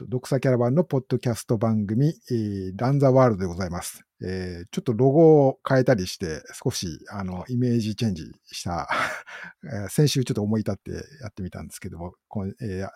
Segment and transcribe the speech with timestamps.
[0.00, 4.02] と、ドクサキャラバンのポッドキャスト番組、えー、ランザワールドでございます。
[4.22, 8.88] えー、ちょっとロゴを変えたりして、少し、あの、イメージチェンジした、
[9.64, 10.90] えー先週ちょっと思い立って
[11.22, 12.88] やってみたんですけども、このえー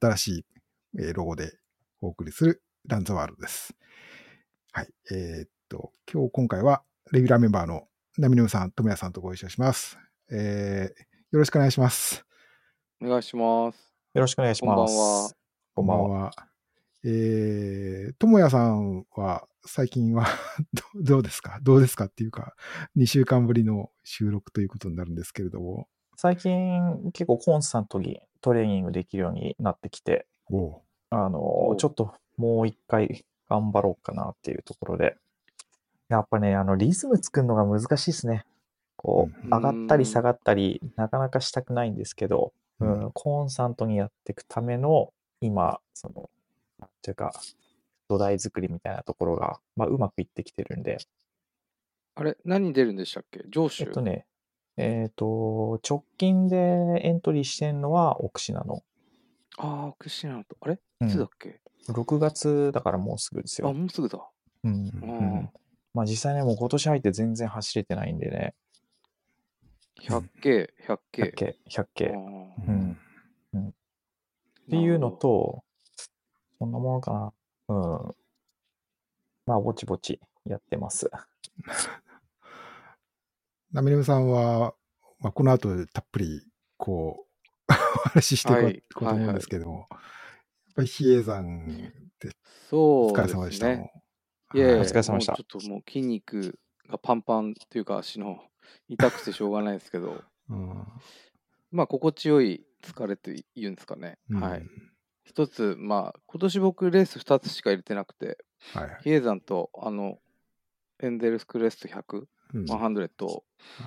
[0.00, 0.46] 新しい、
[1.00, 1.52] えーロゴで
[2.00, 3.74] お送りするランザワールドです。
[4.72, 4.88] はい。
[5.10, 9.98] えーっと、今日今回は、レギュラーメンバーのナミノムさん、ともやさんとご一緒します。
[10.30, 12.24] えー、よろしくお願いします。
[13.02, 13.94] お願いします。
[14.14, 14.76] よろしくお願いします。
[14.76, 15.47] こんばんは。
[15.78, 16.20] こんばんは。
[16.24, 16.32] は。
[17.04, 20.26] えー、ともやさんは最近は
[20.96, 21.60] どどうですか？
[21.62, 22.56] どうですかっていうか、
[22.96, 25.86] 2週間ぶりの収録ということになるんですけれども。
[26.16, 30.26] 最近結構コンスタントにトレーニングできるようになってきて、
[31.10, 35.16] あのお、ちょっともう一回頑張ろうかなっていうところで、
[36.08, 38.44] やっぱね、あの、リズム作るのが難しいですね。
[38.96, 46.30] こう、うん上がったり下がったり、なかなかしたくないんですけど、ううんん、コンスタントにやっていくための、今、その、
[46.78, 47.32] なんていうか、
[48.08, 50.98] 土台作りみたいなところが、まあ、うまくいってきてるんで、
[52.14, 53.44] あれ、何出るんでしたっけ？
[53.48, 54.26] 上手えっとね、
[54.76, 56.56] えっ、と、直近で
[57.02, 58.82] エントリーしてんのはオクシナの。
[59.58, 60.56] ああ、クシナと。
[60.60, 60.80] あれ？
[61.00, 63.74] うんいつだっけ、6月だからもうすぐですあ、よ。
[63.74, 64.18] もうすぐだ。
[64.64, 64.88] うん。
[64.88, 65.10] ううん
[65.44, 65.50] ん。
[65.94, 68.54] まあ実際ね、もう今年入って全然走れてないんでね、
[70.00, 71.34] 100K、100K。
[71.34, 72.12] 100K、100あ K
[74.68, 75.64] っていうの、と、
[76.58, 77.32] そんなものかな。
[77.68, 78.14] うん。
[79.46, 81.10] まあ、ぼちぼちやってます。
[83.72, 84.74] ナミネムさんは、
[85.20, 86.46] まあ、この後たっぷり、
[86.76, 87.26] こ
[87.68, 87.72] う、 お
[88.10, 89.98] 話ししていこう,、はいと思うんですけども、やっ
[90.74, 91.66] ぱり比叡山
[92.18, 92.30] で
[92.68, 92.80] そう
[93.10, 93.72] お疲れ様でした。
[93.72, 93.80] いえ
[94.54, 96.58] いえはいお疲れ様でしたもうちょっともう筋肉
[96.88, 98.38] がパンパンっていうか足の
[98.88, 100.86] 痛くてしょうがないですけど、うん
[101.70, 104.18] まあ心地よい疲れというんですかね。
[104.30, 104.66] はい。。
[105.24, 108.38] 一つ、まあ今年僕レース2つしか入れてなくて、
[108.74, 108.98] うんはい。
[109.02, 110.18] 比叡山とあの、
[111.00, 112.24] エンデルスクレスト100、
[112.54, 113.40] うん100は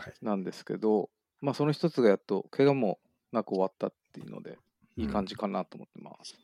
[0.08, 1.10] いなんですけど、
[1.42, 3.00] まあその一つがやっと怪我も
[3.32, 4.58] なく終わったっていうので、
[4.98, 6.38] いい感じかなと思ってます。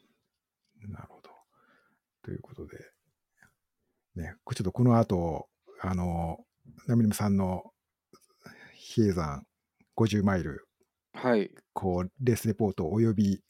[0.89, 1.29] なるほど。
[2.23, 2.77] ということで、
[4.15, 5.47] ね、こちょっとこの後、
[5.81, 6.39] あの、
[6.87, 7.71] ナミネムさんの
[8.73, 9.45] 比叡山
[9.95, 10.66] 50マイル、
[11.17, 11.51] はい。
[11.73, 13.41] こう、レースレポートおよび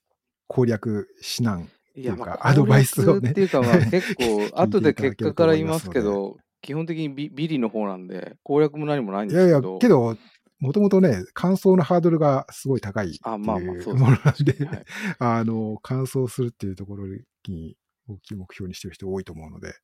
[0.47, 1.63] 攻略指南、
[1.95, 10.17] いや、っていうかまあ、アドバイスをねっていうか、まあ、 結構、後で結果から言いますけど、基本的にビビリの方なんで、攻略も何もないんいやいやですけど、、けど、
[10.59, 14.65] もともとね、完走のハードルがすごい高いってあ、まあまあ、いうそうものなんですで、ね。
[14.71, 14.85] はい
[15.19, 17.75] あの、完走するっていうところに
[18.07, 19.75] 大きい目標にしてる人多いと思うので、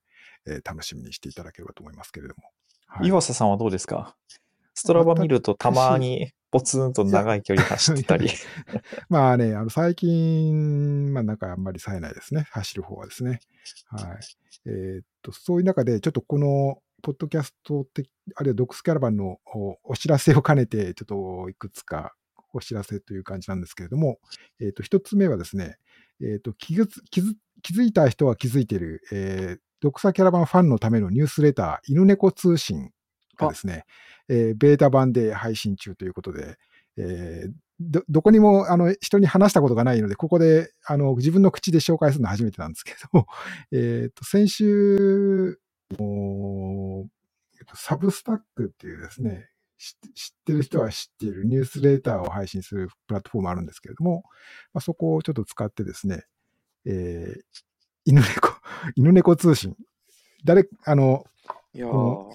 [0.48, 2.44] えー楽しみにしていただければと思いますけれども。
[2.88, 4.16] はい岩佐さんはどうですか？
[4.74, 8.30] ストラバ見るとたまにポツンと長い距離走ってたり。
[9.10, 12.46] まあね、あの最近、まあなんかあんまり冴えないですね。
[12.52, 13.40] 走る方はですね。
[13.88, 14.20] はい。
[14.68, 22.14] えーっと、そういう中で、ちょっとこの、ポッドキャスト的、あるいはドックスキャラバンのおお知らせを兼ねて、ちょっといくつか
[22.54, 24.20] お知らせという感じなんですけれども、
[24.60, 25.78] えーっと、一つ目はですね、
[26.22, 32.92] えーっと、気づ気づ気づいた人は気づいている、えー、ドクサキャラバンファンのためのニュースレター、犬猫通信
[33.38, 33.86] がですね、
[34.30, 36.58] えーベータ版で配信中ということで、
[36.98, 43.26] えーど、どこにも、あの、人に話したことがないので、ここで、あの、自分の口で紹介するのは初めてなんですけど、
[43.72, 45.60] えっと、先週、
[47.76, 54.24] サブスタックっていうですね、知知ってる人は知っているニュースレーターを配信するプラットフォームあるんですけれども、
[54.74, 56.24] まあ、そこをちょっと使ってですね、
[56.86, 57.42] えー
[58.06, 58.50] 犬猫、
[58.96, 59.78] 犬猫通信。
[60.44, 61.26] 誰、あの、
[61.76, 61.88] いや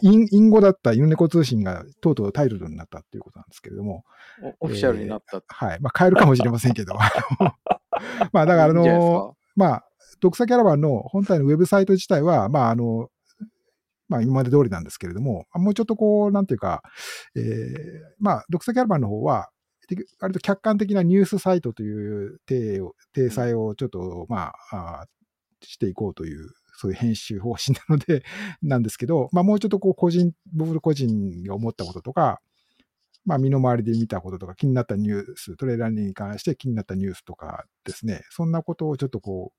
[0.02, 4.04] 隠隠語だった犬猫通信がとうとうタイトルになったっていうことなんですけれども、
[4.60, 5.42] おオフィシャルになった。
[5.46, 5.80] はい。
[5.80, 6.94] まあ、変えるかもしれませんけど。
[8.32, 9.84] まあ、だから、あの、まあ、
[10.20, 13.10] ドクサキャラバンの本体のウェブサイト自体は、まあ、あの、
[14.08, 16.82] まあ、今まで通りなんですけれども、もうちょっとこう、なんていうか、
[17.36, 17.44] えー
[18.18, 19.50] まあ、ドクサキャラバンの方は、
[19.88, 25.06] で割と客観的なニュースサイトという体を、体裁をちょっと、まあ、あ
[25.62, 28.22] していこうという、そういう編集方針なので、
[28.62, 32.40] なんですけど、まあ、もうちょっとこう、個人、僕個人が思ったこととか、
[33.24, 39.52] まあ、身の回りで見たこととか、気になったニュース、トレーラーに関して気になったニュースとかですね、そんなことをちょっとこ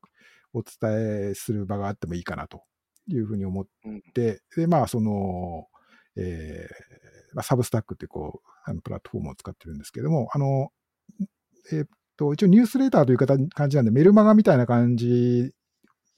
[0.53, 2.63] う、お伝えする場があってもいいかなと
[3.07, 3.65] いうふうに思っ
[4.13, 5.67] て、で、まあ、その、
[6.15, 10.71] えーまあ、サブスタックっていうこう、あのプラットフォームを使ってるんですけども、あの、
[11.73, 11.87] えーっ
[12.17, 15.53] と、一応ニュースレーターという形感じなんで、メルマガみたいな感じ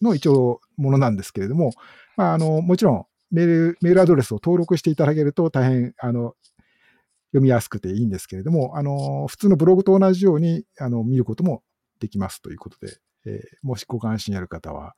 [0.01, 1.71] の一応ものなんですけれども、
[2.17, 6.35] まあ、あの、もちろんメール、メールアドレスを登録していただけると大変、あの、
[7.31, 11.63] 読みやすくていいんですけれども、あの、普通のブログと同じように、あの、見ることも
[11.99, 14.95] できますということで、えーもしご関心ある方は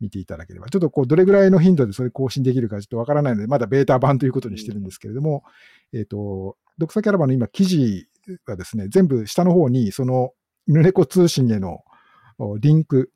[0.00, 0.68] 見ていただければ。
[0.68, 5.44] ちょっとこう、どれぐらいの頻度でそれ更新できるかちょっとわからないので、まだベータ版ということにしてるんですけれども、
[5.94, 8.08] えっ、と、ドクサキャラバンの今記事
[8.46, 10.32] はですね、全部下の方にその
[10.66, 11.82] 犬猫通信への
[12.58, 13.10] リンク、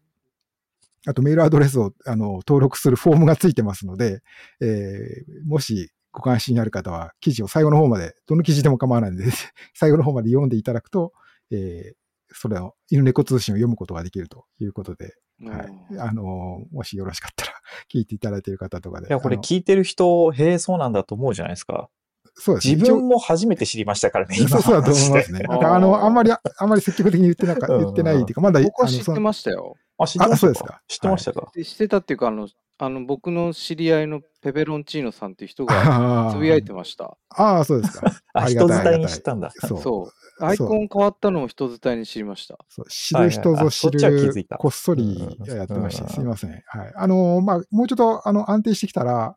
[1.07, 4.23] あとメールアドレスをあの登録するフォームがついてますので、
[4.61, 9.25] えーもしご関心ある方は記事を最後の方まで、どの記事でも構わないので、
[9.75, 11.13] 最後の方まで読んでいただくと、
[11.51, 11.95] えー
[12.37, 15.99] それを犬猫通信を読むことができるということで、はい。
[16.01, 17.53] あの、もしよろしかったら
[17.93, 19.07] 聞いていただいている方とかで。
[19.07, 21.89] いや、これ聞いてる人、へえ、そうなんだと思うじゃないですか。
[22.35, 22.75] そうですね。
[22.75, 25.45] 自分も初めて知りましたからね、そうそうだと思いますね。
[25.49, 29.75] あの、あんまり、あんまり積極的に言ってなか、うん言ってないっていうか、まだ、僕は知ってましたよ。
[29.99, 37.17] あ、知ってましたあそうですか知ってましたか、ってたっていうか、あの、あの僕の知り合いのペペロンチーノさんっていう人があつぶやいーてました。
[37.31, 38.13] ああ、そうですか。
[38.35, 39.53] あ、りがたい人伝いに知ったんだ。
[39.53, 39.81] そう。
[39.81, 40.03] そ
[40.41, 40.45] う。
[40.45, 42.59] アイコン変わったのも人伝いに知りました。
[42.69, 46.51] そう知る人ぞ知るた、こっそりうんやってまして、うんすいません。
[46.51, 46.93] はい。
[46.97, 49.37] あの、まあ、もうちょっと、あの、安定してきたら、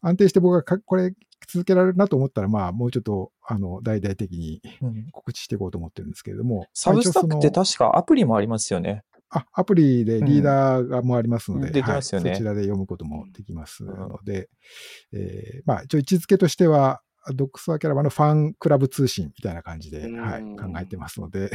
[0.00, 1.12] 安定して僕がかこれ
[1.48, 6.66] 続けられるなと思ったら、まあ、もうちょっと、あの、大々的にうん告知していこうと思ってるんですけれども。
[6.74, 9.02] サブスタックって確かアプリもありますよね。
[9.30, 14.48] あ、アプリでリーダーがもありますので、うんできますよねはいそちらで読むこともできますので、
[15.12, 17.02] えーまあ、一応位置づけとしては、
[17.34, 21.50] ドックスワーキャラバンのファンクラブ通信みたいな感じで、うんはい、考えてますので、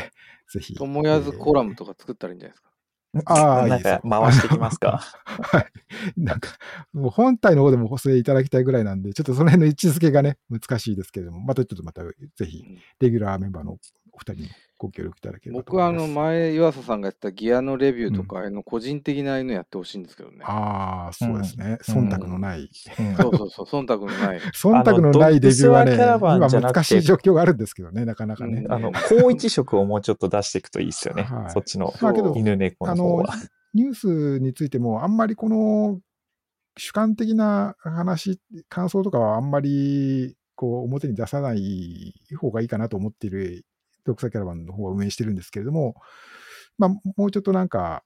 [0.51, 0.75] ぜひ。
[0.75, 2.72] ともやずコラムとか作ったらいいんじゃないですか。
[3.25, 5.01] あー いいです回してきますか？
[5.25, 5.65] はい。
[6.17, 6.49] なんか、
[6.93, 12.11] もう本体の方でも補正いただきたいぐらいなんで、ちょっとその辺の位置づけがね、難しいですけれども、またちょっとまたぜ
[12.45, 12.63] ひ、
[12.99, 13.77] レギュラーメンバーの
[14.13, 15.91] お二人にご協力いただければと僕はあ。
[15.91, 20.39] の前、岩佐さんがやってたギアのレビューとか、あの個人的なのやってほしいんですけどね。
[20.43, 21.77] ああ、そうですね。
[21.87, 22.69] うん忖度のない。
[22.99, 24.39] うんそうそうそう、忖度のない。
[24.53, 28.61] 忖度のないレビューはね、今難しい状況があるんですけどね、なかなかね。
[28.65, 31.23] うんあの、 高一色をもうちょっと出していくといいですよね。
[31.31, 31.93] はいそっちの
[32.35, 33.35] 犬猫の方は。
[33.73, 35.99] ニュースについても、あんまりこの
[36.77, 38.39] 主観的な話、
[38.69, 43.65] 感想とかはあんまりこう表に出さない方がいいかなと思っている
[44.05, 45.95] ドクサキャラバンの方は運営してるんですけれども、
[46.77, 48.03] まあ、もうちょっとなんか、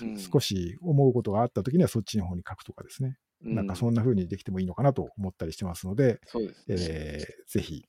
[0.00, 6.64] うん少し思うことがあったときにはそっちの方に書くとかですね、うなんかそんな風にできてもいいのかなと思ったりしてますので、そうですね。
[6.68, 7.84] えーぜひ、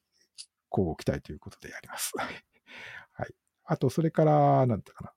[0.71, 2.11] 乞うご期待ということでやります。
[2.15, 3.33] はい。
[3.63, 5.13] あと、それから、なんだかな。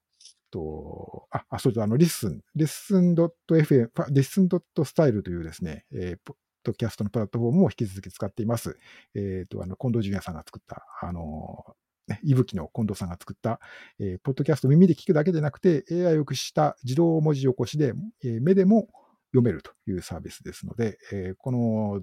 [0.50, 8.78] と、あ、あ、それとあの、 LISTEN、LISTEN .fm、LISTEN .style というですね、えーポッドキャストのプラットフォームを引き続き使っています。
[9.14, 11.76] えっ、と、あの、近藤淳也さんが作った、あの
[12.24, 13.60] いぶきの近藤さんが作った、
[14.00, 17.94] えーポッドキャスト耳で聞くだけでなくて、AI を駆使した自動文字起こしで、
[18.24, 18.88] えー目でも
[19.32, 22.00] 読めるというサービスですので、えーこの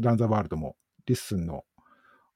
[0.00, 1.64] Run the World も LISTEN の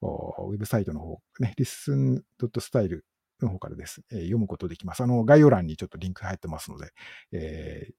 [0.01, 3.01] ウェブサイトの方、ね、listen.style
[3.41, 5.03] の方からです、えー読むことできます。
[5.03, 6.91] あの、概要欄にちょっとリンク入ってますので、
[7.33, 7.93] えー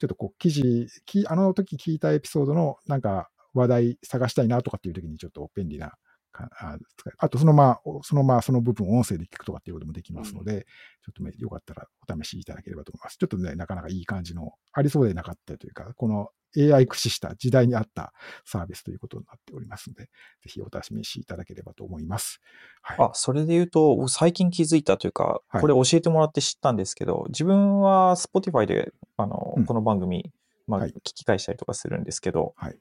[0.00, 5.92] ちょっとこう、記事、きあの時聞いたエピソードのなんか話題探したいなとかっていう時にちょっと便利な
[6.34, 6.78] あ
[7.18, 10.66] あと、そのまあ、おそのまあ、その部分を音声で聞くとかっていうこともできますので、
[11.04, 13.18] ちょっとね、よかったらお試しいただければと思います。
[13.18, 18.12] ちょっとね、なかなかいい感じの、ありそうでなかったというか、この AI 駆使した時代に合った
[18.44, 20.10] サービスということになっておりますので、ぜ
[20.46, 22.40] ひお試しいただければと思います。
[22.82, 22.96] はい。
[23.00, 30.30] あ、それで言うと、僕最近気づいたというか、はいこれ教えてもらって知ったんですけど、自分は Spotify で、あの、うんこの番組、
[30.66, 32.78] まあ、はい聞き返したりとかするんですけど、はい。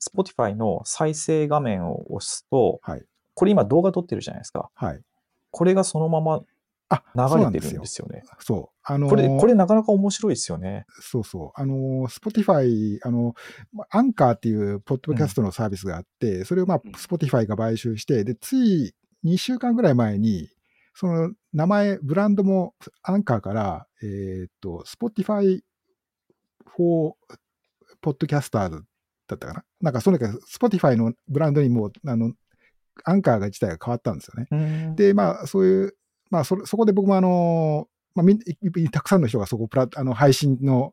[0.00, 3.04] Spotify の再生画面を押すと、はい。
[3.34, 4.70] これ今動画撮ってるじゃないですか。
[4.74, 5.00] はい。
[5.50, 6.42] これがそのまま
[6.90, 7.86] 流れてるんで。
[7.86, 8.22] すよね。
[8.40, 8.78] そう。
[8.82, 10.84] あのーこれ、これなかなか面白いですよね。
[11.00, 11.60] そうそう。
[11.60, 13.34] あの、Spotify、あの、
[13.72, 20.48] まアンカーっていうポッドキャストのサービスがあって、それをまあうん、Spotify が買収して、で、つい2週間ぐらい前に、
[20.94, 25.60] その名前、ブランドもアンカーから、えーっと、Spotify
[26.76, 27.14] for
[28.02, 28.82] Podcasters
[29.26, 32.32] だったかななんか、そのか Spotify のブランドにもう、あの、
[33.04, 34.46] アンカーが自体が変わったんですよね。
[34.96, 35.96] で、まあ、そういう、
[36.30, 38.38] まあ、そ、そこで僕もあの、まあ、み
[38.90, 40.92] たくさんの人がそこプラ、あの、配信の、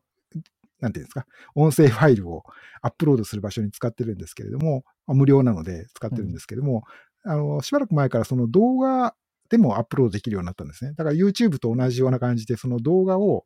[0.80, 2.42] なんていうんですか、音声ファイルを
[2.80, 6.82] アップロードする場所に使ってるんですけれども、まあ無料なので使ってるんですけれども、
[7.24, 9.14] あの、しばらく前からその動画
[9.48, 10.92] でもアップロードできるようになったんですね。
[10.94, 13.44] だから YouTube と同じような感じで、その動画を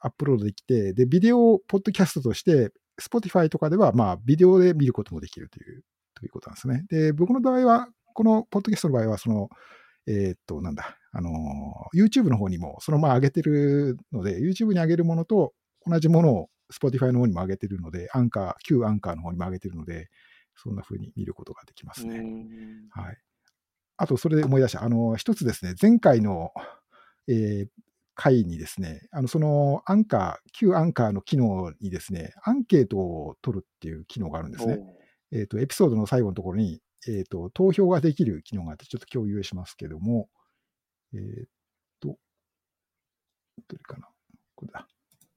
[0.00, 5.84] アップロードできて、で、ビデオポッドキャストとして、Spotify とかでは、まあ、ビデオで見ることもできるという、
[6.14, 6.84] ということなんですね。
[6.88, 9.48] で、僕の場合は、このポッドキャストの場合は、その、
[10.06, 11.30] えーっと、なんだ、あの、
[11.94, 15.54] YouTube の方にもそのまま上げてるので、YouTube に上げるものと
[15.86, 20.08] 同じものを Spotify の方にも上げてるので、アンカー、旧アンカーの方にも上げてるので、
[20.56, 22.16] そんな風に見ることができますね。
[22.16, 23.16] うんはい。
[23.96, 24.82] あと、それで思い出した。
[24.82, 26.50] あの、一つですね、前回の、
[27.28, 27.68] えー
[28.22, 34.78] 回にですね、あの、そのアンカー、旧アンカーの機能にですね、アンケートを取るっていう機能があるんですね。
[35.32, 40.28] えっ、と、エピソードの最後のところに、えっ、と、投票ができる機能があって、ちょっと共有しますけども、
[41.14, 41.20] えっ、
[41.98, 42.16] と、
[43.68, 44.08] どれかな
[44.54, 44.86] これだ。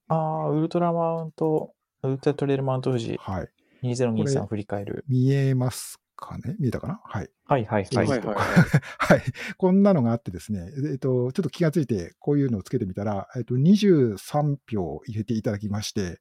[0.10, 0.16] あ
[0.46, 1.74] あ、ウルトラマウント、
[2.04, 3.50] ウルトラトレイルマウント富士はい。
[3.82, 5.06] 2023振り返る。
[5.08, 6.56] 見えますかね？
[6.60, 7.02] 見えたかな？
[7.04, 7.30] はい。
[7.46, 8.08] はいはいはい。
[8.08, 8.36] はいはい
[8.98, 9.22] はい。
[9.58, 16.20] こんなのがあってですね、えっと、ちょっと気がついて、こういうのをつけてみたら、えっと、23票入れていただきまして、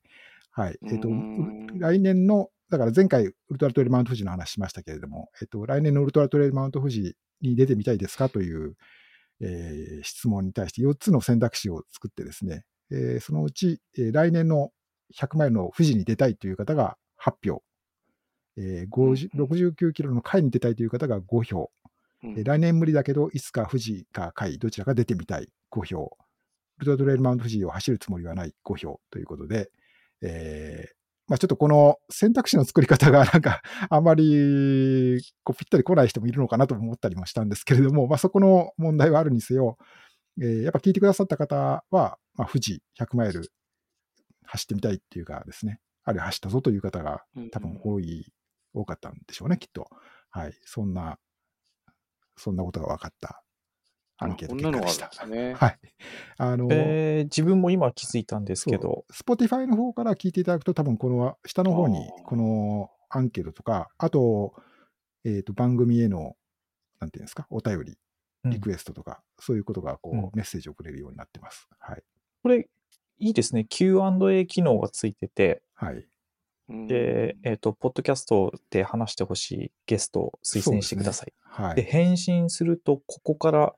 [0.50, 0.78] はい。
[0.92, 1.08] えっと
[1.78, 8.76] 来年の、だから前回、ウルトラトレイルマウント富士の話しましたけれども、えっと、来年のウルトラトレイルマウント富士に出てみたいですかという、
[9.40, 14.70] えー質問に対して4つの選択肢を作ってですね、えーそのうち、えー来年の
[15.16, 17.62] 100マイルの富士に出たいという方が8票、
[18.56, 19.46] えー50うんうん。
[19.46, 21.70] 69キロの回に出たいという方が5票、
[22.22, 22.30] うん。
[22.32, 26.16] えー来年無理だけど、いつか富士か海、どちらか出てみたい5票、
[26.78, 29.00] ウルトラトレイルマウント富士を走るつもりはない5票。
[29.10, 29.70] ということで、
[30.22, 30.94] えー
[31.26, 39.78] まあ、ちょっとこの選択肢の作り方が なんかあまりこうぴったり来ない人もいるのかなと思ったりもしたんですけれども、まあ、そこの問題はあるにせよ、
[40.38, 41.56] えーやっぱ聞いてくださった方
[41.90, 43.50] は、まあ、富士100マイル
[44.44, 48.30] 走ってみたいっていうかですね、あるいは走ったぞという方が多分多い、
[48.74, 49.88] 多かったんでしょうね、きっと。
[50.30, 50.54] はい。
[50.64, 51.18] そんな、
[52.36, 53.42] そんなことが分かった
[54.18, 55.10] アンケート結果でした。
[55.16, 55.54] あるんですね。
[55.58, 55.78] はい。
[56.38, 64.54] あの、えー自分も今気づいたんですけど、スポティファイの方から聞いていただくと、多分この下の方にこのアンケートとか、あと、
[65.24, 66.36] えっ、と、番組への、
[67.00, 71.66] なんていうんですか、お便り、うんリクエストとか、そういうことがこう、うんメッセージを送れるようになってます。
[71.78, 72.02] はい。
[72.42, 72.68] これ、
[73.18, 73.64] いいですね。
[73.64, 76.06] Q&A 機能がついてて、はい。
[76.68, 81.26] うんで、えっ、と、ポッドキャストで話してほしいゲストを推薦してください。
[81.26, 81.82] で,、はい。
[81.82, 83.74] 返信すると、ここから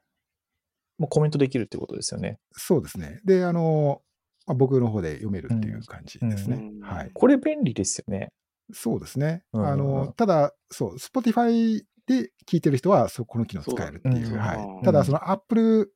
[0.98, 2.38] もうコメントできるってことですよね。
[2.52, 3.20] そうですね。
[3.24, 4.02] で、あの、
[4.46, 6.56] まあ、僕の方で読めるっていう感じですね。
[6.56, 7.10] うんはい。
[7.12, 8.32] これ便利ですよね。
[8.72, 9.42] そうですね。
[9.52, 14.26] うんあの、ただ、そう、Spotify で聞いてる人は、そうこの機能使えるっていう。
[14.26, 14.58] そうはい。
[14.58, 15.92] うんただ、その Apple、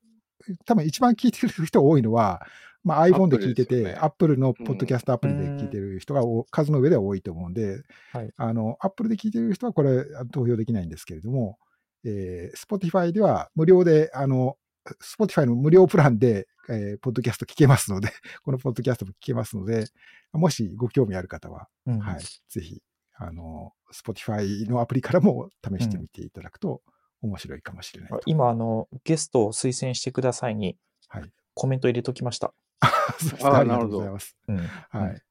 [0.65, 2.43] 多分一番聞いてる人多いのは、
[2.83, 7.83] まあ、iPhone で聞いてて、ね Apple のポッドキャストアプリで聞いてる人がお数の上では多いと思うんで、
[8.13, 11.59] はいあの、Apple で聞いてる人はこれ投票できないんですけれども、
[12.05, 14.57] えー Spotify では無料で、あの、
[15.03, 18.09] Spotify の無料プランで、えーポッドキャスト聞けますので、
[18.45, 19.87] このポッドキャストも聞けますので、
[20.33, 22.83] もしご興味ある方は、うんはい、ぜひ、
[23.15, 26.83] あの、Spotify のアプリからも試してみていただくと
[27.21, 28.21] 面白いかもしれないと。
[28.25, 31.31] 今、あの、ゲストを推薦してくださいにはい。
[31.55, 32.55] コメント入れときました。
[33.19, 34.37] そうですねありがとうございます。
[34.49, 34.59] うん。
[34.59, 35.23] はい。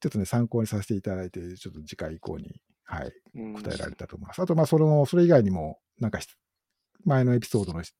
[0.00, 4.40] ちょっとね、参考にさせていただいて、ちょっと次回以降に、はい、うん答えられたと思います。
[4.40, 6.28] あと、まあ、その、それ以外にも、なんかし、
[7.04, 7.94] 前のエピソードのし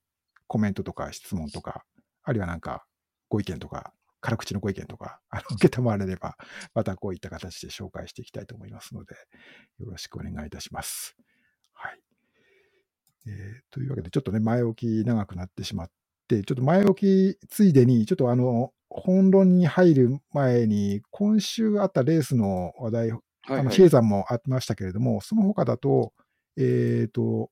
[0.46, 1.84] コメントとか質問とか、
[2.22, 2.86] あるいはなんか、
[3.28, 6.36] ご意見とか、辛口のご意見とか、 あの、受けたまわれれば、
[6.74, 9.14] またこういった形で紹介していきたいと思いますので、
[9.78, 11.16] よろしくお願いいたします。
[11.72, 12.00] はい。
[13.26, 15.94] えーというわけで、ちょっとね、前置き長くなってしまって、
[16.28, 26.12] ちょっと前置きついでに、ちょっとあの、本論に入る前に、今週あったレースの話題、はいあの、はい比叡山もありましたけれども、その他だと、
[26.56, 27.50] えっ、と、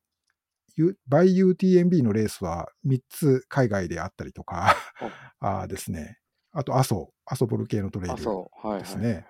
[0.77, 4.75] U- by UTMB のレースは3つ海外であったりとか、
[5.41, 6.19] あーですね。
[6.53, 8.67] あと、阿蘇、阿蘇ボルケーノトレイあ、ルそう。
[8.67, 8.83] はい、はい。
[8.83, 9.27] ですね。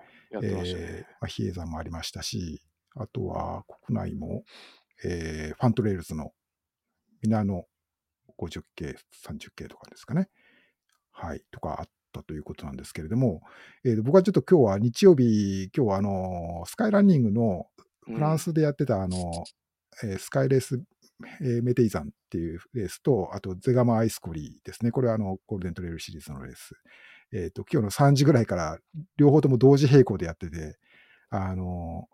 [1.27, 2.61] 比叡山もありましたし、
[2.95, 4.43] あとは国内も、
[5.05, 6.33] えー Fun Trails の
[7.21, 7.65] 皆野
[8.37, 10.29] 50K、30K とかですかね。
[11.11, 13.41] はい、とかあったということなんですけれども、
[13.83, 17.67] えー僕はちょっと今日は日曜日、今日はあの、スカイランニングの
[18.05, 19.17] フランスでやってたあの、
[20.03, 20.81] えースカイレース、
[21.41, 24.91] えーメテイザンっていうレースと、あとゼガマアイズコリですね。
[24.91, 26.75] これはあの、ゴールデントレイルシリーズのレース。
[27.33, 28.77] えっ、と、今日の3時ぐらいから
[29.17, 30.77] 両方とも同時並行でやってて、
[31.29, 32.07] あの、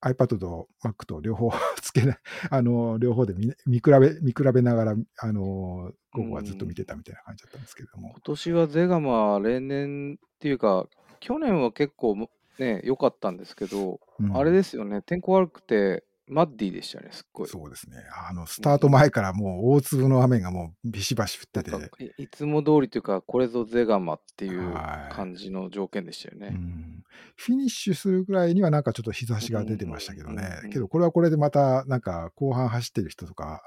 [0.00, 1.50] iPad と Mac と両方
[1.82, 2.18] つけない、
[2.50, 8.20] あの、両方で見見比べ、見比べながら、あの、午後はずっと見てたみたいな感じだったんですけれども今。
[8.20, 10.88] 年はゼガマ、例年っていうか、
[11.20, 12.28] 去年は結構
[12.58, 17.48] ね、良かったんですけど、うんあれですよね、天候悪くて、マッディでしたね、すっごい。
[17.48, 17.96] そうですね。
[18.28, 26.48] あの、スタート前からもう大粒の雨がもうビシバシ降ってて、なんかいいつも通りというか、これぞゼガマっていうはい感じの条件でしたよね。
[26.52, 27.04] うん
[27.36, 30.70] フィニッシュするぐらいにはなんかちょっと日差しが出てましたけどねうんうんうん。
[30.70, 33.62] けどこれはこれでまたなんか後半走ってる人とか、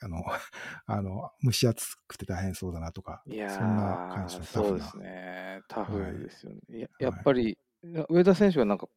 [0.00, 0.22] あの、
[0.86, 4.68] あの、蒸し暑くて大変そうだなとか、いやーそんな感じのタフな。
[4.68, 6.58] そうですね、タフはいですよね。
[6.70, 8.88] やはいやっぱり、な上田選手はなんか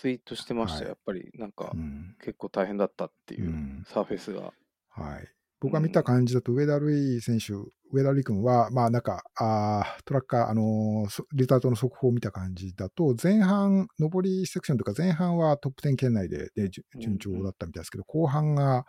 [0.00, 0.88] ツイートしてましはい。
[0.88, 2.16] やっぱりなんかうん。
[2.24, 3.84] 結構大変だったっていう、うん。
[3.86, 4.52] サーフェスが。
[4.88, 5.28] はい。
[5.60, 7.52] 僕が見た感じだと、上田瑠衣選手、
[7.92, 18.86] 上田瑠衣君は、まあなんか、あトラッカー、あのー、リタートの速報を見た感じだと、前半、上りセクションとか前半はトップ10圏内で、ね、順調だったみたいですけど、後半が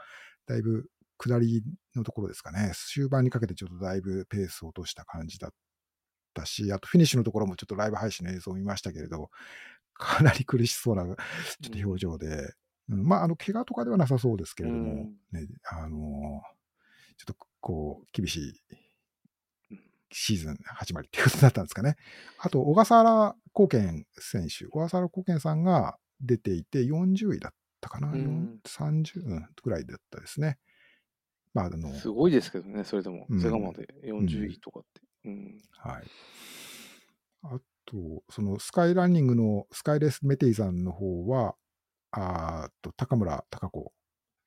[0.48, 0.86] だいぶ
[1.18, 1.62] 下り
[1.94, 5.52] のところですかね、終盤にかけてちょっとだいぶペースを落とした感じだっ
[6.34, 9.30] たし、あとフィニッシュのところもちょっとライブ配信の映像を見ましたけれど、
[10.02, 11.16] かなり苦しそうなちょっ
[11.70, 12.54] と表情で、
[12.90, 16.42] うん、まあ、あの、怪我とかではなさそうですけれども、うん、ね、あの
[17.18, 18.54] ちょっとこう、厳しい
[20.12, 21.96] シーズン始まりっていうことだったんですかね。
[22.40, 30.58] あと、小笠原貢献選手、小笠原貢献さんが出ていて、40位だったかな、うん、30、うん、ぐらいだったですね。
[31.54, 33.88] まあ、あのすごいですけどね、それでも、ゼガまで。
[34.04, 35.02] 40位とかって。
[35.26, 36.04] うん、はい。
[37.44, 37.60] あ
[37.92, 41.56] と、そのスカイランニングのスカイレースメテイさんの方は、
[42.12, 43.92] あと高村貴子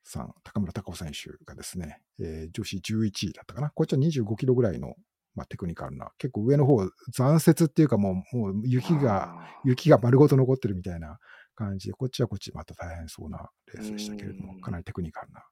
[0.03, 3.69] さん、高村貴子選手がですね、えー、女子11位だったかな。
[3.69, 4.95] こっちは25キロぐらいの、
[5.35, 6.77] まあ、テクニカルな、結構上の方、
[7.13, 11.19] 残雪っていうかもう、もう雪が、雪が丸ごと残ってるみたいな
[11.55, 15.43] 感じで、こっちはこっちまた大変そうなレースでしたけれども、かなりテクニカルな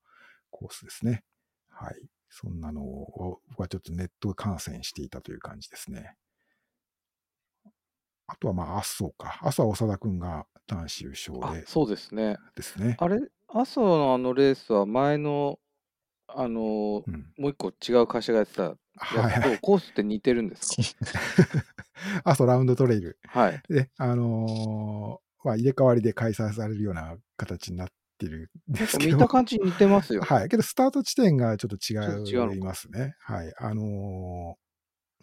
[0.50, 1.23] コースですね。
[1.69, 1.95] はい。
[2.29, 6.15] そんなのを僕はちょっとネット観戦していたという感じですね。
[8.34, 9.40] あとはまあ、麻生か。
[9.42, 11.68] 麻生長田君が男子優勝で。
[11.68, 12.38] そうですね。
[12.56, 12.98] ですね。
[13.00, 15.60] あれ、麻生のあのレースは前の、
[16.28, 18.63] あの、うん、もう一個違う会社がやってた
[18.96, 21.62] はいはい、コースって似てるんですか？
[22.25, 23.20] 麻生ラウンドトレイル。
[23.28, 23.62] はい。
[23.68, 27.88] で、あのー、まあ、入れ替わりで開催されるような形になっ
[28.18, 29.18] てるんですけど。
[29.18, 30.22] 見た感じ似てますよ。
[30.22, 30.50] はい。
[30.50, 33.16] けど、スタート地点がちょっと違いますね。
[33.20, 33.54] はい。
[33.58, 34.58] あの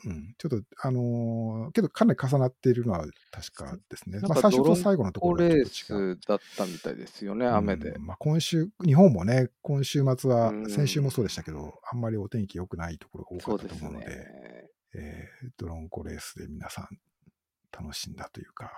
[0.05, 4.21] うん、ちょっと、あのー、けどかなり重なっているのは確かですね。
[4.21, 6.07] まあ、最初と最後のところがちょっと違う。
[6.07, 7.99] レースだったみたいですよね、雨で。
[7.99, 14.25] まあ、今週、日本もね、今週末は、先週もそうでしたけど、あんまりお天気良くないところが多かったと思うので、でね、
[14.95, 16.89] えー、ドロンコレースで皆さん
[17.73, 18.73] 楽しんだというか、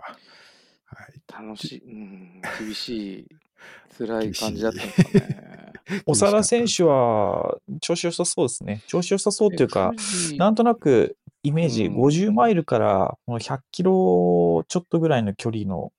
[0.87, 3.29] はい、楽しい、うん、厳しい、
[3.97, 5.53] 辛い感じだったんですかね。
[6.07, 8.83] 長田選手は調子良さそうですね。
[8.87, 9.93] 調子良さそうっていうか、
[10.37, 15.93] なんとなくイメージ、50マイルから100キロちょっとぐらいの距離の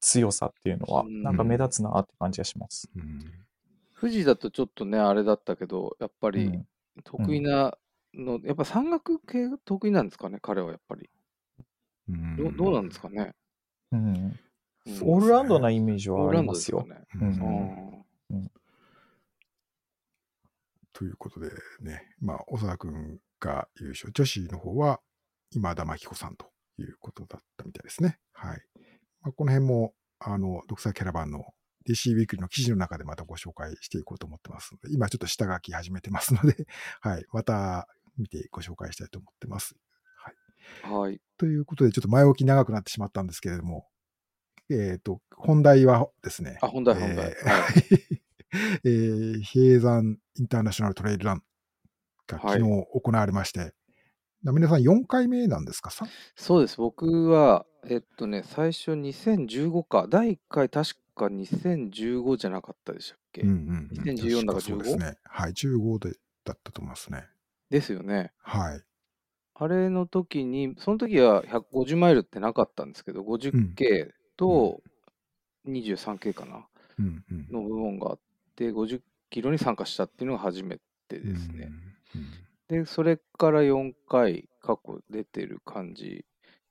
[0.00, 2.88] 強さっていうのは、なんか目立つなって感じがします。
[3.98, 6.60] 富士だとちょっとね、あれだったけど、やっぱり
[7.04, 7.76] 得意な
[8.14, 11.10] の、やっぱ山岳系が得意なんですかね、彼はやっぱり。
[12.08, 13.34] どどうなんですかね。
[13.92, 14.38] うん。
[15.02, 16.86] オールラウンドなイメージはありますよ。
[16.86, 16.96] ね。
[20.92, 21.50] ということで
[21.82, 25.00] ね、まあ、小沢君が優勝、女子の方は
[25.50, 28.18] 今田真紀子さんということだったみたいですね。
[28.32, 28.62] はい。
[29.22, 31.44] まあ、この辺も、あの、独裁キャラバンの
[31.88, 36.66] DC ウィークリーの記事の中でまたご紹介していこうと思ってますので、今ちょっと下書き始めてますので、
[37.00, 37.24] はい。
[37.32, 39.76] また見てご紹介したいと思ってます。
[40.82, 40.92] はい。
[40.92, 41.20] はい。
[41.36, 43.88] ということで、ちょっと前置き長くなってしまったんですけれども、
[44.68, 46.58] えっ、ー、と、本題はですね。
[46.60, 47.34] あ、本題、本題。
[48.84, 51.42] えー、比叡山インターナショナルトレイルラン
[52.34, 53.72] が昨日行われまして、はい、
[54.44, 55.90] 皆さん4回目なんですか？
[56.34, 56.76] そうです。
[56.78, 64.62] 僕は、えっとね、最初2015か、第1回確か2015じゃなかったでしたっけ、うんうんうん、?2014 だか 15?
[64.62, 65.18] そうですね。
[65.24, 67.24] はい、15でだったと思いますね。
[67.70, 68.32] ですよね。
[68.38, 68.82] はい。
[69.54, 74.82] あれの時に、その時は150マイルってなかったんですけど、50K と
[75.66, 76.66] 23K かな、
[76.98, 78.18] うんうん、の部門があっ
[78.54, 81.68] て、50キロに参加したっていうのが初めてですね。
[81.70, 82.26] うんうん、
[82.68, 86.24] で、それから4回過去出てる感じ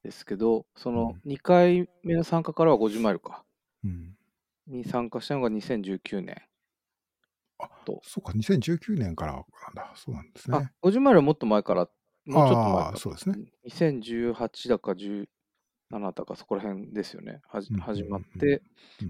[0.03, 3.43] ですけど、その2回目の参加からは50マイルか。
[3.83, 4.15] うん、
[4.67, 6.41] に参加したのが2019年。
[7.59, 8.01] あと。
[8.03, 9.43] そうか、2019年からなん
[9.75, 9.91] だ。
[9.95, 10.57] そうなんですね。
[10.57, 11.89] あ、50マイルはもっと前から、
[12.25, 12.97] もうちょっと前から。
[12.97, 13.37] そうですね。
[13.67, 15.27] 2018だか10、
[15.91, 17.41] 7だかそこら辺ですよね。
[17.47, 18.61] はじ始まって、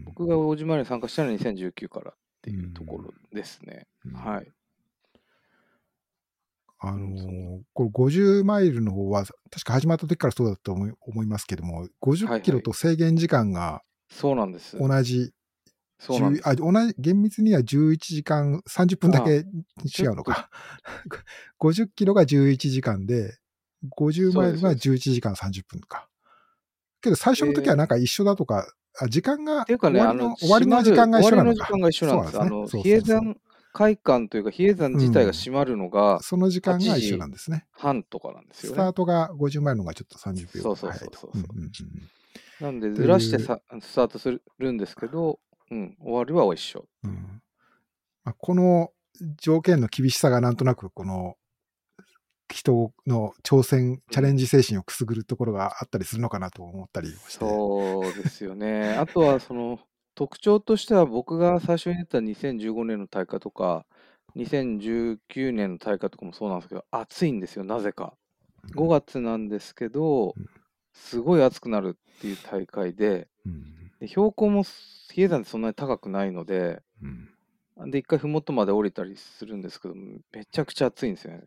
[0.04, 3.88] 僕が50マイルに参加したのは2019からっていうところですね。
[4.14, 4.52] はい。
[6.80, 14.78] あのー、これ50マイルの方は、確か始まった時からそうだと思い思いますけども、50キロと制限時間がそうなんです。
[14.78, 15.32] 同じ。
[15.98, 19.46] そうなんですあ同じ厳密には11時間30分だけ
[19.86, 20.50] 違うのか。
[21.60, 23.38] 50 キロが11時間で、
[23.98, 26.10] 50マイルが11時間30分か。
[27.02, 28.68] けど最初の時はなんか一緒だとか、
[29.00, 30.00] あ時間が、っていうかね、
[30.40, 31.68] 終わりの時間が一緒なのか。
[31.68, 32.42] 終わりの時間が一緒なんです。
[32.42, 33.38] あの、比叡山
[33.76, 37.66] 会館というか、比叡山自体が閉まるのが、その時間が一緒なんですね。
[37.72, 38.76] 半とかなんですよね。
[38.76, 42.64] スタートが50前のがちょっと30秒そうそうそうそう。
[42.64, 46.88] なんで、ずらしてさスタートするんですけど、うん、終わりは一緒。
[47.04, 47.42] うん
[48.24, 48.92] まあ、この
[49.38, 51.36] 条件の厳しさがなんとなくこの
[52.48, 57.32] 人の挑戦、チャレンジ精神をくすぐるところがあったりするのかなと思ったりして。
[57.32, 58.94] そうですよね。
[58.94, 59.80] あとはその
[60.16, 63.86] 特徴としては僕が最初に出た2015年の大会とか、
[64.36, 68.16] 2019年の大会とかもそうなんですけど、暑いんですよ、なぜか。
[68.76, 70.34] 5月なんですけど、
[70.94, 73.28] すごい暑くなるっていう大会で、
[74.00, 76.82] で標高も比叡山ってそんなに高くないので、
[77.88, 79.96] で、一回麓まで降りたりするんですけど、
[80.32, 81.44] めちゃくちゃ暑いんですよね。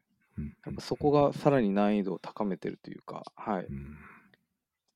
[0.67, 3.67] やっぱそこがさらに難易度を高めてるというか、はい。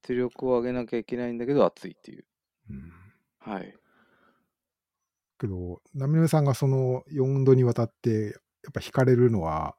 [0.06, 2.24] 出力を上げなきゃいけないんだけど、暑いっていう。
[3.44, 3.74] はい。
[5.38, 8.24] けど、ナミネさんがその4度にわたって、
[8.64, 9.74] やっぱ惹かれるのは、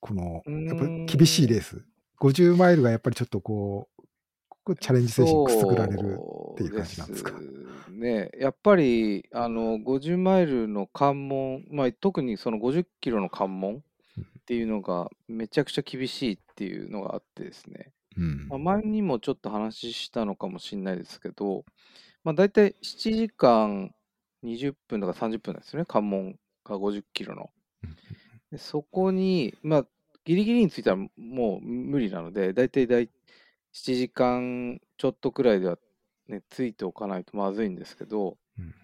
[0.00, 1.84] この、やっぱ厳しいレース。
[2.20, 3.88] 50マイルがやっぱりちょっとこ
[4.66, 6.18] う、チャレンジ精神くすぐられる
[6.52, 7.32] っていう感じなんですか？
[7.90, 13.78] ね、やっぱりあの50マイルの関門、まあ、特にその50キロの関門っ
[14.44, 21.64] ていうのがめちゃくちゃ厳しいっていうのがあってですね、うんまあ、前にもちょっと話したのかもしれないですけど、
[22.26, 23.94] まあ、大体7時間
[24.44, 27.50] 20分とか30分ですよね、関門が50キロの。
[28.50, 29.86] でそこに、まあ、
[30.24, 33.10] ギリギリについたらもう無理なので、大体大7
[33.72, 35.78] 時間ちょっとくらいでは、
[36.26, 38.74] ね、ついておかないとまずいんですけど、うん、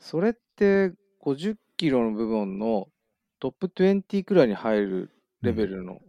[0.00, 2.88] それって50キロの部分の
[3.38, 5.10] トップ20くらいに入る
[5.42, 6.00] レベルの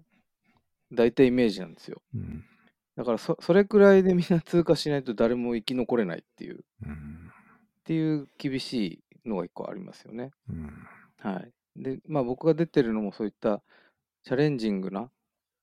[0.93, 2.01] 大体イメージなんですよ。
[2.15, 2.45] うん、
[2.99, 10.31] だからそそれくらいでみんな通過しないと誰も生き残れないっていう、うん、っていう厳しいのが一個ありますよね。
[10.49, 10.69] うん、
[11.19, 11.53] はい。
[11.77, 13.62] で、まあ僕が出てるのもそういった
[14.25, 15.09] チャレンジングな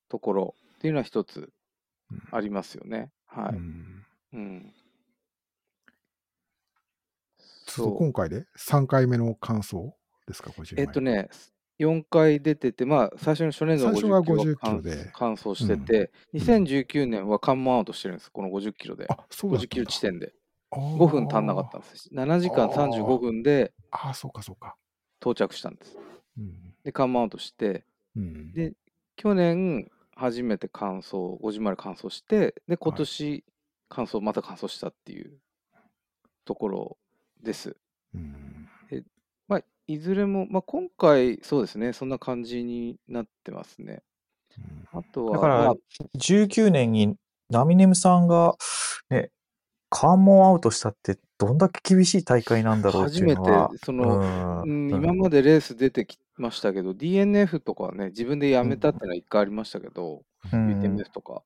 [0.08, 1.50] ところっていうのは一つ
[2.32, 3.10] ありますよね。
[3.26, 3.56] はい。
[4.32, 4.72] うん。
[7.66, 9.94] そう、今回で3回目の感想
[10.26, 11.28] ですか、50えっとね、
[11.78, 19.06] 4回出てて、まあ、最初の初年度は50キロで完走してて、うん、2019年は関門アウトしてるんです、この50キロで。
[19.08, 20.32] あ、そう50キロ地点で。
[20.70, 22.10] 5分足んなかったんです。
[22.12, 24.76] 7時間35分で、ああ、そうかそうか。
[25.20, 25.96] 到着したんです。
[26.38, 27.84] うん、で、関門アウトして、
[28.16, 28.72] うん、で、
[29.16, 33.44] 去年、初めて完走、50まで完走して、で、今年、
[33.88, 35.38] 完走、また完走したっていう
[36.44, 36.98] ところ
[37.42, 37.76] です。
[38.14, 38.45] うん、
[39.86, 44.02] いずれも、まあ、今回、そうですね、そんな感じになってますね。
[44.92, 45.74] あとは、だから、
[46.18, 47.16] 19年に
[47.50, 48.56] ナミネムさんが、
[49.10, 49.30] ね、
[49.90, 53.68] 関門アウトしたってどんだけ厳しい大会なんだろうっていうのは。
[53.68, 60.22] 初めて、その、うん、今までレース出てきましたけど、DNF とかはね、自分でやめたってのは一回ありましたけど、
[60.52, 61.42] うん、UTMF とか。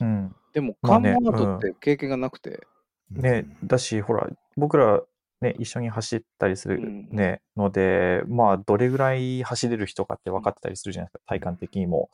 [0.00, 2.66] うん、でも、関門アウトって経験がなくて。
[3.10, 5.02] ね、だし、ほら、僕ら、
[5.40, 12.10] ね、一緒に走ったりするね、うん、ので、まあ、どれぐらい走れる人かって分かってたりするじゃないですか、体感的にも。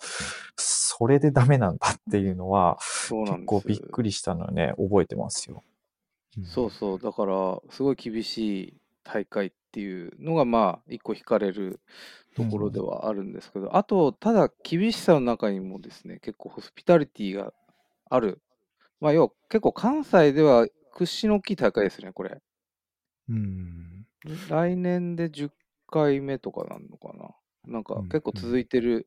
[0.57, 5.63] それでダメなんだっていうのは、結構びっくりしたのね、覚えてますよ。
[6.45, 11.81] そうそう、だから、すごい厳しい大会っていうのが、まあ、一個惹かれる
[12.37, 17.53] ところではあるんですけど、あと、ただ、厳しさの中にもですね、結構ホスピタリティが
[18.09, 18.41] ある。
[19.01, 22.41] まあ、要は、結構関西では屈指の大きい大会ですね、これ。
[23.29, 24.07] うん。
[24.49, 25.51] 来年で10
[25.89, 27.31] 回目とかなんのかな？
[27.65, 29.07] なんか結構続いてる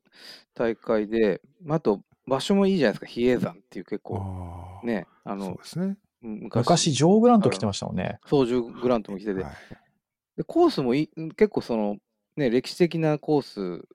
[0.54, 5.96] 大会で、あと場所もいいじゃないですか、比叡山っていう結構ね、あの、そうですね。
[6.22, 8.18] 昔、ジョー・グラント来てましたもんね。
[8.26, 9.42] そう、ジョー・グラントも来てて。
[9.42, 9.54] はい、
[10.38, 11.98] でコースもい結構その、
[12.36, 13.86] ね、歴史的なコース、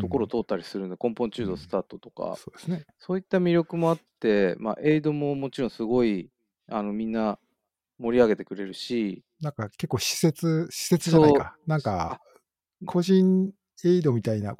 [0.00, 6.28] ところ通ったりするんで、根本中道スタートとか、うん、そうですね、そういった魅力もあって、まあ、エイドももちろんすごい、
[6.68, 7.38] あのみんな
[7.98, 12.20] 盛り上げてくれるし、なんか結構施設、施設じゃないか、なんか
[12.86, 13.52] 個人
[13.84, 14.56] エイドみたいな、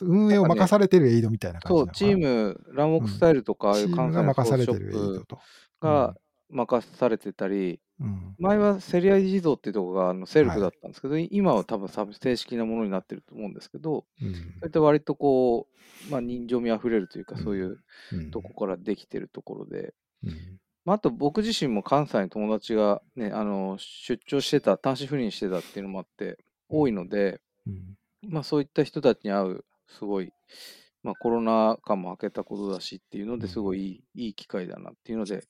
[0.00, 5.38] 運営を任されてるエイドみたいな感じ、ね、そう、チーム、ランウォークスタイルとか、ああいう関西の任されてるエイドと。
[5.80, 6.14] が
[6.50, 15.68] 任されてたり、うん、前はせりあい地蔵っていうところがあのセルフだったんですけど、はい、今は多分正式なものになってると思うんですけど、うん、そって割とこ
[16.08, 17.78] う、まあ、人情味あふれるというか、そういう
[18.32, 27.40] とこからできてるところで、うん、まあ、あと僕自身も関西に友達が、ね、あの出張してた、単身赴任してたっていうのもあって、多いので、
[28.22, 30.32] まあ、そういった人たちに会う、すごい、
[31.02, 35.44] まあ、コロナ禍も明けたことだしっていうのですごいいい,、いい機会だなっていうので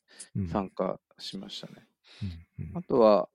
[0.50, 1.86] 参加しましたね。
[2.74, 3.28] あとは、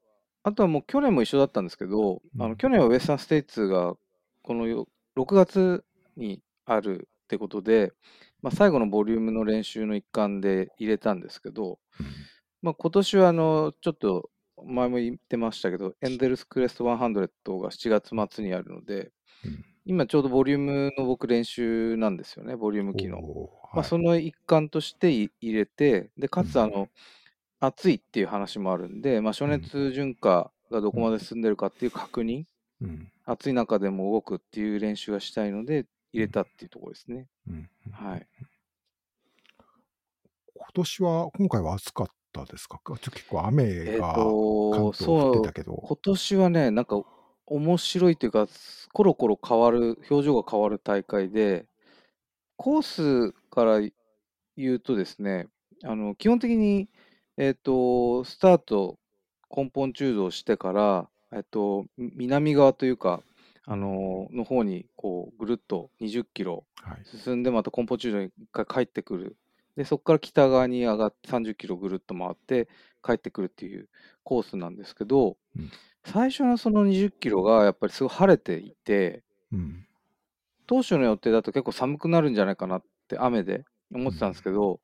[0.43, 3.95] あとはもう去年も一緒だったんですけど、あの去年はウエスタンステイツが
[4.41, 4.85] この6
[5.35, 5.83] 月
[6.15, 7.93] にあるってことで、
[8.41, 11.77] まあ、最後のボリュームの練習の一環で入れたんですけど、
[12.63, 14.31] まあ、今年はあのちょっと
[14.65, 19.11] 前も言ってましたけど、エンゼルスクレスト100が7月末にあるので、
[19.45, 23.19] うん、今ちょうどボリュームの僕練習なんですよね、ボリューム機能。
[23.73, 26.89] まあ、その一環として入れて、で、かつあの、うん、
[27.59, 32.45] 暑いっていう話もあるんで、まあ、暑熱順化がどこまで進んでるかっていう確認、
[32.81, 37.27] うん、暑い中でも動くっていう練習がしたいので、入れたっていうところですね。
[37.91, 38.27] はい。
[40.55, 42.79] 今年は、今回は暑かったですか？
[42.85, 45.73] 結構雨が関東降ってたけど。
[45.75, 47.01] 今年はね、なんか
[47.45, 48.47] 面白いというか、
[48.93, 51.65] コロコロ変わる、表情が変わる大会で、
[52.57, 52.81] コー
[53.31, 53.79] スから
[54.57, 55.47] 言うとですね、
[55.83, 56.89] あの基本的に、
[57.37, 58.99] えっ、と、スタート、
[59.55, 63.23] 根本中道してから、えっ、と、南側というか、
[63.71, 66.65] あのの方にこうぐるっと20キロ
[67.23, 69.37] 進んで、また根本中道に一回帰ってくる。
[69.75, 72.67] で、そこから北側に上がって30キロぐるっと回って
[73.03, 73.87] 帰ってくるっていう
[74.23, 75.69] コースなんですけど、うん、
[76.03, 79.21] 最初のその20キロがやっぱりすごい晴れていて、
[79.53, 79.85] うん、
[80.65, 84.79] 当初の予定だと結構寒くなるんじゃないかなって雨で思ってたんですけど、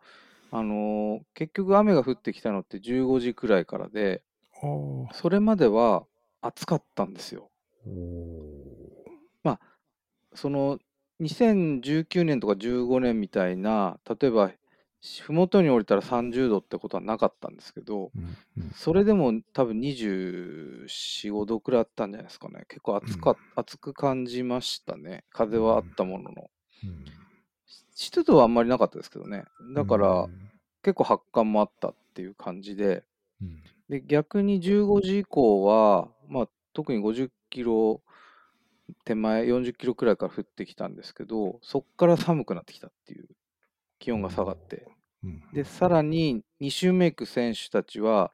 [0.51, 4.21] うん、あのー、結局雨が降ってきたのって15時くらいからで、
[4.61, 6.05] それまでは
[6.41, 7.49] 暑かったんですよ。
[9.45, 9.59] まあ、
[10.33, 10.79] その
[11.21, 14.51] 2019年とか15年みたいな、例えば
[15.21, 20.87] 麓に降りたら30度ってことはなかったんですけど、うんうん、それでも多分24、
[21.31, 22.65] 5度くらいあったんじゃないですかね。
[22.67, 25.23] 結構暑か、うん、暑く感じましたね。
[25.31, 26.49] 風はあったものの。
[26.83, 27.05] うん、
[27.93, 29.45] 湿度はあんまりなかったですけどね。
[29.75, 30.27] だから、
[30.81, 33.03] 結構発汗もあったっていう感じで、
[33.89, 38.01] で逆に15時以降は、まあ、特に50キロ
[39.03, 43.27] 手前、40キロくらいから降ってきたんですけど、そこから寒くなってきたっていう。
[43.99, 44.87] 気温が下がって。
[45.53, 48.31] で、さらに2周目行く選手たちは、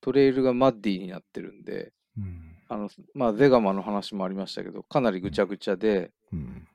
[0.00, 6.66] トレイルがマッディになってるんで、うん、あの、まあ、ゼガマの話もありましたけど、かなりぐちゃぐちゃで、うん、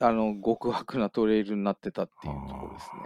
[0.00, 3.02] あの、極悪なトレイルになってたっていうところですね。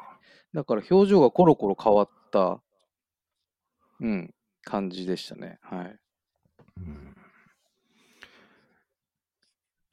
[0.54, 2.62] だから表情がコロコロ変わった、
[4.00, 5.58] うん、感じでしたね。
[5.60, 5.98] はい。
[6.78, 7.03] うん、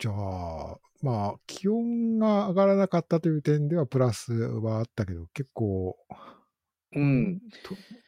[0.02, 5.96] じゃあ、まあ、気温が上がらなかったという点ではプラスはあったけど、結構、
[6.96, 7.40] うん。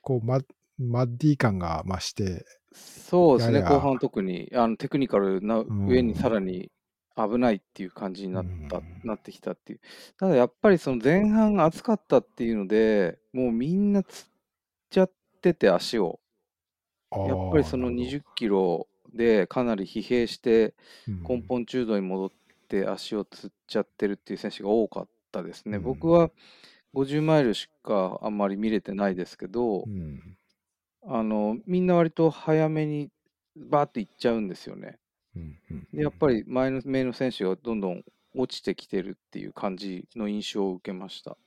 [0.01, 0.39] こうマ、
[0.79, 2.45] マッディ感が増して。
[2.73, 6.71] そうですね、後半特にあのテクニカルな上にさらに
[7.15, 9.79] 危ないっていう感じになった、うん、なってきたっていう。
[10.17, 14.25] ただやっぱりその前半暑かったっていうので、もうみんなつっ
[14.89, 15.11] ちゃっ
[15.43, 16.19] てて足を。
[17.15, 20.73] やっぱりその20キロでかなり疲弊して
[21.07, 22.31] 根本中度に戻っ
[22.67, 25.77] て足をつっちゃってるっていう選手が多かったですね。
[25.77, 26.31] うん、僕は
[26.93, 30.37] 50マイルしかあんまり見れてないですけど、うん、
[31.05, 33.09] あのみんな割と早めに
[33.55, 34.97] バーっていっちゃうんですよね。
[35.35, 35.57] うん
[35.93, 38.03] でやっぱり前の目の選手がどんどん
[38.35, 41.37] 落ちてきてるっていう感じの印象を受けました。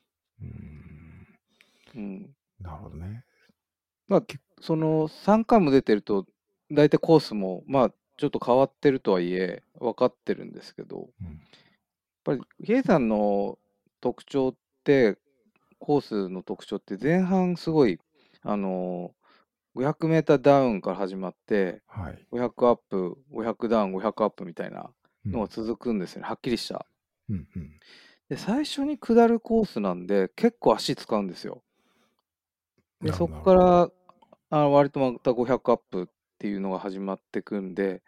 [1.94, 3.24] うん、なるほどね。
[4.08, 4.22] まあ、
[4.60, 6.26] その3回も出てると、
[6.70, 11.36] 大体コースも、まあ、ちょっと変わってるとはいえ、分かってるんですけど、うん、やっ
[12.24, 13.58] ぱり、ゲイさんの
[14.00, 15.18] 特徴って、
[15.78, 17.98] コースの特徴って前半すごい、
[18.42, 24.90] あのー、500メーターダウンから始まって、はい、500アップ、500ダウン、500アップみたいな
[25.26, 26.86] のが続くんですよね、うん、はっきりした。
[27.28, 27.78] うんうん、
[28.30, 31.62] で、最初に下るコースなんで、結構足使うんですよ。
[33.02, 33.90] で、そこから
[34.50, 38.02] あ割とまた500アップっていうのが始まってくんで、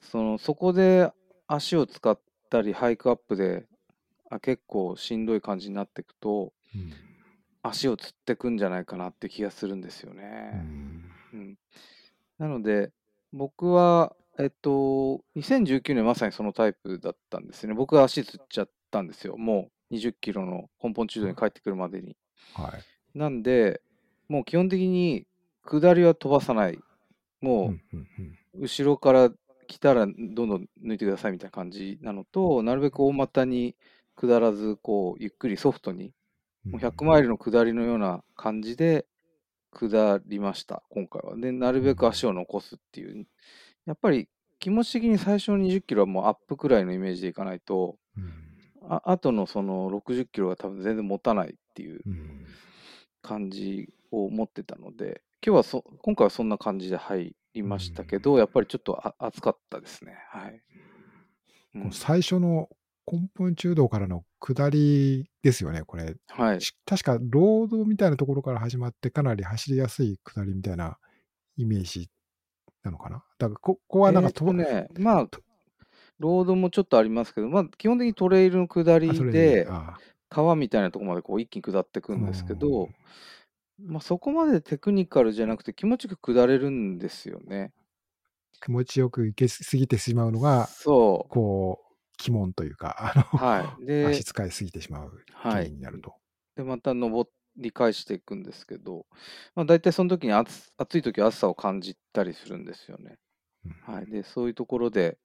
[0.00, 1.12] そのそこで
[1.46, 2.18] 足を使っ
[2.48, 3.66] たり、ハイクアップで
[4.30, 6.92] あ結構しんどい感じになっていくと、うん、
[7.62, 10.52] 足をつってくんじゃないかなって気がするんですよね。
[10.54, 11.58] うん、うん、
[12.38, 12.92] なので、
[13.32, 17.74] 僕は、えっと、2019年まさにそのタイプだったんですね。
[17.74, 19.36] 僕は足つっちゃったんですよ。
[19.36, 22.16] もう20キロの根本中度に帰ってくるまでに。
[22.54, 22.72] は
[23.14, 23.82] い、なんで、
[24.28, 25.26] もう基本的に
[25.64, 26.78] 下りは飛ばさない。
[27.40, 27.74] も
[28.54, 29.30] う、後ろから
[29.66, 33.76] 来たらどんどん抜いてくださいみたいな感じなのと、なるべく大股に
[34.16, 36.12] 下らず、こう、ゆっくりソフトに、
[36.64, 39.06] もう100マイルの下りのような感じで
[39.72, 41.36] 下りました、今回は。
[41.36, 43.26] で、なるべく足を残すっていう。
[43.86, 47.96] やっぱり気持ち的に最初の20キロはもうアップくらいのイメージでいかないと、
[48.88, 52.02] ああとのその60キロが多分全然持たないっていう
[53.22, 60.14] 感じを持ってたので、今日はそ、今回はそんな感じで入りましたけど、やっぱりちょっとあ暑かったですね。
[60.28, 60.60] はい。
[61.76, 62.68] うん、最初の
[63.10, 66.14] 根本中道からの下りですよね、これ。
[66.28, 66.58] はい。
[66.84, 70.98] 確か、ロードみたいなところから始まって、かなり走りやすい下りみたいな
[71.56, 72.10] イメージ
[72.82, 73.24] なのかな？
[73.38, 75.28] だからこ、ここはなんかと、ね、まあ、
[76.18, 79.66] ロードもちょっとありますけど、まあ、基本的にトレイルの下りで、
[80.28, 82.90] 川みたいなところまでこう一気に下っていくんですけど、
[83.86, 87.72] まあ、そこまでテクニカルじゃなくて気持ちよく下れるんですよね。
[88.60, 91.32] 気持ちよく行けすぎてしまうのが、そう。
[91.32, 91.90] こう、
[92.22, 93.86] 鬼門というか、あの、はい。
[93.86, 96.10] で、足使いすぎてしまう原因になると。
[96.10, 96.20] はい、
[96.56, 99.06] で、また登り返していくんですけど、
[99.54, 103.18] まあ、大体その時に暑暑い時は暑さを感じたりするんですよね。
[103.64, 104.06] うん、はい。
[104.06, 105.18] で、そういうところで、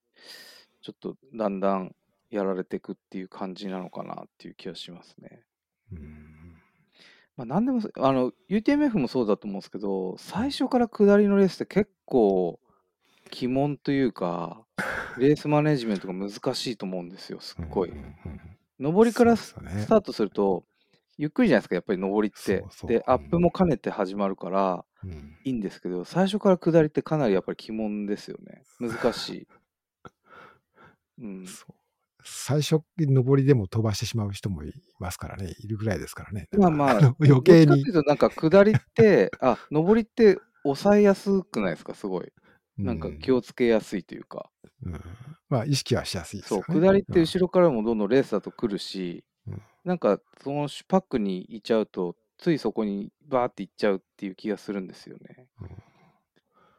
[0.80, 1.94] ちょっとだんだん
[2.30, 5.42] やられていくっていう感じなのかなっていう気がしますね。
[5.92, 6.45] うん
[7.36, 12.58] まあ、何でも、あの、UTMF もそうだと思うんですけど、最初から下りのレースって結構、
[13.38, 14.64] 鬼門というか、
[15.18, 17.92] レースマネジメントが難しいと思うんですよ、すっごい。
[18.78, 19.54] 上りからス
[19.88, 20.64] タートすると、
[21.18, 22.64] ゆっくりじゃないですか、やっぱり上りって。
[22.86, 24.84] で、アップも兼ねて始まるから、
[25.44, 28.62] いいんですけど、最初から下りってかなりやっぱり鬼門ですよね。
[28.80, 29.48] 難しい。
[31.18, 31.46] うん、
[32.26, 36.48] 最初、上りでも飛ばしてしまう人もいますからね、いるぐらいですからね。
[36.58, 37.84] まあまあ、余計に。
[38.04, 42.32] なんか下りって、 あ、上りって抑えやすくないですか、すごい。
[42.76, 44.50] なんか気をつけやすいというか。
[44.82, 45.00] うん、
[45.48, 46.64] まあ、意識はしやすいですよね。
[46.66, 55.46] そう、下りって後ろからもどんどんレースだと来るし、うん、なんかそのパックに行っちゃうと、ついそこにバーって行っちゃうっていう気がするんですよね。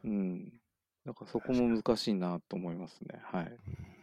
[0.03, 0.11] うん。
[0.11, 0.53] うん、
[1.05, 3.19] だからそこも難しいなと思いますね。
[3.23, 3.45] はい。
[3.45, 3.96] うん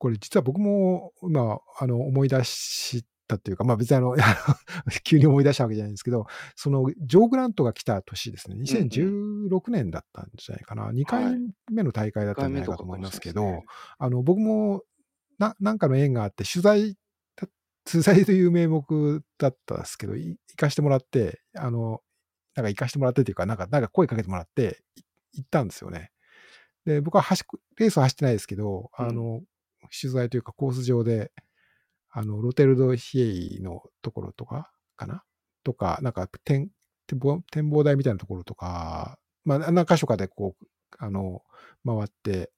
[0.00, 4.16] これ実は僕も今、あの、思い出したっていうか、まあ別にあの、
[5.04, 6.24] 急に思い出したわけじゃないんですけど、
[6.56, 11.36] その、ジョー・グラントが来た年ですね、2016年だったんじゃないかな、2回
[11.70, 13.62] 目の大会だったんじゃないかと思いますけど、
[13.98, 14.84] あの、僕も、
[15.38, 16.96] な、なんかの縁があって、取材、
[17.84, 22.00] 取材という名目だったんですけど、行かしてもらって、あの、
[22.54, 24.82] なんか行かしてもらってっていうか、なんか、なんか声かけてもらって、
[25.34, 26.10] 行ったんですよね。
[26.86, 27.44] で、僕は走、
[27.76, 29.42] レースは走ってないですけど、あの、
[29.98, 31.32] 取材というかコース上で、
[32.10, 33.24] あの、ロテルドヒエ
[33.58, 35.22] イのところとか、かな？
[35.62, 36.70] とか、なんか展、
[37.06, 37.18] 展
[37.70, 40.66] 望台みたいなところとか、まあ、何箇所かでこう、
[40.98, 41.42] あの、
[41.84, 42.50] 回って、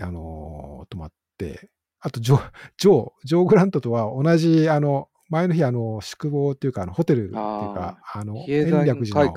[0.00, 9.32] あの、止まって、あと、ジョー、ジョー、ジョー・グラントとは同じ、あの、前の日、あの、宿坊っていうか、あの、ホテルっていうか、あの、延暦寺の、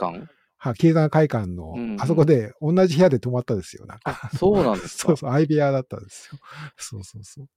[0.68, 4.30] は、経済会館の、あそこで同じ部屋で泊まったですよ、なんか。
[4.36, 5.08] そうなんですか？
[5.10, 6.40] そうそう、相部屋だったんですよ。
[6.78, 7.48] そうそうそう。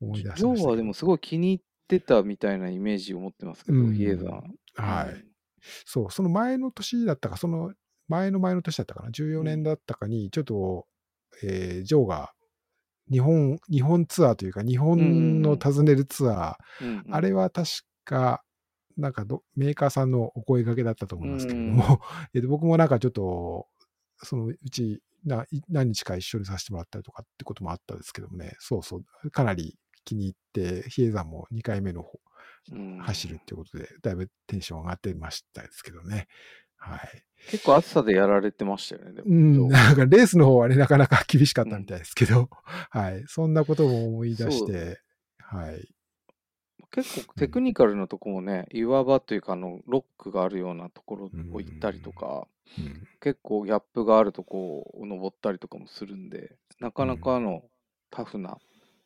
[0.00, 0.68] 思い出しました。
[0.70, 4.82] はでもすごい気に入ってたみたいなイメージを持ってますけど、うん、イエザー。
[4.82, 5.24] はい。
[5.84, 7.72] そう、その前の年だったか、その
[8.08, 10.86] 前の前の年だったかな、14年だったかに、ちょっと、
[11.42, 12.32] えー、ジョーが
[13.10, 17.68] 日本、日本ツアーというか、日本の訪ねるツアー、あれは確
[18.04, 18.42] か、
[18.96, 22.00] なんかどメーカーさんのお声掛けだったと思いますけれども、
[22.34, 23.66] えと僕もなんかちょっと、
[24.22, 32.18] そのうちな何日か一緒にさせてもらったりとかってこともあったんですけどもね、そうそう、かなり気に入って、比叡山も2回目の方、
[33.02, 36.28] 走るっていうことで、だいぶテンション上がってましたですけどね。
[36.76, 37.00] はい。
[37.50, 42.48] 結構暑さでやられてましたよね、うん、なんかレースの方はね、なかなか厳しかったみたいですけど、うん、
[42.90, 43.24] はい。
[43.26, 45.00] そんなことも思い出して、
[45.38, 45.88] はい。
[47.04, 52.48] 結構テクニカルなとこもね、岩場というかあのロックがあるようなところを行ったりとか、
[53.20, 57.62] 結構ギャップがあるとこを登ったりとかもするんで、なかなかの
[58.10, 58.58] タフな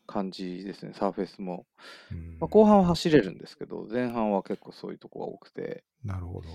[0.07, 1.67] 感じですね、サーフェスも。
[2.39, 5.85] まあ、後半は走れるんですけど、前半は結構そういうとこが多くて。
[6.05, 6.49] なるほど。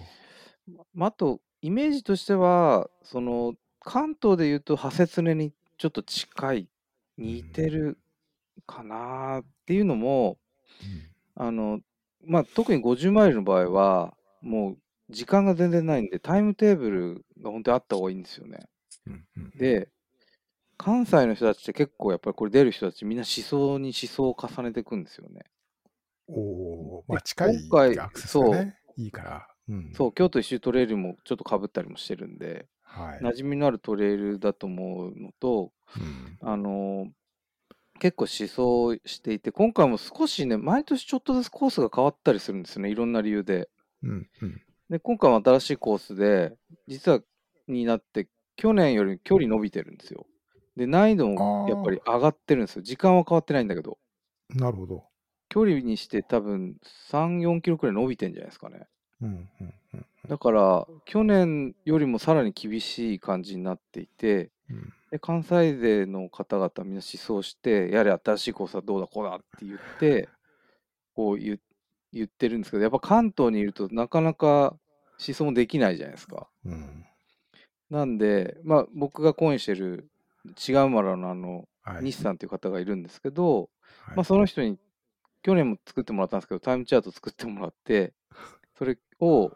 [0.93, 6.69] まあ、あと、イメージとしては、その、関東でいうと、ハセツネにちょっと近い、
[7.17, 7.98] 似てる
[8.65, 10.38] かなっていうのも、
[11.36, 11.80] あの、
[12.26, 14.78] まあ、特に50マイルの場合は、もう
[15.10, 18.67] 時間が全然ないんで、タイムテーブルが本当にあった方がいいんですよね。
[19.06, 19.89] うんうん、で、
[20.78, 25.45] 関西の人たちって結構やっぱりこれ出る人たちみんな思想に思想を重ねていくんですよね。
[26.28, 26.41] お
[26.99, 29.47] お、まあ近い今回、そう、いいから。
[29.68, 37.07] うん、そう、京都一周トレイルもちょっとかぶったりもしてるんで、はい、馴染みのあるトレイルだと思うのと、うん、あの、
[38.00, 43.70] 結構思想していて、今回も少しね、毎年ちょっとずつコースが変わったりするんですよね、いろんな理由で。
[44.04, 46.54] うんうん、で、今回も新しいコースで、
[46.88, 47.22] 実は
[47.68, 48.28] になって、
[48.58, 50.26] 去年より距離伸びてるんですよ。
[50.76, 52.82] で、難易度もやっぱり上がってるんですよ。
[52.82, 53.98] 時間は変わってないんだけど。
[54.50, 55.04] なるほど。
[55.50, 56.76] 距離にして多分
[57.10, 58.88] 3、4キロくらい伸びてんじゃないですかね。
[59.22, 70.28] うんうんうん、だから、去年よりもさらに厳しい感じになっていて、うん、で関西勢の方々みんな思想して、やれ新しいコースはどうだこうだって言って、
[71.16, 71.59] こう言
[72.11, 74.78] 言ってるんですけど、やっぱ関東にいるとなかなか
[75.26, 76.49] 思想もできないじゃないですか。
[76.66, 77.05] うん。
[77.89, 80.09] なんで、まあ、僕がコインしてる
[80.68, 82.03] 違うマラのあの、はい。
[82.03, 83.70] 西さんっていう方がいるんですけど、
[84.03, 84.78] はいまあ、その人に
[85.43, 88.13] 去年も作ってもらったんですけど、タイムチャート作ってもらって、
[88.78, 89.51] それを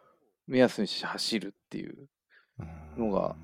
[0.48, 2.08] 目安にして走るっていう
[2.98, 3.36] のが、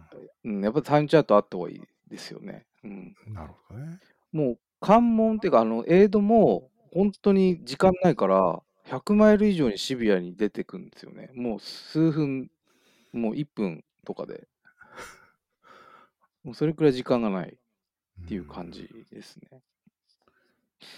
[0.44, 1.88] うん、やっぱタイムチャートあった方がいいで
[2.18, 2.66] すよね。
[2.84, 4.00] うん、うんなるほどね。
[4.32, 11.32] もう関門っていうか、あの、エイドも本当に時間ないから、100マイル以上にシビアに出てくんですよね。
[11.34, 12.50] もう数分、
[13.14, 14.48] もう1分とかで。
[16.44, 17.58] もうそれくらい時間がない
[18.24, 19.62] っていう感じですね。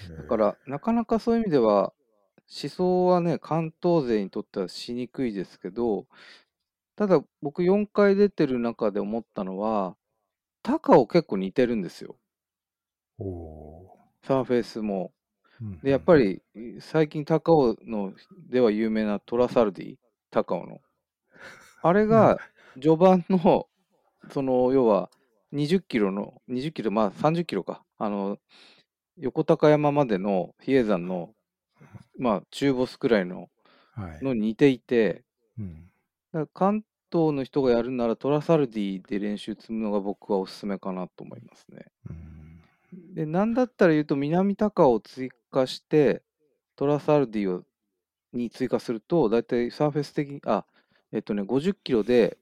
[0.09, 0.17] うん。
[0.17, 1.93] だから、なかなかそういう意味では、
[2.49, 6.07] 思想はね、関東勢にとってはしにくいですけど、
[6.95, 9.95] ただ僕4回出てる中で思ったのは、
[10.67, 12.17] 高尾結構似てるんですよ。
[14.23, 15.13] サーフェイスも。
[15.61, 16.41] ーで、やっぱ、り
[16.81, 18.13] 最近高尾の
[18.49, 19.95] では有名なトラサルディ、
[20.29, 20.81] 高尾の。
[21.81, 22.39] あれが
[22.81, 23.67] 序盤の、
[24.33, 25.09] その、要は
[25.51, 27.83] 20キロの、20キロ、まあ30キロか。
[27.97, 28.37] あの、
[29.17, 31.31] 横高山までの比叡山の、
[32.19, 33.49] まあ中ボスくらいの
[33.97, 34.25] うんはい。
[34.25, 35.23] のに似ていて、
[35.57, 35.89] うん
[36.33, 36.83] だから関
[37.17, 41.85] 東の人がやるならトラサルディで練習積むのが僕はおすすめかなと思いますね。
[42.09, 42.27] うん
[43.13, 46.21] で、なんだったら言うと南高尾を追加して
[46.75, 47.63] トラサルディを
[48.33, 50.65] に追加すると、だいたいサーフェス的に、あ、
[51.11, 52.37] えっとね、50キロで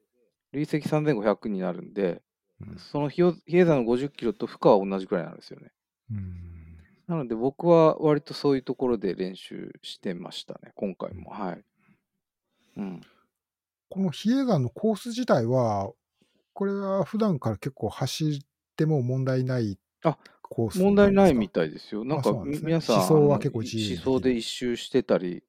[0.52, 2.22] 累積3500になるんで、
[2.62, 5.72] うんその比叡山の50キロと負荷は同じくらいになるんですよね。
[6.12, 6.42] うん
[7.08, 11.30] なので僕は割とそういうところで練習してましたね、今回も。
[11.30, 11.64] はい。
[12.78, 13.02] うん。
[13.90, 15.92] この比叡山のコース自体は、
[16.54, 18.40] これは普段から結構走っ
[18.78, 22.06] ても問題ないあコース問題ないみたたいですよ。
[22.06, 25.44] なんか、そうなんですねみ皆さん、思想は結構自由にできる思想で一周してたり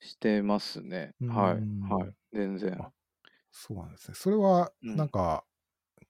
[0.00, 1.14] してますね。
[1.26, 1.54] はい。
[1.54, 2.14] うんはい。
[2.32, 2.84] 全然。
[2.84, 2.92] あ
[3.52, 4.14] そうなんですね。
[4.16, 5.44] それは、うんなんか、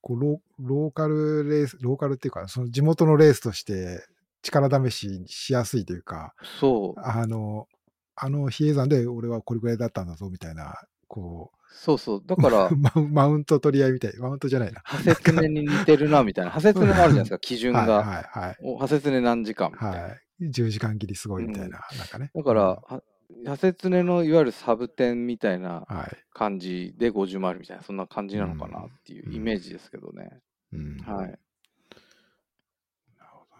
[0.02, 4.06] こうロローカルレース、ローカルっていうか、その地元のレースとして
[4.42, 6.98] 力試ししやすいというか、そう。
[7.02, 7.68] あの、
[8.16, 10.74] あの比叡山で俺はこれぐらいだったんだぞみたいな、
[11.08, 12.22] こそうそう。
[12.24, 14.80] だからう、 マウンマウント取り合いみたい、マウントじゃないな。
[14.84, 16.50] ハセツネに似てるな、みたいな。
[16.50, 17.96] ハセツネもあるじゃないですか、基準はいが。
[17.98, 18.56] はいはい。
[18.62, 20.02] おハセツネ何時間みたいな。
[20.02, 20.20] はい。
[20.40, 22.30] 10時間切りすごいみたいな、なんかね。
[22.34, 23.02] だから、は
[23.46, 26.16] ハセツネのいわゆるサブテンみたいなはい。
[26.32, 30.40] 感じで50マイルみたいな、そんな感じなのかなっていうイメージですけどね。
[30.72, 30.96] うん。
[30.98, 31.38] はい。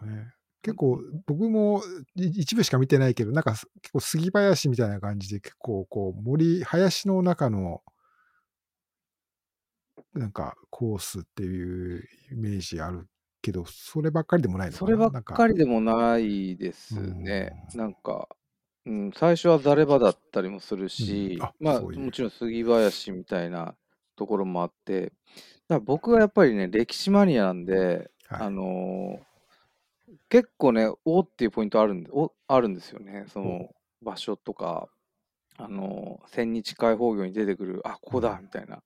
[0.05, 1.81] ね結構、僕も
[2.15, 7.81] い一部しか見てないけど、なんかす結構杉林みたいな感じで、結構こう森、林の中の、
[10.19, 13.07] なんかコースっていうイメージある
[13.41, 15.47] けど、そればっかりでもないのかなそればっか。
[15.47, 17.53] りでもないですね。
[17.73, 18.27] なんか、
[18.85, 21.43] うん、最初はザレバだったりもするし、うん。
[21.43, 21.99] あまあ、そういう。
[21.99, 23.75] もちろん杉林みたいな
[24.17, 25.13] ところもあって、だか
[25.69, 28.41] ら僕はやっぱりね、歴史マニアなんで、はい。
[28.41, 29.29] あのー
[30.27, 33.25] 結構ね、おっていうポイントあるんで、おあるんですよね。
[33.27, 33.69] その
[34.01, 34.89] 場所とか、
[35.57, 38.81] あのー千日開放業に出てくる、あ、ここだ、みたいな。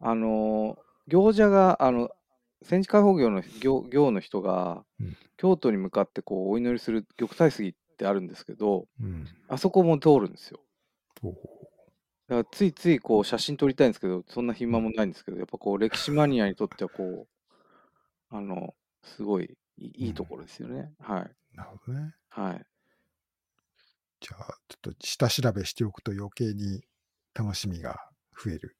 [0.00, 2.08] うんあのー行者が、あの、
[2.62, 10.60] 千日開放業の行行の人が、うん京都に向かってこうお祈りする玉砕杉ってあるんですけど、うんあそこも通るんですよ。
[12.28, 17.28] だからついついこう写真撮りたいんですけど、そんな暇もないんですけど、やっぱこう歴史マニアにとってはこう、
[18.30, 20.92] あの、すごいいいところですよね。
[21.00, 21.22] はい。
[21.22, 22.14] うなるほどね。
[22.28, 22.66] はい。
[24.20, 26.82] じゃあ、ちょっと下調べしておくと余計に
[27.34, 28.10] 楽しみが
[28.42, 28.76] 増える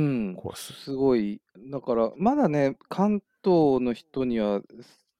[0.00, 0.34] うん。
[0.36, 0.72] コース。
[0.72, 1.40] すごい。
[1.70, 4.62] だから、まだね、関東の人には、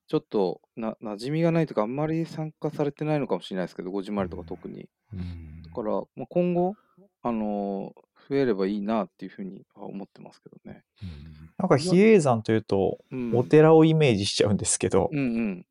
[0.08, 4.88] ちょっとな馴染みがないというか、あんまり参加されてないのかもしれないですけど、50マイルとか特に。
[5.12, 6.74] うんだから、まあ、今後、
[7.22, 10.84] あのー増えればいいなっていうふうには思ってますけどね。
[11.02, 15.66] うんなんか比叡山というと、うん、お寺をイメージしちゃうんですけど、うんうん。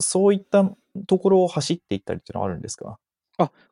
[0.00, 0.68] そういった
[1.06, 2.98] ところを走っていったりっていうのはあるんですか？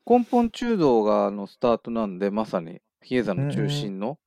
[0.06, 4.18] 根本中道があのスタートなんで、まさに比叡山の中心の、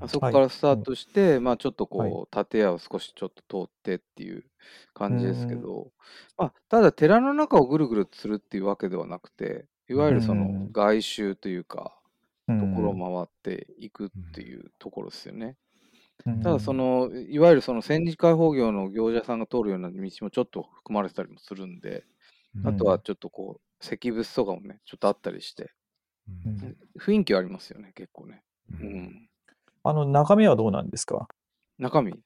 [0.00, 2.18] あそこからスタートして、まあちょっとはい。
[2.18, 4.44] こう、建屋を少しちょっと通ってっていう
[4.94, 5.92] 感じですけど、
[6.36, 10.72] まあ、ただ寺の中をぐるぐるするっていうわけではなくて、いわゆるそのうん。
[10.72, 11.98] 外周というか、
[12.58, 15.56] とところを回っていくっていうところですよね。
[16.26, 22.04] うんただそ、の、いわゆるその千日開放業の業者さんが通るような道もちょっと含まれてたりもするんで、
[22.54, 25.72] うんあとはちょっとこう、石仏とかもね、ちょっとあったりして、
[26.28, 26.76] うん。
[26.98, 28.44] 雰囲気はありますよね、結構ね。
[28.70, 29.28] ううんん。
[29.84, 31.28] あの、眺めはどうなんですか？
[31.78, 32.22] 中身？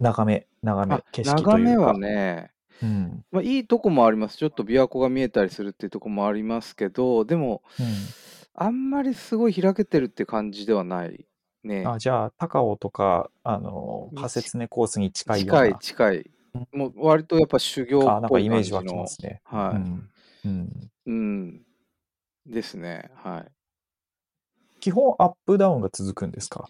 [0.00, 1.76] 眺め、眺めあ、景色というか。
[1.76, 3.24] 眺めはね、うん。
[3.30, 4.38] まあ、いいとこもあります。
[4.38, 8.16] ちょっと琵琶湖が見えたりするっていうとこもありますけど、でも、うん
[8.54, 11.26] あんまりすごい開けてるって感じではない
[11.64, 11.94] ね。
[11.94, 15.62] あ、じゃあ、高尾とか、あの、にハセツネコースに近いような。
[15.62, 16.30] 近い近い。
[16.72, 19.42] もう割とやっぱ修行あ、なんかっぽいイメージ湧じのますね。
[19.44, 19.74] はい。
[19.74, 20.10] うん。
[20.44, 20.90] うん。
[21.06, 21.64] うん。
[22.46, 23.10] ですね。
[23.16, 23.55] はい。
[24.86, 26.68] 基本アップダウンが続くんですか？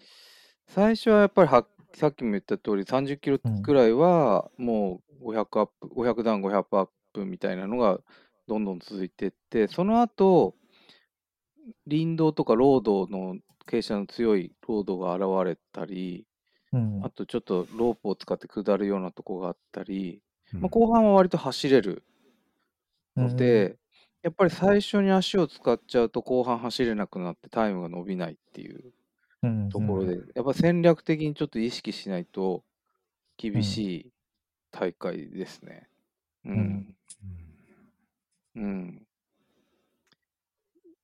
[0.67, 6.49] 最初はやっぱりはさっきも言った通り30キロうんくらいはもう500アップ、500ダウン、500
[6.79, 7.99] アップみたいなのが
[8.47, 10.55] どんどん続いていって、その後、
[11.87, 13.35] 林道とかロードの
[13.69, 16.25] 傾斜の強いロードが現れたり、
[16.73, 17.11] うんあ。
[17.11, 20.23] とちょっとロープを使って下るようなとこがあったり、
[20.55, 22.01] うんまあ、後半は割と走れる
[23.15, 23.75] ので、
[24.23, 28.93] やっぱり最初に足を使っちゃうと後半走れなくなってタイムが伸びないっていう
[29.43, 32.63] うん、ところで、やっぱ戦略的にちょっと意識しないと
[33.37, 34.13] 厳しい
[34.71, 35.89] 大会ですね。
[36.45, 36.95] ううんん。
[38.55, 39.07] うん。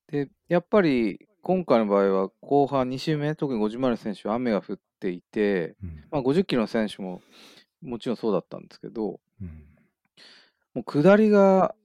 [0.07, 7.21] で、やっぱり今回の場合は後半2周目、特に50マイルの選手は雨が降っていて、うんまあ、50キロの選手も
[7.81, 9.63] もちろんそうだったんですけど、うん
[10.73, 11.75] もう下りが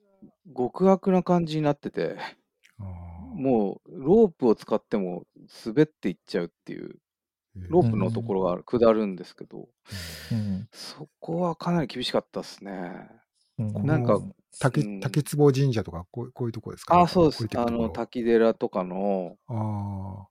[0.56, 2.16] 極悪な感じになってて、
[2.80, 2.84] あ
[3.34, 5.24] もうロープを使っても
[5.64, 7.60] 滑っていっちゃうっていう、ー。
[7.68, 9.68] ロープのところが下るんですけど、
[10.32, 10.68] うん。
[10.72, 12.72] そこはかなり厳しかったですね。
[13.58, 13.86] うん。
[13.86, 15.00] なんかこの竹うん。
[15.00, 17.42] 竹壺神社とかこうこういうとこですか、あ、そうです。
[17.42, 17.48] 降り。
[17.48, 17.88] てくあところ。
[17.88, 20.28] の、滝寺とかのあ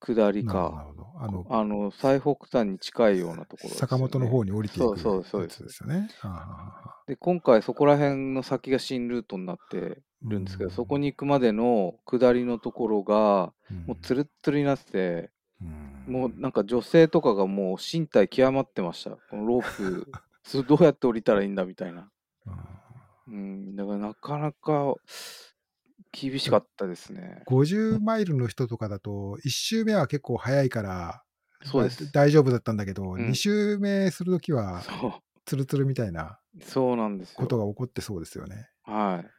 [0.00, 1.08] 下りあ、なか、るほど。
[1.20, 6.08] あの、あの、最北端に近いようなところですよね、坂本の方に降りていくそうそうそうですやつですよね。
[6.22, 13.52] あで、今回そこら辺の先が新ルートになってーるんですけど、うそこに行くまでの下りのところが、
[13.86, 15.30] もうつるっつるになってて、
[15.60, 19.10] うんもうなんか女性とかがもう身体極まってました。
[19.10, 20.10] このロープ、
[20.66, 22.10] どうやって降りたらいいんだみたいな。
[23.26, 24.94] うん、だからなかなか
[26.12, 27.42] 厳しかったですね。
[27.46, 31.22] 50マイルの人とかだと、1周目は結構早いから、
[31.64, 32.10] そうです。
[32.12, 35.12] 大丈夫だったんだけど、ん2周目するときは、そう、
[35.44, 37.36] ツルツルみたいなそうなんですよ。
[37.38, 38.68] ことが起こってそうですよね。
[38.84, 39.30] はい。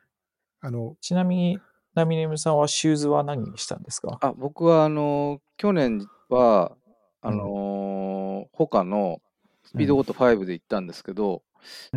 [0.61, 1.59] あの、ちなみに、
[1.95, 4.17] ナミネムさんはシューズは何にしたんですか？
[4.21, 6.75] あ、僕はあの、去年は、
[7.21, 9.21] あのー他の
[9.65, 11.43] スピードゴート5で行ったんですけど、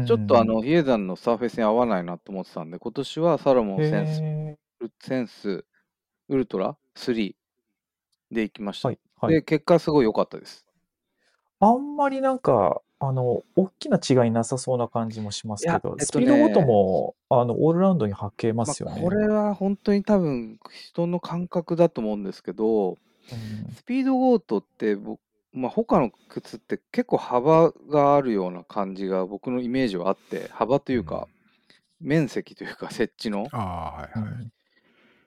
[0.06, 4.56] ちょっとあ、の、比叡山のサーフェスに合わないなと思ってたんで、今年はサロモンセンス、へ
[5.00, 5.64] センス
[6.28, 7.34] ウルトラ？3
[8.30, 9.34] で行きましはい、はい。
[9.34, 10.66] で、結果すごい良かったです。
[11.60, 19.02] あんまりなんか、あの、大きな違いなさそうな感じもしますけど、えっスピードごとも、あの、オールラウンドに履けますよね。
[19.02, 20.58] これは本当に多分
[20.90, 22.96] 人の感覚だと思うんですけど、うん
[23.74, 25.20] スピードゴートって僕、
[25.52, 31.28] まあ、他の靴って結構幅があるような感じが僕のイメージはあって、幅というか、
[32.00, 33.46] 面積というか、 設置の。
[33.52, 34.50] ああ、はいはい。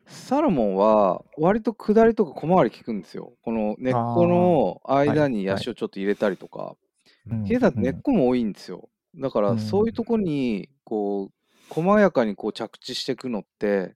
[0.07, 3.33] サロモンは割と下りとか小回り効くんですよ。
[3.41, 6.75] この根っこの間に足をちょっと入れたりとか。
[7.27, 8.87] うんヒエだと根っこも多いんですよ。
[9.15, 13.95] だからうんそういうとこに、こう、細やかにこう着地していくのって、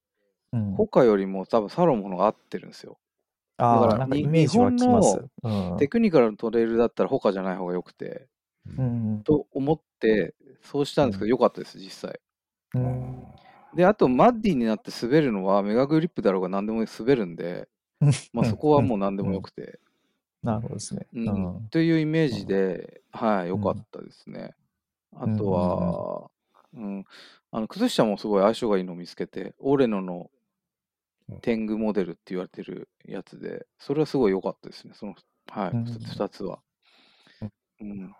[0.51, 2.97] うん他よりも多分サロモンの方が合ってるんですよ。
[3.59, 5.19] だからなんかにイメージ湧きます。
[5.43, 5.77] うん。
[5.77, 8.27] テクニカルのトレイルだったら他じゃない方が良くて、
[8.77, 9.21] うん。
[9.23, 12.19] と思って、そうしたんですけど、良かったです、実際。
[12.75, 13.23] うん。
[13.75, 17.67] で、あと、マッディになって滑るのは、メガグリップだろうが何でも滑るんで、
[18.33, 19.79] まあ、そこはもう何でもよくて、
[20.41, 21.05] なるほどですね。
[21.69, 24.55] というイメージで、はい、良かったですね。
[25.13, 26.31] あとは、
[26.73, 27.05] うん、
[27.51, 30.31] あの靴下もすごい相性がいいのを見つけて、オレノの
[31.41, 35.15] 天狗モデルって言われてるやつで、それはすごい良かったですね、その、
[35.47, 36.59] はい、うん2つは。
[37.81, 38.13] うん。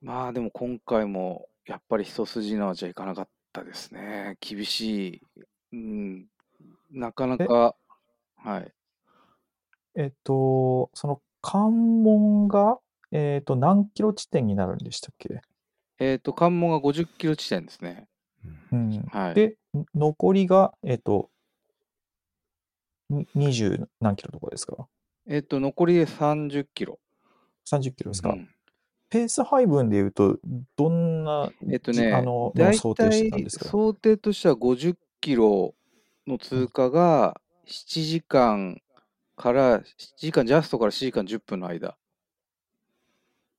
[0.00, 4.36] まあでも今回もやっぱり一筋縄じゃいかなかったですね。
[4.40, 5.22] 厳しい。
[5.72, 6.26] うん。
[6.90, 7.74] なかなか、
[8.36, 8.72] はい。
[9.96, 12.78] えっと、その関門が、
[13.12, 15.40] えっと、何キロ地点になるんでしたっけ？
[16.00, 18.08] えっ、と、関門が50キロ地点ですね。
[18.72, 19.02] うん。
[19.10, 19.34] はい。
[19.34, 21.30] で、ん残りが、えっと、
[23.10, 24.86] に20何キロとかですか？
[25.26, 26.98] えっ、と、残りで30キロ。
[27.66, 28.48] ?30 キロですか、うん
[29.10, 30.40] ペース配分でいうと、
[30.74, 33.66] どんな、えっとねあの、の大想定してたん体ですか？
[33.66, 35.74] 想定としては50キロ
[36.26, 38.80] の通過が7時間
[39.36, 39.84] から、7
[40.16, 41.96] 時間ジャストから7時間10分の間。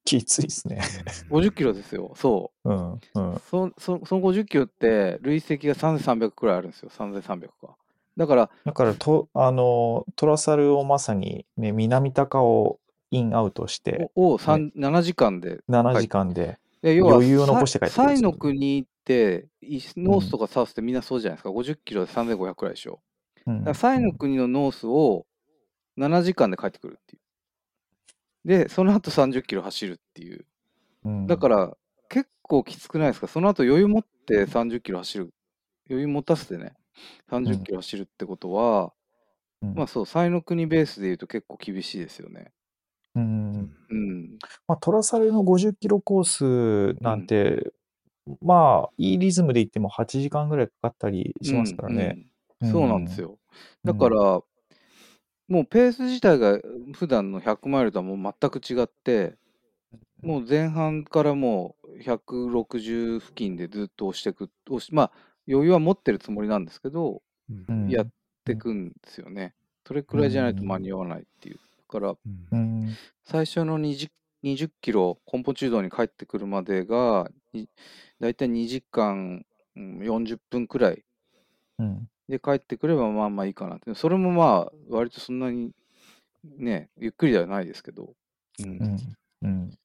[0.03, 0.81] きついですね。
[1.29, 2.13] 50キロですよ。
[2.15, 2.69] そう。
[2.69, 2.99] うん、うん。
[3.49, 6.89] そそその50キロって累積が3300くらいあるんですよ。
[6.89, 7.77] 3300か。
[8.17, 12.79] だから、だからと、あの、トラサルをまさに、ね、南高を
[13.11, 15.59] インアウトして、をを三7時間で。
[15.69, 21.49] 7時間で、余裕を残して帰ってくるんですよサイの国って、イノースとかサウスってみんなそうじゃないですか。
[21.49, 23.01] 50キロで3500くらいでしょ。
[23.45, 23.59] うん。
[23.59, 25.25] だからサイの国のノースを
[25.97, 27.21] 7時間で帰ってくるっていう。
[28.47, 30.45] で、その後30キロ走るっていう。
[31.05, 31.77] うんだから
[32.09, 33.27] 結構きつくないですか？
[33.27, 35.33] その後余裕持って30キロ走る。
[35.89, 36.73] 余裕持たせてね、
[37.29, 38.93] 30キロ走るってことは、
[39.61, 42.53] うんまあそう、サイの国ベースで言うと結構厳しいですよね。
[43.15, 43.75] うん。
[43.89, 44.37] うん。
[44.67, 47.71] まあ、トラサルの50キロコースなんて、
[48.41, 52.13] まあ、いいリズムで行っても8時間ぐらいかかったりしますからね。
[52.15, 52.25] うんうん
[52.71, 53.37] そうなんですよ。
[53.83, 54.15] だから、
[55.47, 56.59] もうペース自体が
[56.93, 59.35] 普段の100マイルとはもう全く違って、
[60.23, 65.11] もう前半からもう160付近でずっと押していく、押しまあ
[65.47, 67.89] 余裕は持ってるつもりなんですけど、うん。
[67.89, 68.07] やっ
[68.43, 69.53] ていくんですよね。
[69.87, 71.57] それくらいじゃないと間に合わないっていう。
[71.57, 72.15] だから、
[72.51, 72.95] うん。
[73.23, 74.09] 最初の 20,
[74.43, 77.67] 20キロ、コンポ中道に帰ってくるまでが、い
[78.19, 81.03] だいたい2時間うん40分くらい。
[81.79, 82.09] うん。
[82.27, 83.93] で帰ってくればまあまあいいかなって。
[83.93, 85.71] それもまあ、割とそんなに
[86.57, 88.13] ね、ゆっくりではないですけど。
[88.63, 88.69] うん。
[88.69, 88.97] うん。
[89.43, 89.77] うん。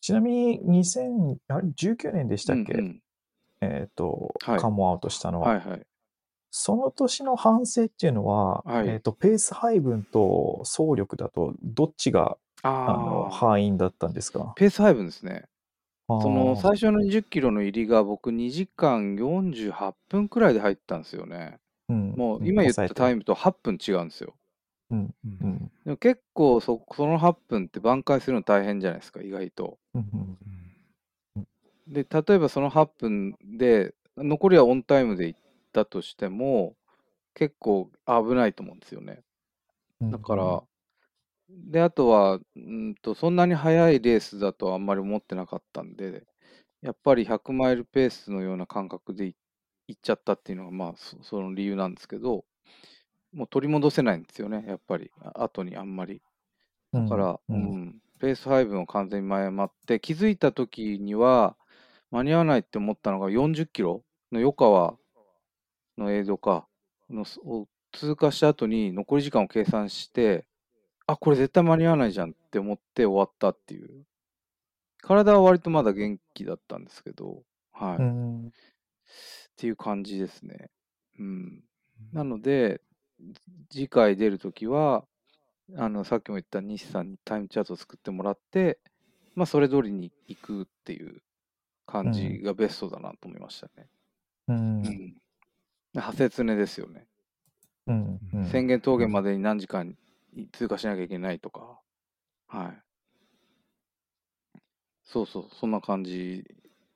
[0.00, 3.00] ちなみに2019年でしたっけ、うんうん
[3.60, 5.82] えっ、と、はいカモアウトしたのは、はいはい。
[6.50, 14.52] その年の反省っていうのは、はいえっ、と、ペース配分と走力だと、どっちが、あの、ああ、敗因だったんですか？
[14.56, 15.44] ペース配分ですね。
[16.08, 21.58] そその最初の20キロの入りが僕2時間48分くらいで入ったんですよね。
[21.88, 23.18] もう今言ったタイム。
[23.18, 24.34] ムと8分違うんですよ。
[24.90, 29.78] うんうんでも結構そその8分って挽回するの大変じゃないですか、意外と。
[29.94, 30.38] うん
[31.88, 35.40] で、例えばその8分で、残りはオンタイムで行っ
[35.72, 36.76] たとしても、
[37.34, 39.22] 結構危ないと思うんですよね。
[40.00, 40.10] うん。
[40.10, 40.62] だから、
[41.50, 46.24] で、あとは、うんと、そんなに速いレースだとあんまり思ってなかったんで、
[46.82, 49.36] やっぱり100マイルペースのような感覚でい
[49.88, 52.44] 行っちゃったっていうのが、まあ、そその理由なんですけど、
[53.32, 56.22] もう取り戻せないんですよね、やっぱり、あ後にあんまり。
[56.92, 57.78] だから、ううん。
[57.86, 61.56] ん、ペース配分を完全に誤って、気づいた時には、
[62.10, 64.02] 間に合わないって思ったのが40キロ
[64.32, 64.96] の余川
[65.96, 66.66] の映像か、
[67.10, 70.46] のすを通過した後に残り時間を計算して、
[71.06, 74.04] あ、これ絶対間に合わないじゃんって思って終わったっていう。
[75.02, 77.42] 体は割とまだ元気だったんですけど、
[77.72, 77.96] はい。
[77.96, 78.52] っうん
[79.56, 80.70] ていう感じですね。
[81.18, 81.64] うん。
[82.12, 82.80] なので、
[83.70, 85.04] 次回出るときは、
[85.76, 88.78] あの、さっきも言った西さんにタイムチャートを作ってもらって、
[89.34, 91.22] まあ、それ通りに行くっていう
[91.88, 93.88] 感じがベストだなと思いましたね。
[94.48, 94.52] う
[94.84, 95.14] うんん。
[95.94, 97.08] 派切ねですよね。
[97.86, 99.96] うんうん宣言峠までに何時間
[100.52, 101.80] 通過しなきゃいけないとか。
[102.48, 102.82] はい。
[105.04, 106.44] そうそう、そんな感じ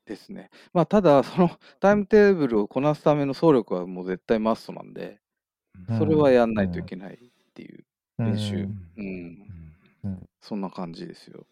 [0.05, 0.51] ですね。
[0.73, 5.21] まあ、ただ、そのタイムテーブルをこなすための総力はもう絶対マストなんで、
[5.91, 7.85] それはやんないといけないっていう
[8.25, 8.71] 練習。
[8.97, 9.53] うん。
[10.05, 11.47] うんそんな感じですよ。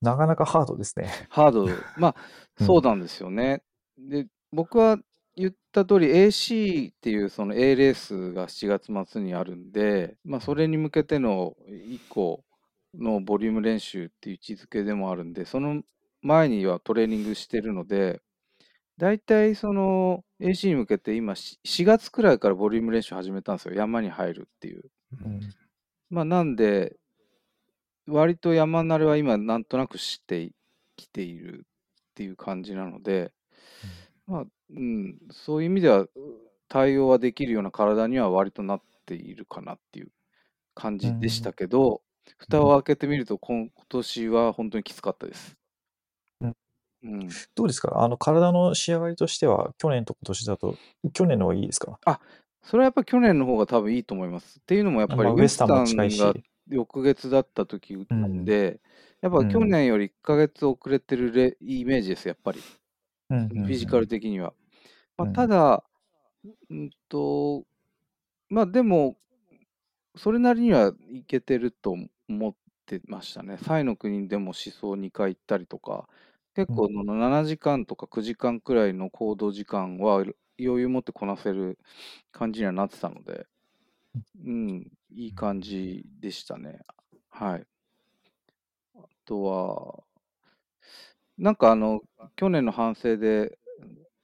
[0.00, 1.10] なかなかハードですね。
[1.28, 2.16] ハード、まあ、
[2.60, 3.62] うんそうなんですよね。
[3.98, 4.98] で、僕は
[5.36, 12.44] 言った通り AC っていうその A レースが7月末にあるんで、まあ、それに向けての1個
[12.94, 15.82] のボリューム練習っていう位置づけでもあるんで、その
[16.22, 18.20] 前にはトレーニングしてるので、
[18.98, 23.74] 大体その AC に向けて今し4月くらいからボリューム練習始めたんですよ。
[23.74, 24.82] 山に入るっていう。
[25.24, 25.40] うん
[26.10, 26.96] まあ、なんで、
[28.10, 30.50] 割と山慣れは今なんとなくして
[30.96, 31.62] きているっ
[32.14, 33.32] ていう感じなので、
[34.26, 34.44] まあ、
[34.74, 36.06] うん、そういう意味では
[36.68, 40.08] 対応はできるような体には割となっているかなっていう
[40.74, 42.02] 感じでしたけど、
[42.36, 45.56] 蓋を開けてみると今今年は本当にきつかったです。
[46.40, 46.56] うん。
[47.02, 48.02] うん、どうですか？
[48.02, 50.76] あの、体の仕上がりとしては、去年と今年だと、
[51.14, 51.98] 去年の方がいいですか？
[52.62, 54.58] それはやっぱり去年の方が多分いいと思います。
[54.60, 55.84] っていうのもやっぱりまあウエスタンが
[56.70, 58.80] 翌月だった時なんで、
[59.20, 62.66] やっぱ去年より1ヶ月遅れてるレイメージです、やっぱり。
[63.30, 64.54] うんフィジカル的には。
[65.16, 65.32] まあ、うん。
[65.32, 65.84] ただ、
[66.70, 67.66] うんと、
[68.50, 69.18] まあでも、
[70.16, 71.94] それなりにはいけてると
[72.28, 72.54] 思っ
[72.86, 73.58] てましたね。
[73.58, 76.08] サイの国でも思想2回行ったりとか、
[76.54, 81.78] 結構その7時間とか9時間くらいの行動時間は余裕持ってこなせる
[82.32, 83.46] 感じにはなってたので、
[84.44, 86.80] うん、いい感じでしたね。
[87.28, 87.66] はい。
[88.96, 90.04] あとは、
[91.38, 92.00] なんかあの、
[92.36, 93.58] 去年の反省で、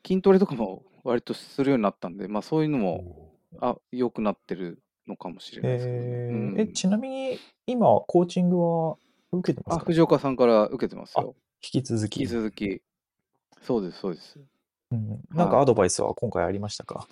[0.07, 6.05] 筋トレとかも割とするようになったんで、まあそういうのも、あ、良くなってるのかもしれないですけどね。
[6.05, 8.97] えうんーえ、ちなみに、今、コーチングは
[9.33, 9.87] 受けてまあ、すか？
[9.87, 11.35] 藤岡さんから受けてますよ。
[11.63, 12.27] 引き続引きき。
[12.27, 12.83] 続き。
[13.63, 14.39] そうです、そうです。
[14.93, 17.09] うんなんかアドバイスは今回ありましたか？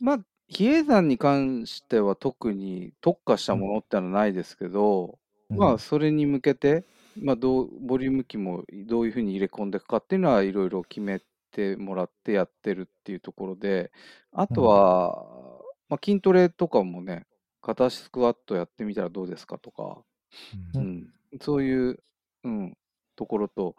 [0.00, 0.18] まあ、
[0.50, 5.18] 比叡山に関しては特に特化したものってのはないですけど、
[5.50, 5.70] うん。
[5.70, 6.84] まあ、それに向けて、
[7.16, 11.20] まあ、どうボリューム機もどういうふうに入れ込んでいくかっていうのはいろいろ決め
[11.52, 13.92] てもらってやってるっていうところで、
[14.32, 17.26] あとは、まあ、筋トレとかもね、
[17.62, 20.02] 片足スクワットやってみたらどうですかとか、
[20.54, 20.84] ううん。
[20.84, 21.08] ん、
[21.40, 22.02] そういう、
[22.44, 22.78] うん、
[23.16, 23.76] ところと、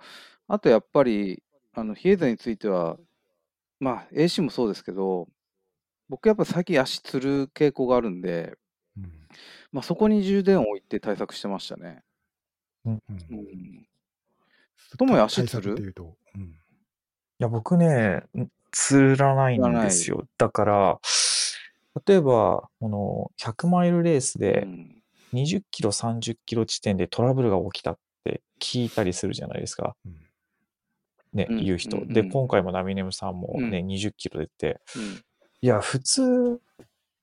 [0.48, 1.44] あとやっぱり、
[1.74, 2.98] あの、比叡山については、
[3.80, 5.28] まあ、AC もそうですけど、
[6.12, 8.58] 僕やっぱ最近足つる傾向があるんで、
[8.98, 9.12] うん
[9.72, 12.04] まあ、そこに充電を置いて対策してましたね。
[12.86, 13.88] うんうん。
[14.98, 15.64] 友也足対つる？
[15.70, 16.48] 策っていうと、うんい
[17.40, 20.28] や、僕ね、ん釣らないんですよ。
[20.38, 21.00] だから、
[22.06, 25.02] 例えば、この100マイルレースうでん。
[25.34, 29.96] 20キロ、30キロ地点でトラブルが起きたって聞いたりするじゃないですか。
[30.06, 30.18] うん
[31.34, 32.06] ね、うん言う人。
[32.06, 35.24] で、うんうん今回もナミネムさんもね、う20キロ出て、うん
[35.64, 36.60] いや、普通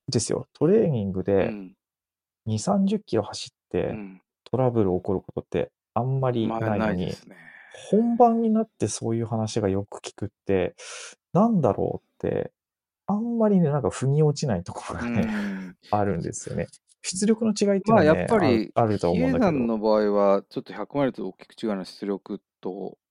[0.09, 0.47] ですよ。
[0.53, 1.75] トレーニングうでん。
[2.47, 4.23] 2、30キロ走ってうん。
[4.45, 7.37] トラブル起こることってあんまりまあ、ないのに、ないですね。
[7.91, 10.75] 本番になってそういう話がよく聞くって、
[11.33, 12.53] なんだろうって、
[13.07, 15.77] あんまりね、なんか腑に落ちないところうがね、ん。
[15.91, 16.69] あるんですよね。
[17.03, 19.47] 出力の違いっていうまあ、のはね、やっぱり、あるあるとは思うんだけど。
[19.53, 23.08] 山の場合は、ちょっと100マイルと大きく違うのは出力と、うん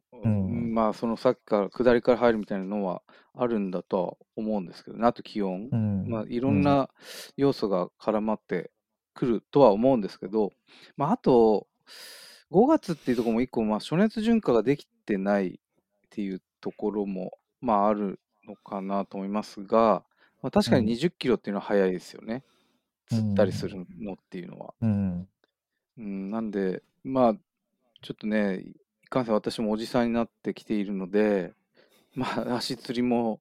[0.78, 3.02] まあ、そのさっきから下りから入るみたいなのは
[3.34, 5.08] あるんだとは思うんですけどね。
[5.08, 5.70] あと気温。
[5.72, 6.92] うんまあ、いろんな
[7.36, 8.70] 要素が絡まって
[9.16, 10.52] くるとは思うんですけど、
[10.96, 11.66] まあ、あと、
[12.52, 15.54] 5月っていうところも一個、まあ、暑熱順化ができてないっ
[16.12, 20.04] ていうところも、まあ、あるのかなと思いますが、
[20.44, 22.44] まあ、確かに20キロっていうのは早いですよね。
[23.10, 24.76] 釣ったりするのっていうのは。
[24.80, 25.28] うん。
[25.98, 27.34] うん、なんで、まあ、
[28.04, 28.76] ちょっとね、い
[29.10, 31.54] かんせん私もおじさんになってきているので、
[32.16, 33.40] まあ、足つりも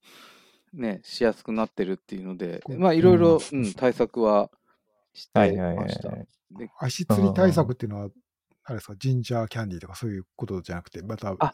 [0.73, 4.51] ね、しやすくなってるっていうのでまあ、いろいろ、ううん、対策は
[5.15, 6.11] してました。
[6.79, 8.09] 足つり対策っていうのは、
[8.65, 11.53] あれですか、ジンジャーキャンディーとかそういうことじゃなくて、またあ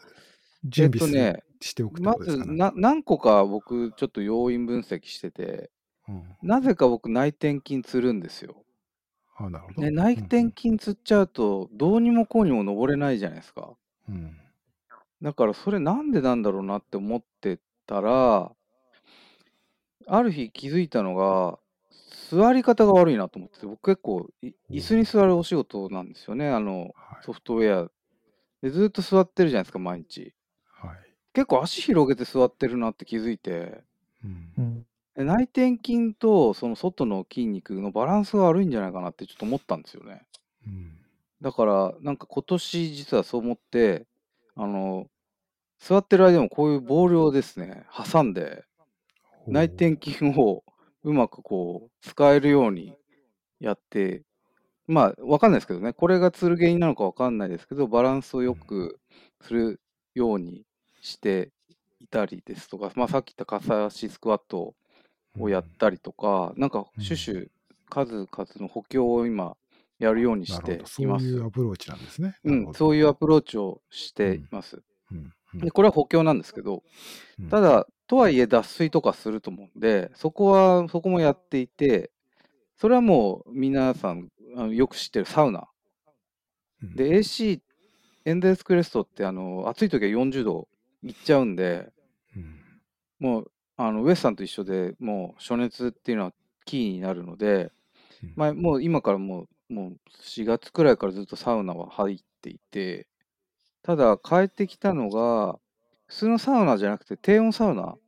[0.63, 2.57] 準備する、えっとねしておくってまずことですかね。
[2.57, 5.71] な、何個か僕、ちょっと要因分析してて、
[6.09, 8.65] うん、なぜか僕、内転筋つるんですよ。
[9.37, 9.81] あなるほど。
[9.81, 13.73] ね、内転筋つっちゃうと、どうにもこうにも登れないじゃないですか。
[14.09, 14.15] うん。
[14.15, 14.37] うん
[15.23, 18.51] だからそれなんでなんだろうなって思ってたら、
[20.05, 21.57] ある日気づいたのが、
[22.29, 27.23] 座り方が悪いなと思ってて、僕結構い椅子に座るお仕事なんですよね、あのはい。
[27.23, 27.91] ソフトウェア。
[28.61, 30.33] でずっと座ってるじゃないですか、毎日。
[30.73, 30.97] はい。
[31.33, 33.81] 結構足広げて座ってるなって気づいて、
[34.25, 34.85] うんうん。
[35.15, 40.25] で内転筋とその外の筋肉のバランスが悪いんじゃないかなってちょっと思ったんですよね。
[40.67, 41.02] うん
[41.43, 44.07] だから、なんか今年実はそう思って、
[44.55, 45.07] あの、
[45.77, 48.63] 座ってる間もこういうボールをですね、挟んで、
[49.45, 50.63] 内転筋を
[51.03, 52.95] うまくこう、使えるように
[53.59, 54.23] やって、
[54.87, 59.01] まあ、わかんないですけどね、これがつる原因なのかわかんないですけど、バランスをよく
[59.41, 59.81] する
[60.15, 60.63] ように
[61.01, 61.51] して
[61.99, 64.75] いたりですとか、まあ、さっき言った片足スクワット
[65.37, 67.03] をやったりとか、なんか、うん。
[67.03, 67.47] シュシュ、
[67.89, 68.27] 数々
[68.61, 69.57] の補強を今、
[70.03, 70.87] やるようにしてなるほど。
[70.87, 71.25] そいうます。
[71.25, 72.37] いうアプローチなんですね。
[72.43, 74.81] うん、そういうアプローチをしています。
[75.11, 76.83] うんうんで、これは補強なんですけど、
[77.39, 82.11] うんただ、とはいえ脱水とかすると思うんで、そこは、そこもやっていて、
[82.75, 84.29] それはもう皆さん
[84.71, 85.67] よく知ってるサウナ。
[86.81, 87.61] うんで、AC、
[88.25, 90.67] エンデレスクレストってあの暑い時は40度
[91.03, 91.91] いっちゃうんで、
[92.35, 92.59] うん
[93.19, 96.33] もうあのウエスさんと一緒でもう暑熱っていうのは
[96.65, 97.71] キーになるので、
[98.21, 103.07] うんまあ、もう今からもうもう4月くらいからずっとサウナは入っていて、
[103.83, 105.59] ただ帰ってきたのが、
[106.07, 107.99] 普通のサウナじゃなくて低温サウナっ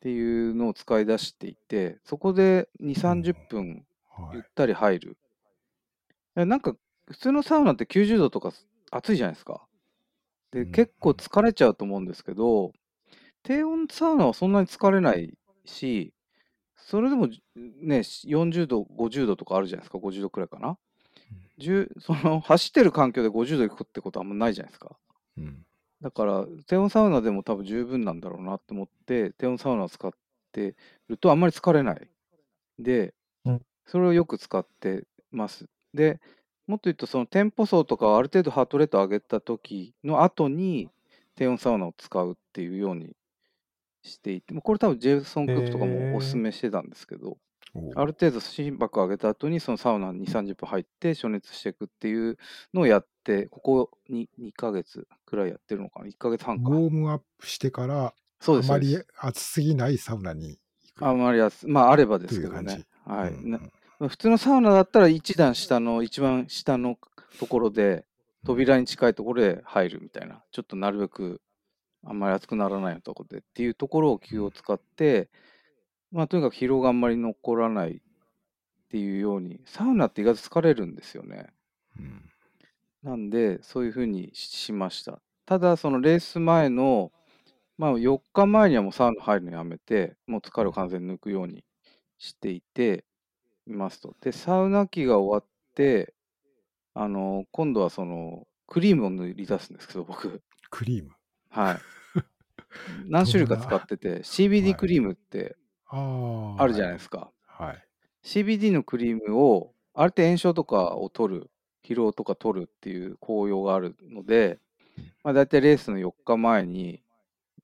[0.00, 5.18] ていうのを使い出していて、そこで2、30分はいゆったり入る。
[6.36, 6.74] いやなんか
[7.06, 8.52] 普通のサウナって90度とか
[8.90, 9.66] 暑いじゃないですか。
[10.52, 12.72] で、うん結構疲れちゃうと思うんですけど、
[13.42, 15.34] 低温サウナはそんなに疲れない
[15.64, 16.12] し、
[16.78, 20.78] それでもじね、40度、50度とかあるじゃないですか、50度くらいかな。
[21.58, 24.96] 10 その走ってる環境で50度いくってことはあんまないじゃないですか。
[25.36, 25.64] うん
[26.00, 30.12] だから、低温サウナでも多分十分なんだろうなって思って、低温サウナを使っ
[30.52, 30.76] て
[31.08, 32.08] るとあんまり疲れない。
[32.78, 33.14] で
[33.44, 35.68] うん、それをよく使ってます。
[35.92, 36.20] で、
[36.68, 40.88] もっと言うと、その店舗層とかをある程度ハートレート上げた時の後に
[41.34, 43.16] 低温サウナを使うっていうように
[44.08, 47.38] していて、これ多分ジェイソン・クックとかもおすすめしてたんですけど、
[47.74, 52.36] おある程度心拍上げた後にそのサウナに2、30分入って暑熱していくっていう
[52.74, 56.70] のをやって、ここに2ヶ月くらいやってるのかな ?1 ヶ月半か。
[56.70, 58.14] ウォームアップしてから。
[58.40, 60.60] あまり暑すぎないサウナに行く
[60.98, 61.06] く。
[61.06, 62.84] あまりやす、まあ、あればですけどね。
[63.06, 63.72] はい、うん
[64.08, 66.96] 普通のサウナだったら一段下の、一番下の
[67.40, 68.04] ところで、
[68.46, 71.40] 扉に近いところで入るみたいな、ちょっとなるべく
[72.08, 75.28] あんまり熱くならないところでっていうところを気を使って、
[76.10, 78.00] まあとにかく疲労があんまり残らないっ
[78.88, 81.48] ていうように、サウナって意外と疲れるんですよね。
[81.98, 82.30] うん、
[83.02, 85.20] なんで、そういうふうにしました。
[85.44, 87.12] ただ、そのレース前の、
[87.76, 91.62] まあ4日前にはもうサウナ入るのやめて、もう疲れを完全に抜くように
[92.16, 93.04] していて、
[93.66, 94.16] いますと。
[94.22, 96.14] で、サウナ期が終わって、
[96.94, 100.42] あの、今度はその、クリームを塗り出すんですけど、僕。
[100.70, 101.10] クリーム
[101.50, 101.97] はい。
[103.06, 105.56] 何種類か使ってて、CBD クリームって
[105.90, 107.30] あるじゃないですか。
[107.46, 107.84] はい。
[108.24, 111.50] CBD のクリームを、あれって炎症とかを取る、
[111.84, 114.58] 疲労とか取るっていう効用があるので、
[115.22, 117.02] まあ、大体レースの4日前に、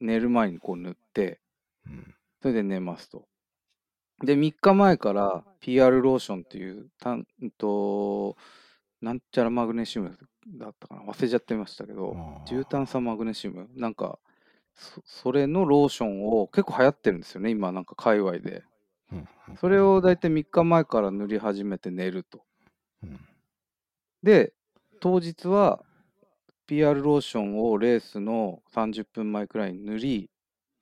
[0.00, 1.40] 寝る前にこう塗って、
[2.40, 3.26] それで寝ますと。
[4.22, 7.26] で、3日前から PR ローションっていう、たん
[7.58, 8.36] と、
[9.00, 10.16] なんちゃらマグネシウム
[10.58, 11.02] だったかな？
[11.02, 13.68] 忘れちゃってましたけど、重炭酸マグネシウム？
[13.74, 14.18] なんか
[14.74, 18.64] そ、それのローションを結構流行ってるんですよね、今なんか界隈で。
[19.60, 22.44] それを大体3日前から塗り始めて寝ると。
[24.22, 24.52] で、
[25.00, 25.84] 当日は
[26.66, 30.30] PR ローションをレースの30分前くらいに塗り、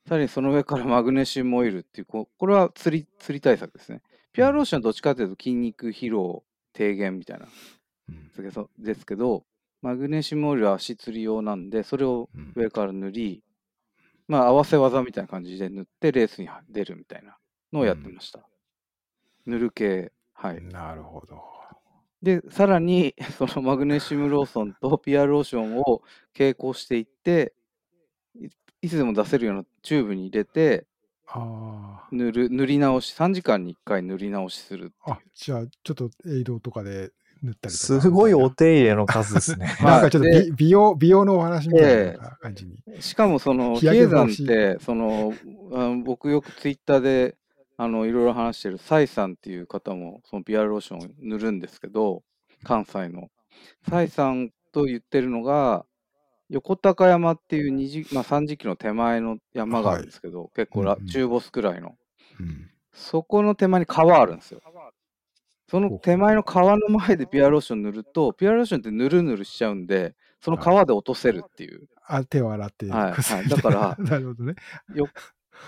[0.09, 4.03] さらにその上からマグネシウムオイルっていう、ここれは釣り釣り対策ですね。
[4.32, 7.47] ピュアローションはどっちかというと筋肉疲労低減みたいな、
[8.78, 9.45] ですけど、
[9.82, 13.43] マグネシウムオイルは足釣り用なんで、それを上から塗り、
[14.29, 17.37] まあ合わせ技みたいな感じで塗ってレースに出るみたいな
[17.73, 18.41] のをやってました。
[19.47, 20.12] 塗る系。
[20.33, 20.62] はい。
[20.62, 21.43] なるほど。
[22.23, 26.03] で、さらに、 そのマグネシウムローソンとピアローションを
[26.35, 27.53] 傾向していって、
[28.81, 30.87] いつでも出せるようなチューブに入れて、
[32.12, 37.11] 塗る塗り直し、3時間に1回塗り直しするあ、じゃあ、ちょっとエイドとかで
[37.43, 38.01] 塗ったりとか。
[38.01, 39.66] すごいお手入れの数ですね。
[39.82, 42.78] なんかちょっと美美容、美容のお話みたいな感じに。
[42.86, 45.32] えー、しかもその、比叡山って、その、
[46.05, 47.36] 僕よくツイッターで、
[47.76, 52.22] あの、いろいろ話してる、サイさんっていう方も、そのピアローションを塗るんですけど、
[52.62, 53.28] 関西の。
[53.88, 55.84] サイさんと言ってるのが、
[56.49, 61.97] 横高山っていう2時、まあ、3時期の手前の山があるんですけど、はい、結構ラ、うん中ボスくらいの、
[62.38, 64.61] うん、そこの手前に川あるんですよ。
[65.73, 71.89] その手前の川の前でピュアローション塗ると、ピュアローションってぬるぬるしちゃうんで、その川で落とせるっていう。
[72.03, 72.87] はい、あ手を洗って。
[72.91, 74.55] はい、はい、だから、 なるほどね。
[74.95, 75.09] よ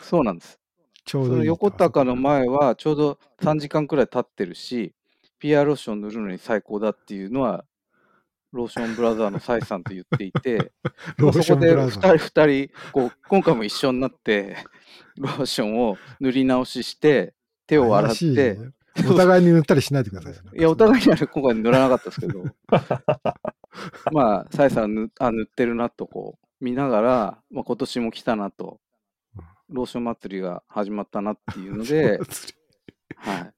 [0.03, 0.61] そうなんです。
[1.07, 4.95] ちょうどその横高の前はちょうど3時間くらい経ってるし、
[5.39, 7.65] ピアローション塗るのに最高だっていうのは
[8.53, 10.71] ローションブラザーのサイさんと言っていて、
[11.17, 14.59] そこで2人、2人こう、今回も一緒になって、
[15.17, 17.33] ローションを塗り直しして、
[17.67, 18.59] 手を洗って、
[19.11, 20.59] お互いに塗ったりしないでください。
[20.59, 22.45] いや、お互いには今回塗らなかったですけど、
[24.13, 28.81] まあ、サイさん塗あ塗ってるなとこう見ながら、まあ、今年も来たなと、
[29.69, 32.21] ローション祭りが始まったなっていうので、
[33.17, 33.53] はい。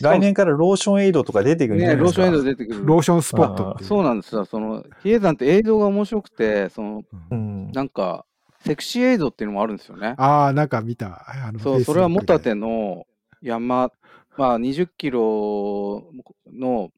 [0.00, 2.86] 来年からローションエイドとか出てくるんじゃないですか、ね、ローションエイド出てくる。
[2.86, 4.44] ローションスポットそうなんですよ。
[4.44, 8.26] その、比叡山って映像が面白くて、その、うん、なんか、
[8.64, 10.14] セクシーエイドっていうのもあるんですよね。
[10.18, 11.24] ああ、なんか見た。
[11.62, 13.06] そう、それはモタテの
[13.40, 13.90] 山、
[14.38, 16.12] まあ20キロ
[16.46, 16.92] の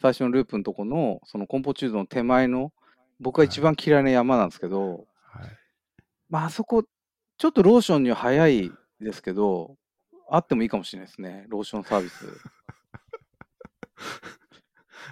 [0.00, 2.72] 最初のループのとこの、そのコンポチュードの手前の、
[3.18, 5.48] 僕が一番嫌いな山なんですけど、はい、
[6.30, 6.84] まああそこ、
[7.36, 8.70] ちょっとローションには早い
[9.00, 9.74] ですけど、
[10.30, 11.46] あってもいいかもしれないですね。
[11.48, 12.26] ローションサービス。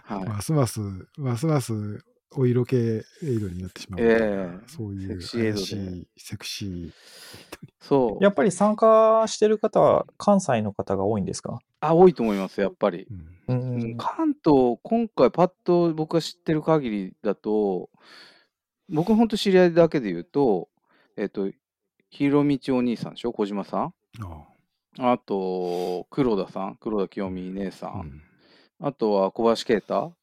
[0.05, 0.81] はい、ますます、
[1.17, 4.01] ますますお色気エイドになってしまう。
[4.01, 6.07] えー、そういうセクシーエイドで。
[6.17, 6.93] セクシー。
[7.81, 8.25] そう。
[8.25, 11.59] やっぱり参加してる方は関西の方が多いんですか？
[11.81, 13.07] あ、多いと思います、やっぱり。
[13.49, 17.91] うん、関東、今回パッと僕が知ってる限りだと、
[18.89, 20.69] 僕本当知り合いだけで言うと、
[21.17, 21.51] えっ、と、
[22.09, 23.33] ひろみちお兄さんでしょ？
[23.33, 23.95] 小島さん？
[24.21, 24.45] あ
[24.99, 28.01] ああと、黒田さん、黒田清美姉さん？
[28.01, 28.23] うん、
[28.87, 30.15] あとは小橋啓太？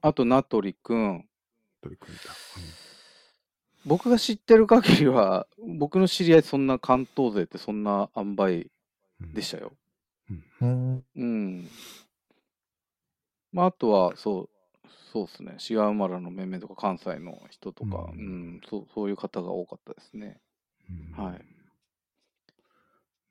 [0.00, 1.28] あと、名取くん。
[3.84, 5.46] 僕が知ってる限りは、
[5.78, 8.66] 僕の知り合いそんな関東勢ってそんな塩梅
[9.32, 9.72] でしたよ。
[10.60, 11.04] うん。
[11.16, 11.68] うん。
[13.52, 14.48] まあ、あとは、そう、
[15.12, 15.54] そうですね。
[15.58, 20.38] 滋賀馬らの面々とか関西の人とか、うん、うん、そうそういう方が多かったですね。
[21.16, 21.44] うん、はい。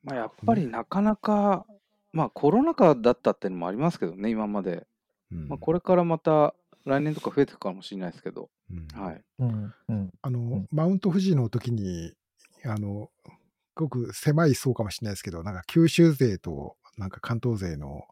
[0.02, 1.66] まあ、やっぱりなかなか、
[2.12, 4.86] まあコロナ禍だったっていうのもありますけどね、今まで。
[5.30, 6.54] まあ、これからまた
[6.84, 8.50] 来年とか増えていくかもしれないですけど、
[8.94, 9.24] はい。
[10.22, 12.12] あの、マウント富士の時に、
[12.64, 13.10] あの、
[13.74, 18.06] ごく狭い層かもしれないですけど、なんか九州勢となんか関東勢の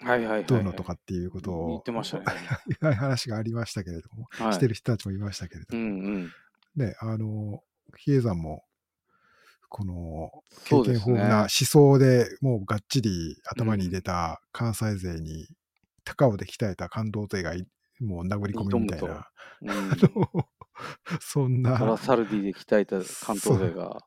[0.46, 2.94] どうのとかっていうことを、言ってましたね。
[2.94, 6.32] 話がありましたけれども、はい、してる人たちもいましたけれども、うんうん、
[6.76, 7.62] ね、あの、
[7.96, 8.62] 比叡山も、
[9.68, 10.30] この
[10.66, 15.48] 経験豊富な思想でもうがっちり頭に入れた関西勢に
[16.06, 17.52] 高尾で鍛えた感動勢が
[18.00, 19.28] もう殴り込みみたいな、
[19.60, 19.90] うん、
[21.20, 21.78] そんな。
[21.78, 24.00] トラサルディで鍛えた関東勢が。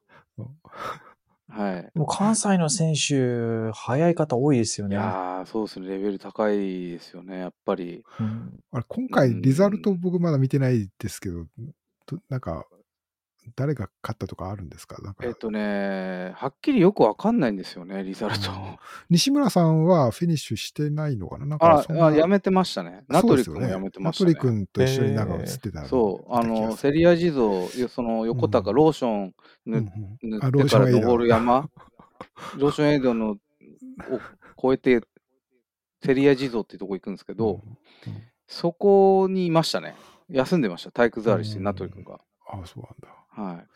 [1.49, 1.91] はい。
[1.95, 4.95] もう関西の選手、速い方多いですよね。
[4.95, 5.89] いやそうですね。
[5.89, 8.03] レベル高いですよね、やっぱり。
[8.19, 11.47] うん、あれ今回、リザルト僕まだ見てないですけど、
[12.29, 12.65] なんか、
[13.55, 14.97] 誰が勝ったとかあるんですか？
[15.23, 18.51] えっとね、はっきりよくわかんないんですよね、リザルト。
[19.09, 21.45] 西村さんはフィニッシュしてないのかな？
[21.45, 23.03] なんかああ、やめてましたね。
[23.07, 24.33] ナトリ君もやめてましたね。
[24.33, 29.33] ナトリ君と一緒になんか映ってた、そう、あの、せりあい地蔵、その横高、ローション
[29.65, 31.69] 塗ってから登る山、
[32.57, 33.37] ローションエイドの
[34.57, 35.07] を越えて、
[36.03, 37.61] せりあい地蔵っていうとこ行くんですけど、
[38.47, 39.95] そこにいましたね。
[40.29, 40.91] 休んでました。
[40.91, 42.19] 体育座りして、ナトリ君が。
[42.47, 43.07] ああ、そうなんだ。
[43.29, 43.67] はい。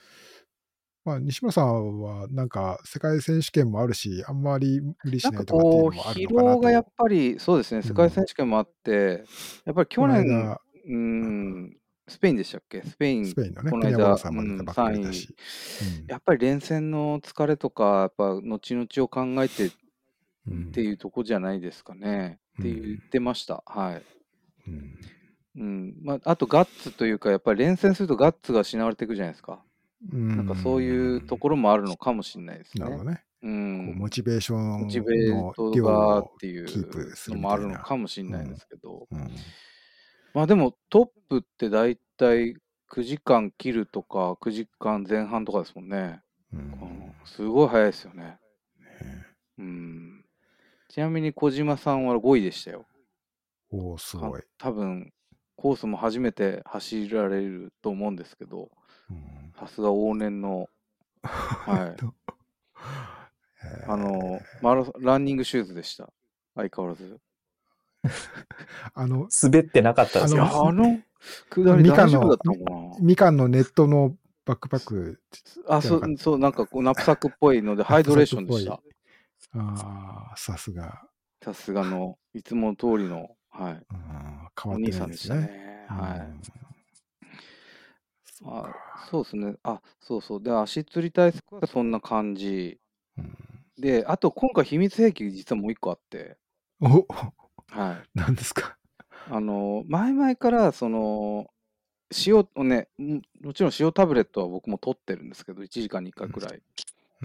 [1.06, 6.56] まあ、西村さんは、なんか、世界選手権もあるし、あんまり無理しないとかっていうのもあるのかなと。
[6.56, 9.26] 疲労がやっぱり、そうですね、世界選手権もあって、
[9.66, 11.78] やっぱり去年、うん、
[12.08, 12.82] スペインでしたっけ？
[12.84, 15.36] スペイン、スペインのね、この間、うん、3位、
[16.08, 19.72] やっぱり連戦の疲れとか、やっぱ後々を考えてっ
[20.72, 23.62] ていうとこじゃないですかね、って言ってました。
[23.66, 24.04] はい。
[24.70, 24.97] うん
[25.56, 29.62] うんまあ、あとガッツというか、やっぱり連戦するとガッツが失われていくじゃないですか。
[30.12, 32.84] なんかそういうところもあるのかもしれないですね。
[32.84, 33.24] なるほどね。
[33.43, 36.66] うん、モチベーションモチベートがっていう
[37.30, 39.32] のもあるのかもしれないですけど、うんうん、
[40.34, 42.56] まあでもトップって大体
[42.89, 46.22] 9時間切るとか9時間前半とかですもんね。
[46.54, 48.24] うん、すごい早いですよね。
[48.24, 48.38] ね
[49.58, 50.26] うん、
[50.88, 52.86] ちなみに小島さんは5位でしたよ。
[53.72, 54.41] おおすごい。
[54.58, 55.12] 多分
[55.56, 58.70] コースも初めて走られると思うんですけど、
[59.60, 60.70] さすが往年の、
[61.22, 62.04] はい。
[63.88, 66.12] あの、マラランニングシューズでした。
[66.56, 67.20] 相変わらず。
[68.93, 70.43] あの、滑ってなかったですよ。
[70.43, 71.01] あの、
[71.49, 72.97] 下り大丈夫だったのかな？
[72.99, 75.22] みかんのネットのバックパック。
[75.68, 78.82] あ、そう、そう、なんかこう、ナプサックっぽいので、 ハイドレーションでした。
[79.56, 81.08] ああ、さすが。
[81.41, 83.86] さすがの、いつも通りの、はい。
[84.62, 85.86] 変わってないですね。
[85.88, 86.54] はい。
[88.45, 88.74] あ
[89.10, 89.56] そうですね。
[89.64, 90.43] あ、そうそう。
[90.43, 92.80] で、足つり対策はそんな感じ。
[93.18, 93.38] うん、
[93.78, 96.38] で、あと今回秘密兵器実はもう一個あって。
[96.82, 97.06] お
[97.70, 98.10] はい。
[98.14, 98.78] 何ですか？
[99.30, 101.49] あの、前々からその、
[102.26, 102.89] 塩をね、
[103.41, 106.62] もちろん塩タブレットは僕も取ってるんですけど、1時間に1回くらい。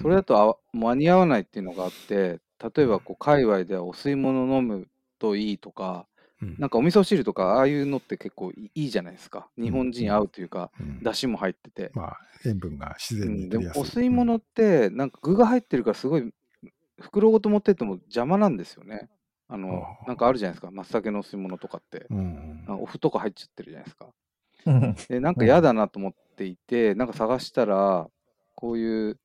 [0.01, 2.41] それだとあ間に合わないっていうのがあって、
[2.74, 6.07] 例えばこう界隈ではお吸い物飲むといいとか、
[6.41, 9.49] なんかお味噌汁とかああいうのって結構いいじゃないですか。
[9.57, 10.70] 日本人合うというか、
[11.03, 11.91] だしも入ってて。
[11.95, 16.32] まあ、塩分が自然にでもお吸い物って、なんか具が入ってるからすごい、
[17.01, 19.09] 袋ごと持ってっても邪魔なんですよね。
[19.49, 20.70] あの、なんかあるじゃないですか。
[20.70, 22.07] 松茸のお吸い物とかって。
[22.68, 24.07] お麩とか入っちゃってるじゃないですか。
[25.09, 28.07] で、なんか嫌だなと思っていて、なんか探したら、
[28.55, 29.18] こういう、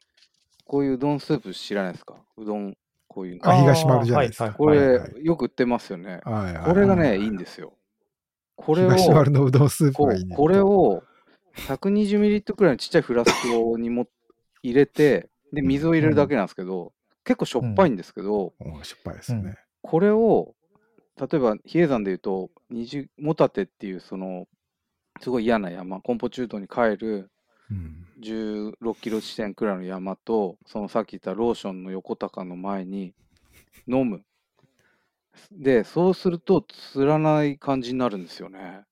[0.66, 2.16] こういううどんスープ知らないですか？
[2.38, 2.76] うどん
[3.14, 3.50] こういうの。
[3.50, 4.52] あ、東丸じゃないですか。
[4.54, 6.22] これ、よく売ってますよね。
[6.24, 7.74] これがね、いいんですよ。
[8.56, 11.04] これを、東丸のうどんスープがいい、ね、これを、
[11.56, 14.08] 120ミリリットルくらいのちっちゃいフラスコにも
[14.64, 16.90] 入れて、で、水を入れるだけなんですけど、うん、
[17.24, 19.58] 結構しょっぱいんですけど、うん、しょっぱいですね。
[19.84, 20.56] これを、
[21.20, 22.50] 例えば、比叡山でいうと、
[23.20, 24.48] モタテっていう、その、
[25.22, 27.30] すごい嫌な山、コンポチュートに帰る
[28.20, 33.14] 16キロ地点くらいの山と、そのさっき言ったローションの横高の前に
[33.88, 34.24] 飲む。
[35.52, 38.84] で、そうすると、つらない感じになるんですよね。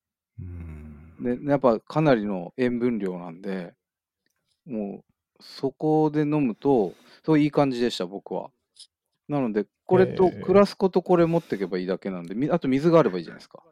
[1.20, 3.74] で、やっぱかなりの塩分量なんで、
[4.66, 5.04] も
[5.40, 6.94] う、そこで飲むと、
[7.24, 8.50] そういい感じでした、僕は。
[9.28, 13.64] なので、これと、クラスコとこれ持っていけばいいだけなんで、あと水があればいいじゃないですか。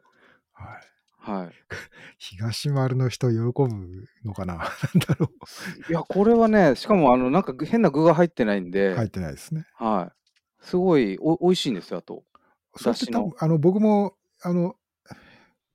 [0.52, 0.89] はい。
[1.20, 1.50] はい。
[2.18, 4.54] 東丸の人喜ぶのかな？
[4.56, 4.66] なん
[5.06, 5.26] だろ
[5.88, 5.90] う。
[5.90, 8.94] いや、これはね、しかも、あの、なんか変な具が入ってないんで。
[8.94, 9.66] 入ってないですね。
[9.74, 10.66] はい。
[10.66, 12.24] すごいお、おいしいんですよ、あと。
[12.82, 13.32] だしの。
[13.38, 14.76] あの、僕も、あの、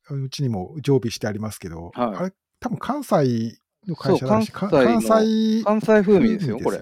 [0.10, 4.70] うちにも常備してありますけど、はい、あれ、多分関西の会社だし、関
[5.02, 6.82] 西、関西風味ですよ、これ。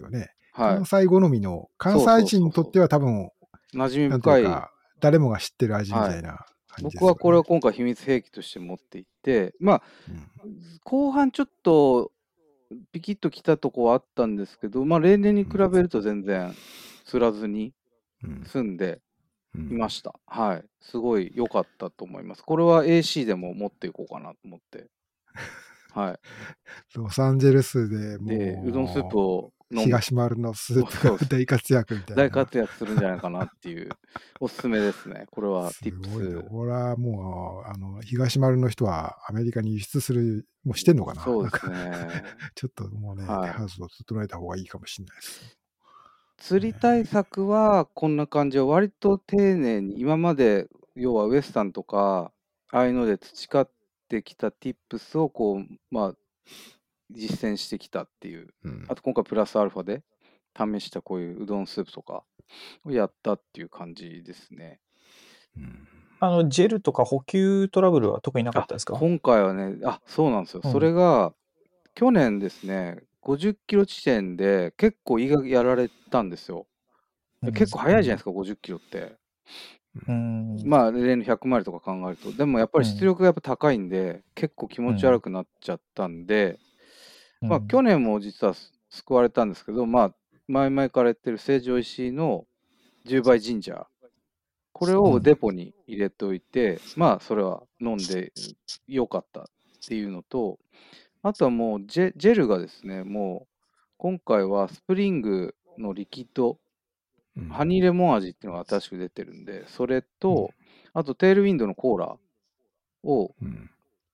[0.54, 3.30] 関西好みの、関西人にとっては多分、
[3.74, 4.46] 馴染み深い。
[5.00, 6.46] 誰もが知ってる味みたいな。
[6.82, 9.84] 僕はこれを今回秘密兵器として持っていって、まあ、
[10.44, 12.12] うん、後半ちょっと
[12.92, 16.54] ピキッと来たとこはあったんですけど、まあ、例年に比べると全然
[17.06, 17.74] 釣らずに
[18.48, 19.02] 済んで
[19.56, 20.16] いました。
[20.26, 20.66] はい。
[20.82, 22.44] すごい良かったと思います。
[22.44, 24.88] これは AC でも持っていこうかなと思って。
[25.94, 26.20] はい。
[26.96, 32.24] ロサンゼルスでもう、で、うどんスープを東丸のスープが大活躍みたいな。
[32.24, 33.90] 大活躍するんじゃないかなっていう、
[34.40, 35.26] おすすめですね。
[35.32, 36.50] これは、ティップス。
[36.50, 41.24] これはもう、あの、東丸の人はアメリカに輸出する、もうしてんのかな？
[41.24, 42.24] そうですね。
[42.56, 45.58] ちょっともうね、はい、ハウスを整えた方がいいかもしれないです。
[46.38, 52.34] 釣り対策はこんな感じは割と丁寧に今まで要はウエスタンとか
[52.70, 53.70] ああいうので培っ
[54.10, 56.16] てきたティップスをこうまあ
[57.14, 60.04] 実践してきたっていう、うん、あと今回プラスアルファで
[60.58, 62.24] 試したこういううどんスープとか
[62.86, 64.80] をやったっていう感じですね。
[65.58, 65.88] うん、
[66.20, 68.96] あのジェルとか補給トラブルは特になかったですか？
[68.96, 71.34] 今回はね、あそうなんですよ、うん、それが
[71.96, 76.66] 去年ですね、50キロ地点で結構胃がやられたんですよ。
[77.54, 79.18] 結構早いじゃないですか、50キロって。
[80.08, 82.32] うん、まあ、例の100マイルとか考えると。
[82.32, 86.58] でもやっぱり出力がやっぱ高いんで、結構気持ち悪くなっちゃったんで、
[87.48, 88.54] まあ、去年も実は
[88.90, 90.14] 救われたんですけど、まあ、
[90.48, 92.46] 前々から言ってる成城石井の
[93.06, 93.86] 10倍ジンジャー。
[94.72, 98.34] これをデポに入れておいて、まあ、それは飲んで
[98.88, 99.46] よかったっ
[99.88, 100.58] ていうのと、
[101.22, 103.54] あとはもうジェジェルがですね、もう
[103.98, 106.58] 今回はスプリングのリキッド、
[107.38, 110.52] うん、ハニーレモン味っていうのが新しく出てるんで、それと、
[110.96, 112.18] うん、あとテールウィンドのコーラ
[113.04, 113.34] を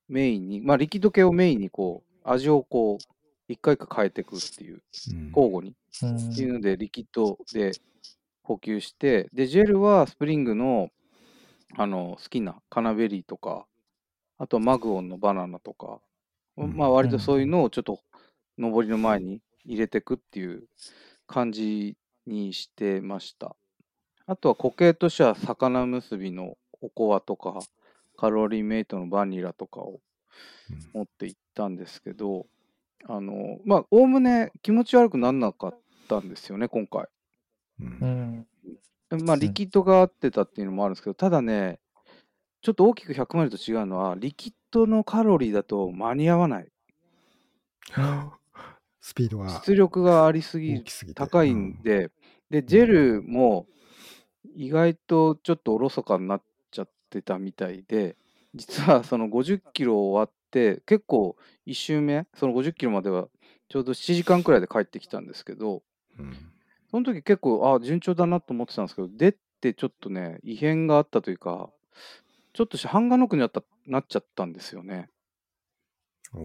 [0.08, 3.19] メインに、まあリキッド系をメインにこう、味をこう、
[3.50, 4.82] 一回か変えていくっていう、
[5.36, 5.76] 交互に。
[6.32, 7.72] っていうので、リキッドで
[8.44, 10.90] 補給して、で、ジェルはスプリングの、
[11.76, 13.66] あの、好きなカナベリーとか、
[14.38, 16.00] あとマグオンのバナナとか、
[16.56, 18.00] まあ割とそういうのをちょっと
[18.58, 20.64] 上りの前に入れていくっていう
[21.28, 23.56] 感じにしてました。
[24.26, 27.60] あとは固形としては魚結びのおこわとか
[28.16, 30.00] カロリーメイトのバニラとかを
[30.94, 32.46] 持っていったんですけど、
[33.06, 37.06] あの、まあ、おおむね気持ち悪くならなかったんですよね、今回。
[37.80, 38.48] うん。
[39.24, 41.80] まあ、リキッドが合ってたっていうのもあるんですけど、ただね、
[42.62, 46.72] ちょっと大きく100マイルと違うのは、リキッドのカロリーだと間に合わない。
[49.02, 49.62] スピードが。
[49.66, 50.84] 出力がありすぎ、
[51.16, 52.12] 高いんで、うん、
[52.52, 53.66] で、ジェルも
[54.56, 58.18] 意外とちょっとおろそかになっちゃってたみたいで、
[58.54, 61.36] 実はその50キロ終わって、結構
[61.68, 63.28] 1周目、その50キロまでは
[63.70, 65.84] ちょうど7時間くらいで帰ってきたんですけど、
[66.18, 66.36] うん、
[66.90, 71.70] その時結構、あ順調だなと思ってたんですけど、出てちょっとね、異変があったというか、
[72.54, 75.10] ちょっと半がノックになったなっちゃったんですよね。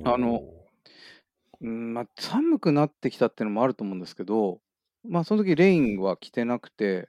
[0.04, 0.42] あの、
[1.60, 4.60] うん、まあ、寒くなってきたっていうのもあると思うんですけど、
[5.06, 7.08] まあ、その時レインは着てなくて、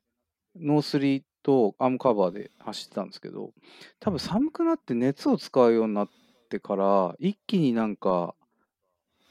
[0.56, 3.52] ノースリーとアームカバーで走ってたんですけど、
[4.00, 6.10] 多分寒くなって熱を使うようになっ
[6.46, 8.36] ってから、一気になんか、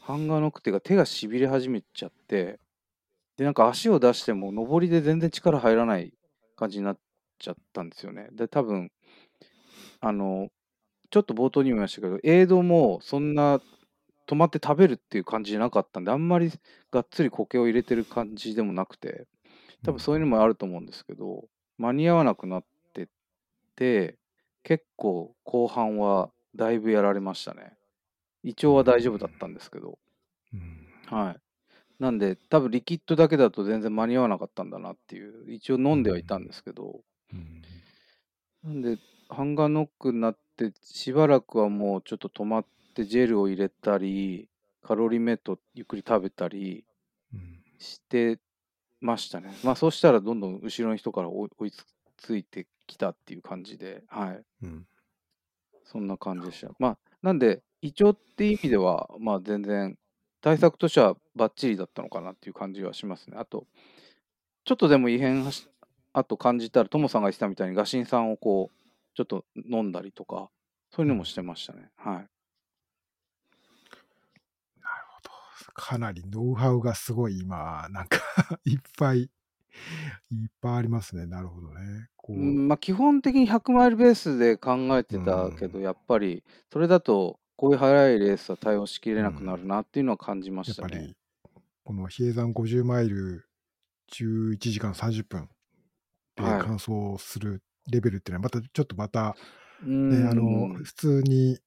[0.01, 2.59] ハンガーノックってか手がしびれ始めちゃって、
[3.37, 6.13] で、なんか足を出しても上りで全然力入らない
[6.57, 6.99] 感じになっ
[7.39, 8.29] ちゃったんですよね。
[8.33, 8.91] で、多分、
[10.01, 10.49] あの、
[11.11, 13.61] ちょっと冒頭にも言いましたけど、エイドもそんな
[14.27, 16.51] 止まって食べるっていう感じじゃなかったんで、あんまり
[16.91, 19.27] がっつり苔を入れてる感じでもなくて、
[19.85, 21.45] 多分そういうのもあると思うんですけど、
[21.79, 23.09] 間に合わなくなって
[23.77, 24.19] て、
[24.63, 27.77] 結構後半はだいぶやられましたね。
[28.43, 29.99] 胃腸は大丈夫だったんですけど。
[31.07, 31.41] はい。
[31.99, 37.01] なんで、多分リキッドだけだと全然間に合わなかったんだなっていう、一応飲んではいたんですけど、
[38.63, 38.99] なんで、
[39.29, 44.49] ハンガーノックになって、しばらくはもうちょっと止まってジェルを入れたり、
[44.83, 46.85] カロリーメイトゆっくり食べたり
[47.79, 48.39] して
[49.01, 49.55] ましたね。
[49.65, 51.73] まあそうしたらどんどん後ろの人から追い
[52.17, 54.45] ついてきたっていう感じで、はい。
[54.63, 54.87] うん、
[55.85, 56.73] そんな感じでした。
[56.79, 59.97] まあなんで、胃腸っていう意味では、まあ全然
[60.41, 63.37] 対策としてはバッチリだったのかなっていう感じはしますね。
[63.39, 63.67] あと、
[64.65, 65.45] ちょっとでも異変
[66.13, 68.77] あと感じたら、ともさんが言ってたみたいに、ガシン酸をこう、
[69.15, 70.51] ちょっと飲んだりとか、
[70.91, 71.91] そういうのもしてましたね。
[71.97, 72.15] はい。
[72.15, 72.29] なる
[75.09, 75.31] ほど。
[75.73, 78.19] かなりノウハウがすごい今、なんか
[78.65, 79.31] いっぱい、
[80.31, 81.27] いっぱいありますね。
[81.27, 82.09] なるほどね。
[82.17, 86.43] こうまあ、基本的に100マイルベースで考えてたけど、やっぱり、
[86.73, 90.95] それだと、こういう速いレースは対応しきれなくなるなっていうのは感じましたね。
[90.95, 91.17] やっぱり、
[91.85, 93.47] この比叡山50マイル
[94.13, 95.49] 11時間30分
[96.37, 99.37] で完走するレベルっていうのは、またちょっとまた、
[99.83, 101.59] ね、あの普通に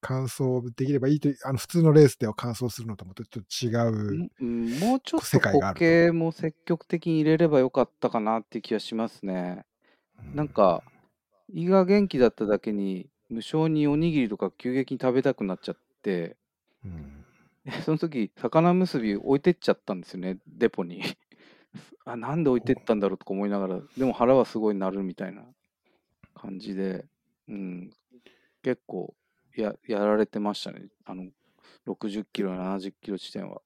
[0.00, 0.44] 完走
[0.76, 9.64] できればいいという、あの普通のレースでは完走するのともちょっと違う、うん、もうちょっと固形も積極的に入れればよかったかなって気がしますね。
[10.34, 10.82] なんか、
[11.52, 16.36] 胃が元気だっただけに、無性におにぎりとか急激に食べたくなっちゃって、
[16.84, 17.24] うん、
[17.84, 21.02] その時魚結び置いてっちゃったんですよね、デポに。
[22.04, 25.44] あ、なんで置いてったんだろうとか思いながら、でも腹はすごい鳴るみたいな
[26.34, 27.04] 感じで、
[27.48, 27.90] うん、
[28.62, 29.14] 結構
[29.62, 30.88] ややられてましたね。
[31.04, 31.30] あの、
[31.84, 33.62] 60キロ、70キロ地点は。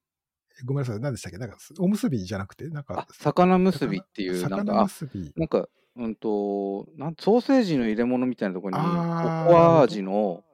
[0.65, 1.39] ごめんなさい、何でしたっけ？
[1.39, 4.89] なんか、おむすびじゃなくて、なんか、魚結びっていう、なんか、
[5.37, 10.45] なんか、うんと、なんソーセージの入れ物みたいなところに、おこわ味の、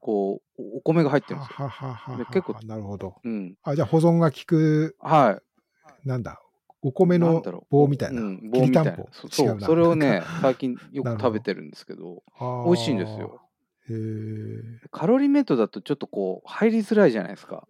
[0.00, 1.56] こう、お米が入ってるんですよ。
[1.56, 3.14] はははは結構、なるほど。
[3.24, 3.54] うん。
[3.62, 5.42] あ、じゃあ保存が効く、はい。
[6.04, 6.40] なんだ、
[6.82, 8.22] お米の棒みたいな？
[8.22, 9.04] うん、棒みたいな。
[9.30, 12.22] そう、それをね、 最近よく食べてるんですけど、
[12.64, 13.40] 美味しいんですよ。
[13.90, 13.94] へ
[14.90, 17.66] カロリーメイトだとちょっとこう、入りづらいじゃないですか。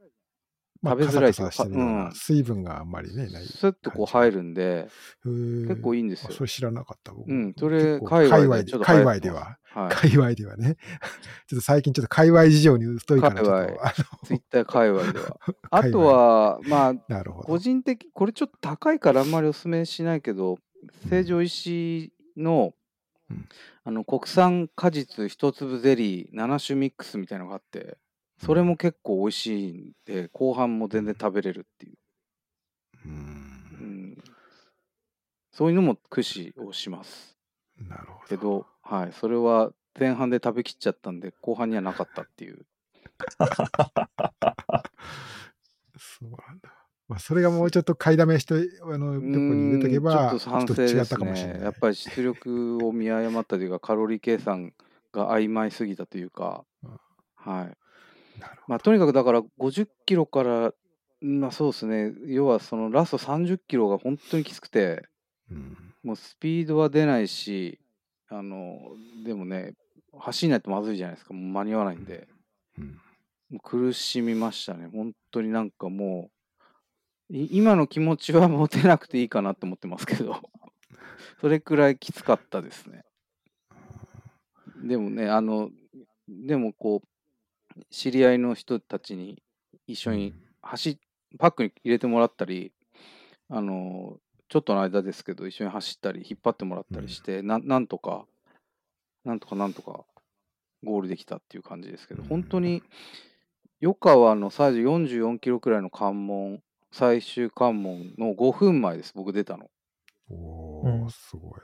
[0.85, 3.47] 食べづらいとか、うん、水分があんまりね、ない。
[3.47, 4.89] スッとこう入るんで、
[5.25, 6.33] 結構いいんですよ。
[6.33, 7.31] それ知らなかった、僕。
[7.31, 9.59] うん、それ、界隈で、界隈では、
[9.91, 10.77] 界隈ではね、
[11.47, 14.27] ちょっと最近ちょっと界隈事情に疎いから、ちょっと。
[14.27, 15.39] ツイッター界隈では。
[15.71, 20.59] あとは、まあ、なるほど個人的、これちょっと高いからあんまりお勧めしないけど、
[21.09, 22.75] 成城石井の、
[23.85, 27.99] あの国産果実一粒ゼリー7種ミックスみたいのがあって
[28.39, 31.97] それも結構美味しいんで後半も全然食べれるっていう、
[33.05, 34.19] うん、
[35.53, 37.37] そういうのも駆使をします。
[37.79, 38.27] なるほど。
[38.29, 42.67] けど、はい、それは前半で食べきっちゃったんで後半にはなかったっていう。
[45.99, 46.82] そうなんだ
[47.13, 51.63] まあ、それがもうちょっと買いだめして、あの、どこに入れとけば、ちょっと賛成違ったかもしれない。
[51.63, 54.73] やっぱり出力を見誤ったというか、カロリー計算
[55.13, 56.65] が曖昧すぎたというか、
[57.37, 57.77] はい。
[58.67, 60.73] まあ、とにかくだから50キロから、
[61.21, 65.03] まあそうですね、要はそのラスト30キロが本当にきつくて、
[65.51, 67.79] うん、もうスピードは出ないし、
[68.31, 68.79] あの、
[69.27, 69.75] でもね、
[70.19, 72.27] 走んないとまずいじゃないですか、もう間に合わないんで、
[72.79, 72.99] うん、
[73.51, 76.42] もう苦しみましたね、本当になんかもう、
[77.35, 80.37] 今の気持ちは持てなくていいかなって思ってますけど。
[81.41, 83.05] それくらいきつかったですね。
[84.85, 85.71] でもね、あの、
[86.29, 89.43] でもこう、知り合いの人たちに
[89.87, 90.99] 一緒に走
[91.39, 92.73] パックに入れてもらったり、
[93.49, 94.19] あの、
[94.49, 98.27] ちょっとの間ですけど、一緒に走ったり、引っ張ってもらったりして、うん、ななんとか、
[99.25, 100.05] なんとかなんとか
[100.85, 102.83] ゴールできたっていう感じですけど、本当に、
[103.83, 109.71] 余川のサイズ44キロくらいの関門最終関門の5分前です、僕出たの。
[110.31, 111.61] おー、うんすごい。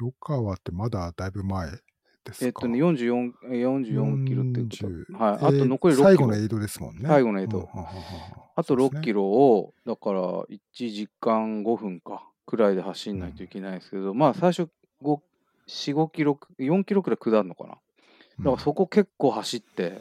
[0.00, 1.70] 余川ってまだだいぶ前
[2.24, 2.46] ですか？
[2.46, 5.34] えっとね、44、44キロってことはい。
[5.34, 6.04] あとえー残り6キロ。
[6.06, 7.02] 最後のエイドですもんね。
[7.06, 7.68] 最後のエイド
[8.56, 9.22] あと6キロ。
[9.22, 14.70] ロを、だから1時間5分か、くらいで走んないといけないですけど、まあ最初
[15.02, 15.20] 5、
[15.68, 17.68] 4、5キロ、4キロくらい下るのかな。
[17.68, 20.00] だからそこ結構走って、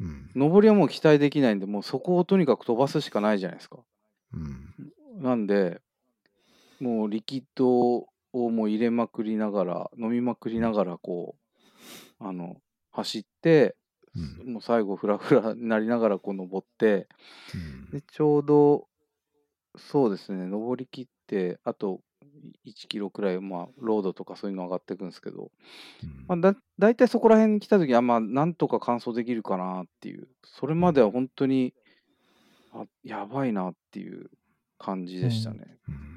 [0.00, 0.30] うん。
[0.34, 3.78] 上りはもう期待できないんで、もうそこをとにかく飛ばすしかないじゃないですか。
[4.34, 5.80] うん、なんで、
[6.80, 11.36] もうリキッドをもう入れまくりながら、飲みまくりながら、こ
[12.20, 12.56] う、あの、
[12.92, 13.76] 走って、
[14.14, 17.08] うん、もう最後フラフラになりながらこう登って、
[17.54, 18.86] うん、でちょうど
[19.76, 22.00] そうですね登りきってあと
[22.66, 25.50] 1キロくらい、まあ、ロードとかそういうの上がっていくんですけど、
[26.02, 30.28] うん、まあ、だ大体そこら辺に来た時はまあなんとか完走できるかなっていう。
[30.44, 31.81] それまでは本当にあ、
[33.12, 34.30] やばいなっていう
[34.78, 35.78] 感じでしたね。
[35.88, 36.08] うん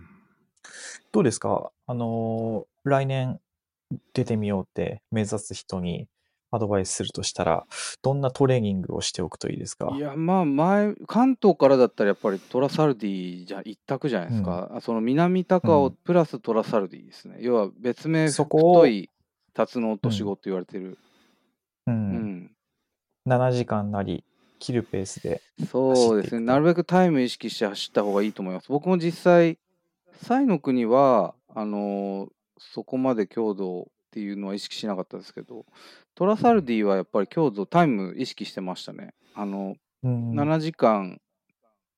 [1.12, 1.72] どうですか？
[1.88, 3.40] あのー、来年
[4.14, 6.10] 出てみようって目指す人に
[6.52, 7.66] アドバイスするとしたら、
[8.02, 9.94] どんなトレーニングをしておくといいですか？
[9.96, 14.70] いや、まあ、前、関東からだったらやっぱりトラサルディじゃ一択じゃないですか。
[14.74, 17.36] うん、その南高尾プラストラサルディですね。
[17.38, 19.10] うん、要は別名、太い
[19.54, 20.98] 辰野落とし子と言われてる。
[21.88, 21.94] うん。
[21.94, 22.52] うん、
[23.26, 24.26] 7時間なり、
[24.60, 28.68] 切るペースでそうですね、なるべくタイム意識して走った方がいいと思います。
[28.69, 29.57] 僕も実際、
[30.23, 35.65] サイの国は、あのー、そこまで強度っていうのは意識しなかったですけど、
[36.15, 39.14] トラサルディはやっぱり強度、タイム意識してましたね。
[39.34, 41.19] あの、うん、7時間、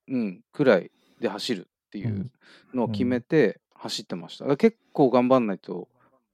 [0.08, 2.32] うん、くらいで走るっていう
[2.74, 4.58] のを決めて走ってました。
[4.58, 5.88] 結構頑張んないと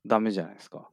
[0.06, 0.90] ダメじゃないですか。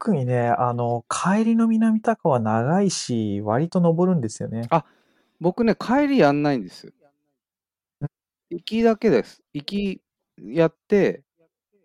[0.00, 4.68] 特にね、あの、帰りの南高は長いし、割と登るんですよね。
[4.70, 4.84] あ、
[5.40, 6.94] 僕ね、帰りやんないんです。
[8.48, 9.42] 行きだけです。
[9.52, 10.00] 行き
[10.40, 11.24] やって、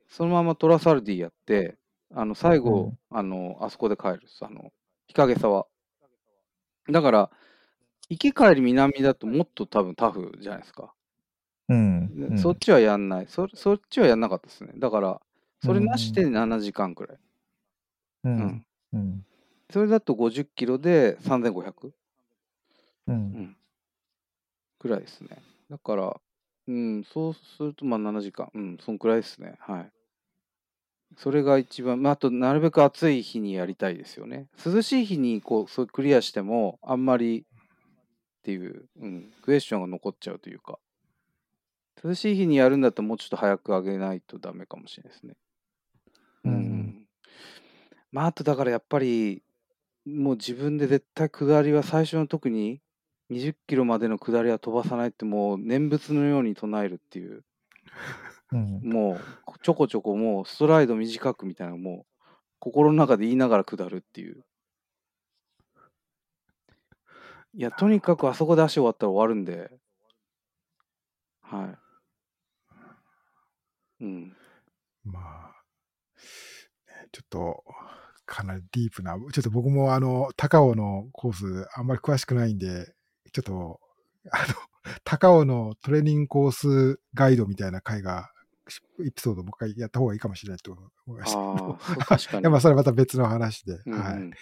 [0.07, 1.75] そのままトラサルディやって、
[2.13, 4.71] あの、最後、うん、あの、あそこで帰るあの、
[5.07, 5.65] 日陰沢。
[6.91, 7.31] だから、
[8.09, 10.93] 行き帰り南だともっと多分タフじゃないですか。
[11.67, 12.31] うん。
[12.35, 13.27] うそっちはやんない。
[13.27, 14.73] そそっちはやんなかったですね。
[14.77, 15.19] だから、
[15.63, 17.17] それなしで7時間くらい。
[18.23, 18.65] うん。
[18.93, 19.25] うん。
[19.69, 21.91] それだと50キロで3500。
[23.07, 23.15] うん。
[23.15, 23.57] うん。
[24.79, 25.41] くらいですね。
[25.69, 26.21] だから、
[26.67, 28.49] うん、そうするとまあ7時間。
[28.53, 29.55] うん、そんくらいですね。
[29.59, 29.91] はい。
[31.17, 34.47] それが一番、まあ、あと、なるべく暑い日にやりたいですよね。
[34.65, 37.45] 涼しい日にこう、そうクリアしても、あんまりっ
[38.43, 40.79] ていう、うん、クエスチョンが残っちゃうというか。
[42.03, 45.35] 涼しい日にやるんだったらもうちょっと早く上げないとダメかもしれないですね。
[48.13, 48.17] うん。
[48.17, 49.43] まあ、あとだからやっぱり、
[50.05, 52.81] もう自分で絶対下りは最初の特に
[53.29, 57.43] 20キロまでの下りは飛ばさないってもう念仏のように唱えるっていう、
[58.51, 59.19] うん、もう
[59.63, 62.25] ちょこちょこもうストライド短くみたいなもう
[62.59, 64.43] 心の中で言いながら下るっていう。
[67.55, 69.69] いや、とにかくあそこで足終わったら終わるんで、
[71.41, 71.77] は
[73.99, 74.05] い。
[74.05, 74.35] うん。
[75.03, 75.63] まあ、
[77.11, 77.63] ちょっと、
[78.25, 82.93] かなりディープな、ちょっと僕もあの、高尾のコース、あんまり詳しくないんで、
[83.31, 83.79] ちょっと、
[84.31, 84.53] あの、
[85.03, 88.29] 高尾のトレーニングコースガイドみたいな回が、
[89.05, 90.71] エピソードもう一回やった方がいいかもしれないと
[91.05, 92.41] 思いました 確かに。
[92.41, 94.21] いや、まあ、それはまた別の話で、うん、はい。
[94.23, 94.33] ね、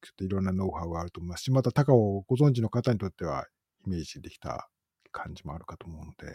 [0.00, 3.46] ちょっといろんなノウハウがあると思いますし、また高尾をご存知の方にとっては、
[3.86, 4.70] イメージできた
[5.12, 6.34] 感じもあるかと思うので、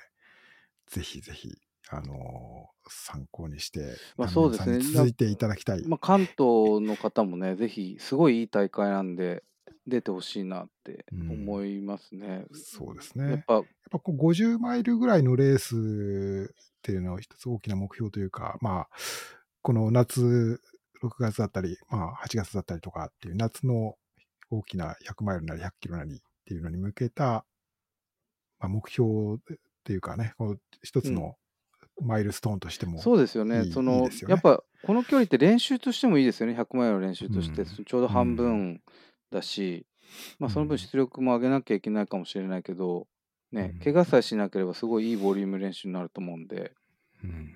[0.88, 1.50] ぜひぜひ、
[1.92, 4.80] あのー、参考にして、まあそうですね。
[4.80, 5.88] 続いていただきたい。
[5.88, 6.38] まあ、関東
[6.82, 9.44] の方もね、ぜひ、すごいいい大会なんで、
[9.88, 12.46] 出てほしいなって思いますね。
[12.50, 13.30] うん、そうですね。
[13.32, 18.88] やっぱ、やっぱこう50マイルぐらいのレースっていうのは一つ大きな目標というか、まあ、
[19.62, 20.62] この夏、
[21.04, 23.96] 6月だったり、まあ8月だったりとかっていう夏の
[24.52, 27.46] 大きな100マイルなり100キロなりっていうのに向けた、
[28.60, 31.36] まあ、目標っていうかね、こう一つの
[32.02, 33.66] マイルストーンとしてもそうですよね。
[33.66, 36.58] その、ね、やっぱこの距離って練習としてもいいですよね。
[36.58, 38.82] 100マイルの練習として、うん、ちょうど半分
[39.32, 39.86] だし、
[40.40, 43.08] まあ、その分出力も上げなきゃいけないかもしれないけど、
[43.52, 46.72] ね、怪我さえしなければすごいいいボリューム練習になると思うんで、
[47.24, 47.56] うん、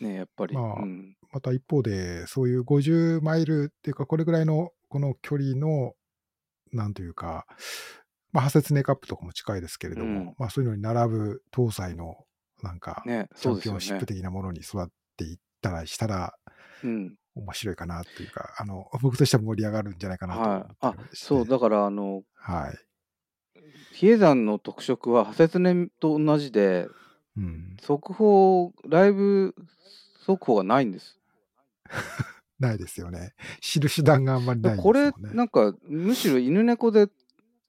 [0.00, 0.54] ね、やっぱり。
[0.54, 5.94] まあ、うん、また一方で、そういう50マイルっていうか、これぐらいのこの距離の、
[6.72, 7.46] なんというか、
[8.32, 12.16] まあ、ハセツネカップとかも近いですけれども、うん、まあ、そういうのに並ぶ東西の
[12.62, 14.86] なんか、ね、チャンピオンシップ的なものに育っ
[15.16, 16.34] ていったらしたら、
[16.82, 20.76] うん、面白いかなっていうか、あの、僕としては盛り上がるんじゃないかなとはい。
[20.80, 22.78] あ、そう、だから、あの、はい。
[23.92, 26.88] 比叡山の特色は、派切ねと同じで、
[27.36, 29.54] うん、速報、ライブ
[30.24, 31.18] 速報がないんです。
[32.58, 33.34] ないですよね。
[33.60, 37.08] 知る手段があんまりない、ね、これ、なんか、むしろ犬猫で、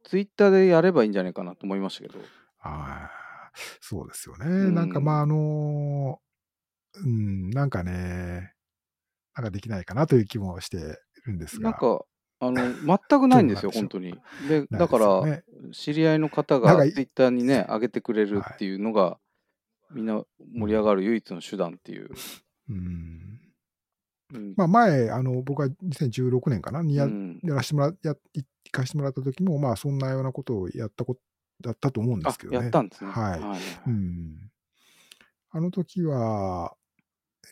[0.03, 2.19] ツイッターでやればいいんじゃないかなと思いましたけど。
[2.57, 3.18] はい。
[3.81, 4.45] そうですよね。
[4.45, 6.19] うん、なんかまあ、あの、
[6.95, 8.53] うん、なんかね、
[9.35, 10.77] なんかできないかなという気もして
[11.25, 11.71] るんですが。
[11.71, 12.05] なんか、
[12.39, 14.15] あの、全く ないんですよ、本当に。
[14.47, 19.19] で、だから、ね、知り合いの方がツイッターにね、上げてくれるっていうのが、
[19.91, 20.23] みんな
[20.53, 22.09] 盛り上がる唯一の手段っていう。
[22.69, 23.39] うん。
[24.31, 27.07] うん、まあ前、あの、僕は2016年かなにや,、
[27.43, 31.21] やらしてもら、や、行かしてもらった時も、まあそんなようなことをやったこと
[31.61, 32.59] だったと思うんですけどね。
[32.59, 33.11] やったんですね。
[33.11, 33.39] はい。
[33.39, 34.51] はい、うん。
[35.51, 36.75] あの時は、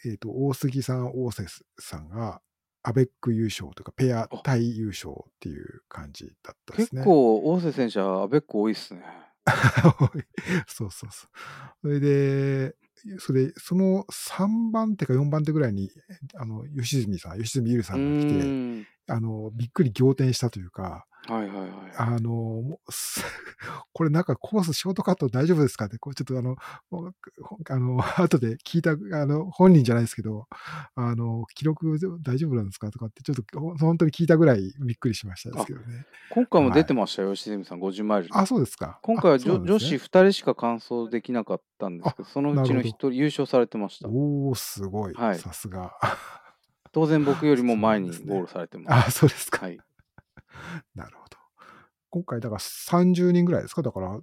[0.06, 1.46] えっ、ー、と、大杉さん、大瀬
[1.80, 2.42] さんが、
[2.84, 7.02] アベック優勝というか、ペア対優勝っていう感じだったですね。
[7.02, 9.04] 結構、大瀬選手はアベック多いっすね。
[10.68, 11.30] そうそうそう。
[11.82, 12.76] それで、
[13.20, 15.90] それその3番手か4番手ぐらいに、
[16.36, 21.70] あの、吉住さん、吉住ゆるさんが来て、あの、びっくり仰天したというか、はいはいはい。
[21.98, 22.80] あの、
[23.94, 26.56] これなんかコースショートカット大丈夫ですかって、こうちょっとあの、
[27.70, 30.48] あの、 後で聞いた、あの、本人じゃないですけど、
[30.95, 36.06] あの、記録大丈夫なんですかとかって、ちょっと本当に聞いたぐらいびっくりしましたですけどね。
[36.30, 38.30] 今回も出てましたよ、はい、吉住さん、50マイル。
[38.32, 38.99] あ、そうですか。
[39.02, 44.08] 今回は、ね、女子2人しか完走できなかったんですけど、そのうちの1人優勝されてました。
[44.08, 45.14] おおすごい。
[45.14, 45.94] はい、さすが。
[46.91, 48.86] 当然僕よりも前にゴールされてます。
[48.86, 49.66] すね、あ、そうですか。
[49.66, 49.80] はい。
[50.96, 51.38] なるほど。
[52.10, 53.82] 今回、だから30人ぐらいですか？
[53.82, 54.20] だから。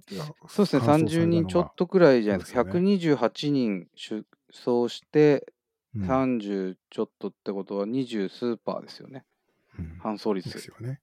[0.47, 2.63] そうですね、30人ちょっとくらいじゃないですか。
[2.63, 5.53] すね、128人出走して、
[5.95, 9.23] 30ちょっとってことは20数パーですよね。
[9.77, 10.49] うん、搬送率。
[10.51, 10.99] ですよね。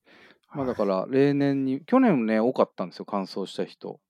[0.55, 4.01] まあだから例年に、去年もね、多かったんですよ、完走した人。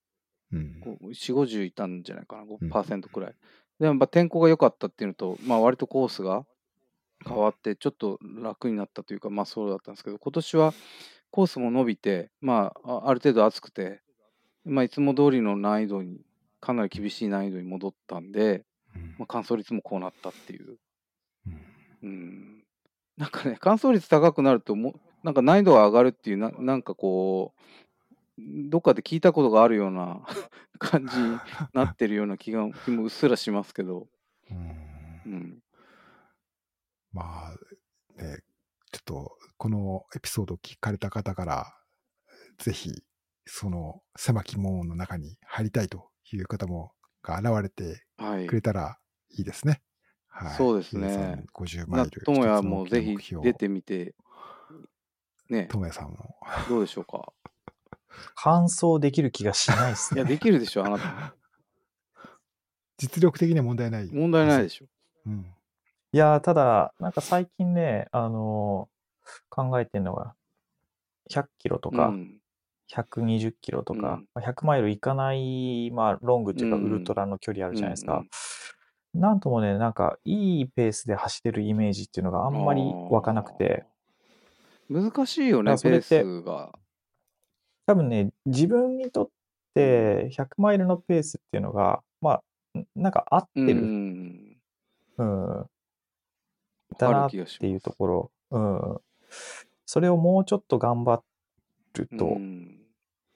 [0.51, 0.82] うん、
[1.12, 3.31] 4、50いたんじゃないかな、5%くらい。
[3.31, 3.36] うん、
[3.78, 6.44] でも、まあ、天候が良かったっていうのと、まあ、割とコースが
[7.27, 10.74] 変わって、ちょっと楽になったというか、まあそうだったんですけど、今年は
[11.32, 14.02] コースも伸びて、まあ、ある程度厚くて、
[14.64, 16.20] まあ、いつも通りの難易度に、
[16.60, 18.64] かなり厳しい難易度に戻ったんで、
[19.18, 20.76] まあ、乾燥率もこうなったっていう。
[22.02, 22.62] うん。
[23.16, 24.94] なんかね、乾燥率高くなるとも、
[25.24, 27.60] なんか難易度が上がるっていうな、なんかこう、
[28.38, 30.20] どっかで聞いたことがあるような
[30.78, 31.38] 感じに
[31.72, 34.06] なってるような気が、気もうっすらしますけど。
[34.50, 35.22] うん。
[35.24, 35.62] うん、
[37.12, 38.42] まあ、ね、
[39.02, 41.74] っと、このエピソードを聞かれた方から、
[42.58, 42.90] ぜひ、
[43.44, 46.92] その狭き門の中に入りたいという方も、
[47.22, 48.04] が現れて
[48.48, 48.98] くれたら
[49.30, 49.80] いいですね。
[50.28, 50.56] はい。
[50.56, 51.44] そうですね。
[51.54, 52.22] 50マイル。
[52.22, 54.14] ともやもぜひ出てみて、
[55.48, 55.66] ね。
[55.66, 56.36] ともやさんも。
[56.68, 57.32] どうでしょうか？
[58.34, 60.20] 完走できる気がしないっすね。
[60.20, 61.34] いや、できるでしょ、あなた。
[62.98, 64.10] 実力的には問題ない。
[64.12, 64.86] 問題ないでしょ。
[65.26, 65.54] うん。
[66.12, 68.91] いや、ただ、なんか最近ね、あのー、
[69.49, 70.35] 考えてるのが、
[71.31, 72.40] 100キロとか、うん、
[72.93, 78.15] 120キロとか、うん、100マイルいかない、まあ、ロングっていうか、ウルトラの距離あるじゃないですか。
[78.15, 78.28] うん
[79.15, 83.85] うん、なんともね、なんか、いいペースで走ってるイメージっていうのがあんまり湧かなくて。
[84.89, 86.73] 難しいよね、ペースが。
[87.86, 89.28] 多分ね、自分にとっ
[89.74, 92.43] て100マイルのペースっていうのが、まあ、
[92.94, 93.82] なんか合ってる。
[93.82, 94.57] うん。
[95.19, 95.66] うん。
[96.99, 98.31] だなっていうところ。
[98.51, 99.01] うん。
[99.86, 101.22] それをもうちょっと頑張
[101.94, 102.82] ると、うん、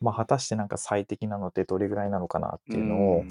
[0.00, 3.24] まあ、果たしてなんか最適なのってどれぐらいなのかなっていうのを、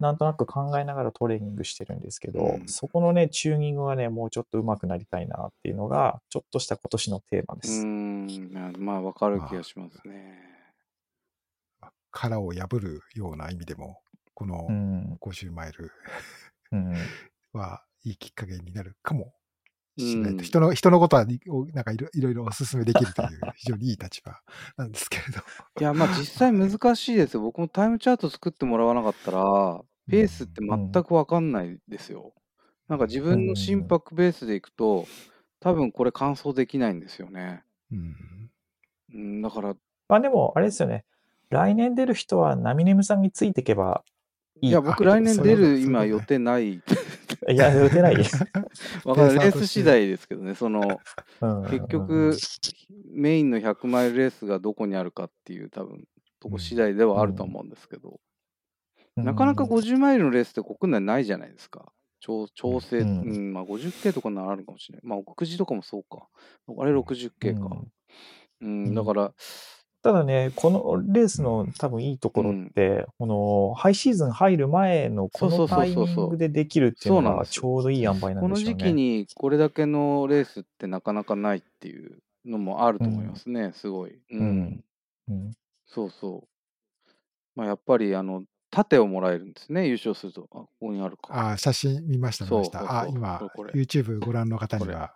[0.00, 7.82] なんとなく考えながらトレーニングしてるんですけど、そこのね、チューニングがね、もうちょっと上手くなりたいなっていうのが、ちょっとした今年のテーマです。
[7.82, 10.38] うん、まあ、わかる気がしますね。
[12.10, 14.00] 殻を破るような意味でも、
[14.34, 14.66] この
[15.20, 15.92] 50マイル、
[16.72, 16.92] うん、
[17.52, 19.34] はいいきっかけになるかも
[19.98, 21.26] しないと、うん、人の、人のことは、
[21.72, 24.40] なんかいろいろいろお勧めできるという、非常にいい立場
[24.76, 25.40] なんですけれど。
[25.80, 27.40] いや、まあ実際難しいですよ。
[27.40, 32.32] 僕もタイムチャート作ってもらわなかったら、ペースって全くわかんないですよ。
[32.88, 35.06] なんか自分の心拍ベースでいくと、
[35.60, 37.64] 多分これ完走できないんですよね。
[37.90, 38.16] うん。
[39.14, 39.76] うん、だから。
[40.08, 41.04] まあでも、あれですよね。
[41.50, 44.04] 来年出る人はナミネムさんについていけば
[44.60, 44.70] いい。
[44.70, 46.82] いや、僕来年出る今予定ない。
[47.48, 48.44] いや、 打てないです。
[49.04, 49.34] わかる。
[49.38, 51.00] レース次第ですけどね、その、
[51.70, 52.36] 結局、
[53.12, 56.04] メインの100マイルレースがどこにあるかっていう、多分、
[56.40, 58.20] とこ次第ではあると思うんですけど、
[59.16, 61.90] なかなか50マイルのレースって国内ないじゃないですか。
[62.20, 65.06] 調調整、うん、うん、まあ 50K とかならあるかもしれない。
[65.06, 66.26] まあ、奥久とかもそうか。
[66.78, 67.76] あれ 60K か。
[68.60, 69.34] うん、うん、だから、
[70.06, 78.40] ただね、このレースの多分いいところって、このハイシーズン入る前のこのタイミングでできるっていうのがちょうどいい塩梅なんでね。
[78.40, 84.16] この時期にこれだけのレースってなかなかないっていうのもあると思いますね、すごい。
[84.30, 84.80] うん。
[85.28, 85.52] うん。
[85.86, 86.48] そうそう。
[87.56, 90.42] まあ、やっぱり、あの、盾をもらえるんですね、優勝すると。
[90.52, 91.50] あ、ここにあるか。
[91.50, 93.00] あ、写真見ました、見ました。
[93.00, 93.40] あ、今、
[93.74, 95.15] YouTube ご覧の方には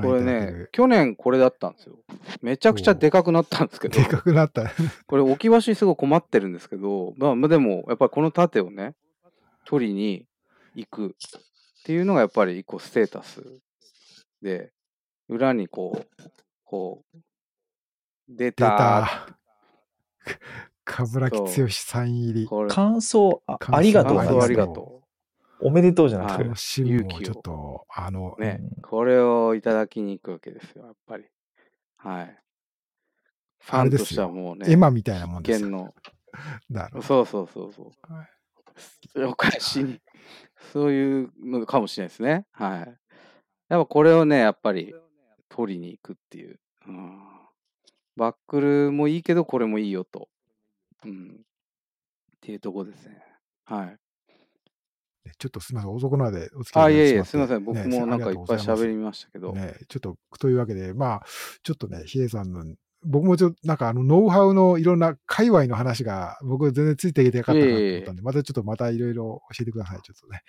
[0.00, 1.96] これね、去年これだったんですよ。
[2.40, 3.98] めちゃくちゃでかくなったんですけど。
[3.98, 4.64] でかくなった。
[5.06, 8.94] これ置き場所にすごい困ってるんですけど、まあでも、やっぱりこの盾をね、
[9.64, 10.26] 取りに
[10.74, 11.10] 行くっ
[11.84, 13.42] ていうのがやっぱり一個ステータス
[14.40, 14.72] で、
[15.28, 16.22] 裏にこう、
[16.64, 17.18] こう、
[18.28, 18.70] 出た。
[18.70, 19.28] 出た。
[20.84, 22.48] 冠城剛サイン入り。
[22.68, 24.18] 感想あ、ありがとう。
[24.18, 25.01] ありがとう。
[25.62, 26.82] おめでとうじゃなくて。
[26.82, 31.24] 勇気をちょっと、あの、ね、これをいただきに行くわけですよ、やっぱり。
[31.96, 32.38] はい。
[33.60, 35.70] ファンとしてはもうね、エマみたいなもんですよ。
[35.70, 35.94] の。
[36.68, 38.12] なるそうそうそうそう。
[38.12, 38.24] は
[39.16, 40.00] い、お返しに、
[40.72, 42.46] そういうのかもしれないですね。
[42.52, 42.98] はい。
[43.68, 44.94] やっぱこれをね、やっぱり
[45.48, 46.58] 取りに行くっていう。
[46.86, 47.20] うん、
[48.16, 50.28] バックルもいいけど、これもいいよと。
[51.04, 51.40] うん。
[51.40, 53.22] っていうとこですね。
[53.64, 53.96] はい。
[55.38, 57.64] ちょっとすみません、遅くまでお付き合いあ、いえいえ、すみません。
[57.64, 59.52] 僕もなんかいっぱい喋りましたけど。
[59.52, 61.22] ね、ちょっと、というわけで、まあ、
[61.62, 62.64] ちょっとね、ヒエさんの、
[63.04, 70.42] 僕もちょっと、なんかあの、ノウハウのいろんな界隈の話が、僕全然ついていけてよかったなと思ったんで、またちょっとまたいろいろ教えてください、ちょっとね。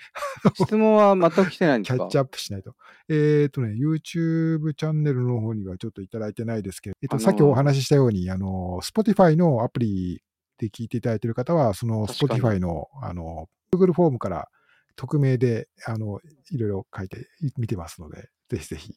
[0.56, 1.98] 質問は全く来てないんですか？
[1.98, 2.76] キャッチアップしないと。
[3.10, 10.22] えっ、ー、とね、YouTube チャンネルの方にはちょっといただいてないですけど、えっ、と、さっきお話ししたように、あの、Spotify のアプリ
[10.60, 14.50] で聞いていただいている方は、その Spotify の、あの、Google フォームから
[14.96, 16.20] 匿名で、あの、
[16.52, 18.94] いろいろ書いて、見てますので、ぜひぜひ、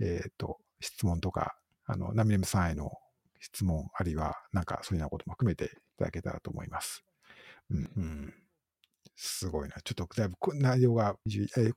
[0.00, 2.92] えっ、ー、と、質問とか、あの、ナミネムさんへの
[3.40, 5.68] 質問、あるいは、なんかそういうようなことも含めてい
[5.98, 7.04] ただけたらと思います。
[7.70, 8.34] うん、うん。
[9.14, 9.76] すごいな。
[9.84, 11.72] ちょっとだいぶ内容が、えー、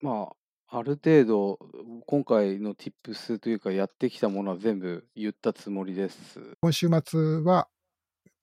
[0.00, 0.28] ま
[0.68, 1.58] あ、ある程度、
[2.06, 6.56] 今回の Tips というか、やってきたものは全部言ったつもりです。
[6.60, 7.68] 今週末は、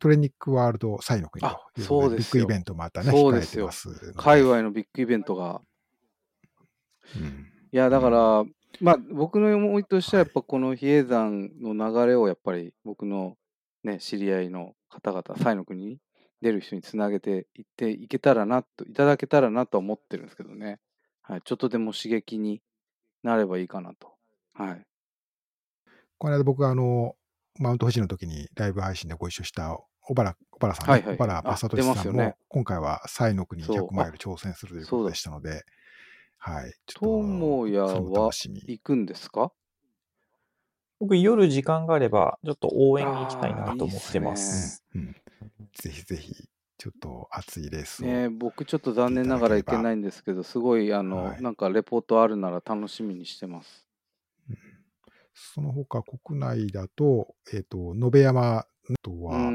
[0.02, 1.48] トレニックワールドサイの国と
[1.80, 3.70] いうことで、ビッグイベントまたね、そうですよ。
[4.18, 5.62] 海外のビッグイベントが。
[7.16, 13.38] うん、いや、だから、うん、まあ、僕の思いとしては、やっぱこの比叡山の流れを、やっぱり僕の
[13.84, 16.00] ね、知り合いの方々、サイの国に
[16.42, 20.80] 出る人につなげていっていけたらなと、いただけたらなと思ってるんですけどね。
[21.22, 22.64] はい、ちょっとでも刺激に
[23.22, 24.16] なればいいかなと。
[24.56, 24.84] はい。
[26.18, 27.16] この間僕はあの、
[27.60, 29.78] マウント富士の時にライブ配信でご一緒した
[30.12, 35.64] 小原小原さん、ね、はいはい、小原正俊さんも、ね、今回はサイの国100マイル挑戦するということでしたので、
[36.38, 36.74] はい。
[36.86, 39.54] ちょもやは行くんですか？
[41.00, 44.84] 僕、夜時間があれば、ちょっと応援に行きたいなと思ってます。
[44.96, 45.16] いいすね。
[45.60, 46.34] うん、ぜひぜひ、
[46.78, 48.06] ちょっと熱いレースを。
[48.06, 53.88] ね、僕ちょっと残念ながら行けないんですけど、すごい、あの、はい、なんかレポートあるなら楽しみにしてます。
[54.50, 54.58] うん、
[55.34, 58.66] その他、国内だと、えっ、ー、と、延山
[59.02, 59.52] とは、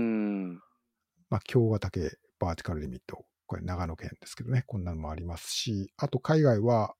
[1.31, 6.94] まあ、京ヶ岳バーティカルリミット、これ長野県ですけどね、こんなのもありますし、あと海外は、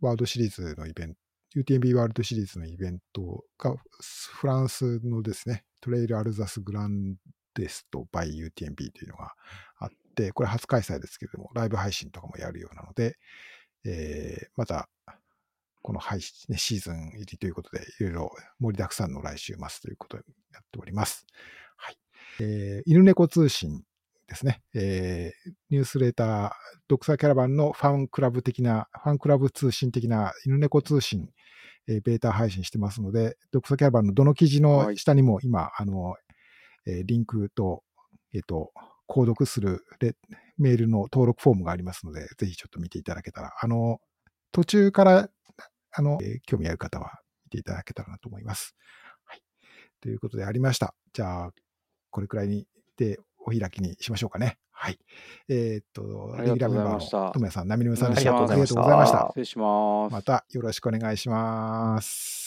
[0.00, 1.20] ワールドシリーズのイベント、
[1.56, 3.74] UTMB ワールドシリーズのイベントが、
[4.32, 7.16] フランスのですね、トレイルアルザスグラン
[7.54, 9.34] テスト by UTMB というのが
[9.78, 13.16] あって、これ初開催ですけれども、ライブ配信とかもやるようなので、
[13.84, 14.88] えー、また、
[15.86, 21.24] この配信、ね、シーズン入りということで、いろいろ盛りだくさんの来週末ということになっております。
[21.76, 21.96] はい。
[22.40, 23.84] えー、犬猫通信
[24.26, 24.62] ですね。
[24.74, 26.50] えー、ニュースレーター、
[26.88, 31.30] ドクサキャラバンのファンクラブ的な、ファンクラブ通信的な犬猫通信、
[31.86, 36.16] えー、ベータ配信してますので、ドクサキャラバンのどの記事の下にも今、はい、あの、
[36.86, 37.84] えー、リンクと、
[38.34, 38.72] えっ、ー、と、
[39.08, 39.84] 購読する
[40.58, 44.00] メールの登録フォームがありますので、ぜひちょっと見ていただけたら、あの、
[44.50, 45.28] 途中から、
[45.96, 48.76] あの、えー、興味ある方は見ていただけたらなと思います。
[49.24, 49.40] はい。
[50.00, 50.94] ということでありました。
[51.14, 51.50] じゃあ、
[52.10, 52.66] これくらいに
[52.96, 54.58] でお開きにしましょうかね。
[54.70, 54.98] はい。
[55.48, 58.30] えー、っと、レギュラーメンバーの友谷さん、波沼さんでした。
[58.30, 59.26] ありがとうございました。
[59.28, 60.12] 失礼します。
[60.12, 62.45] またよろしくお願いします。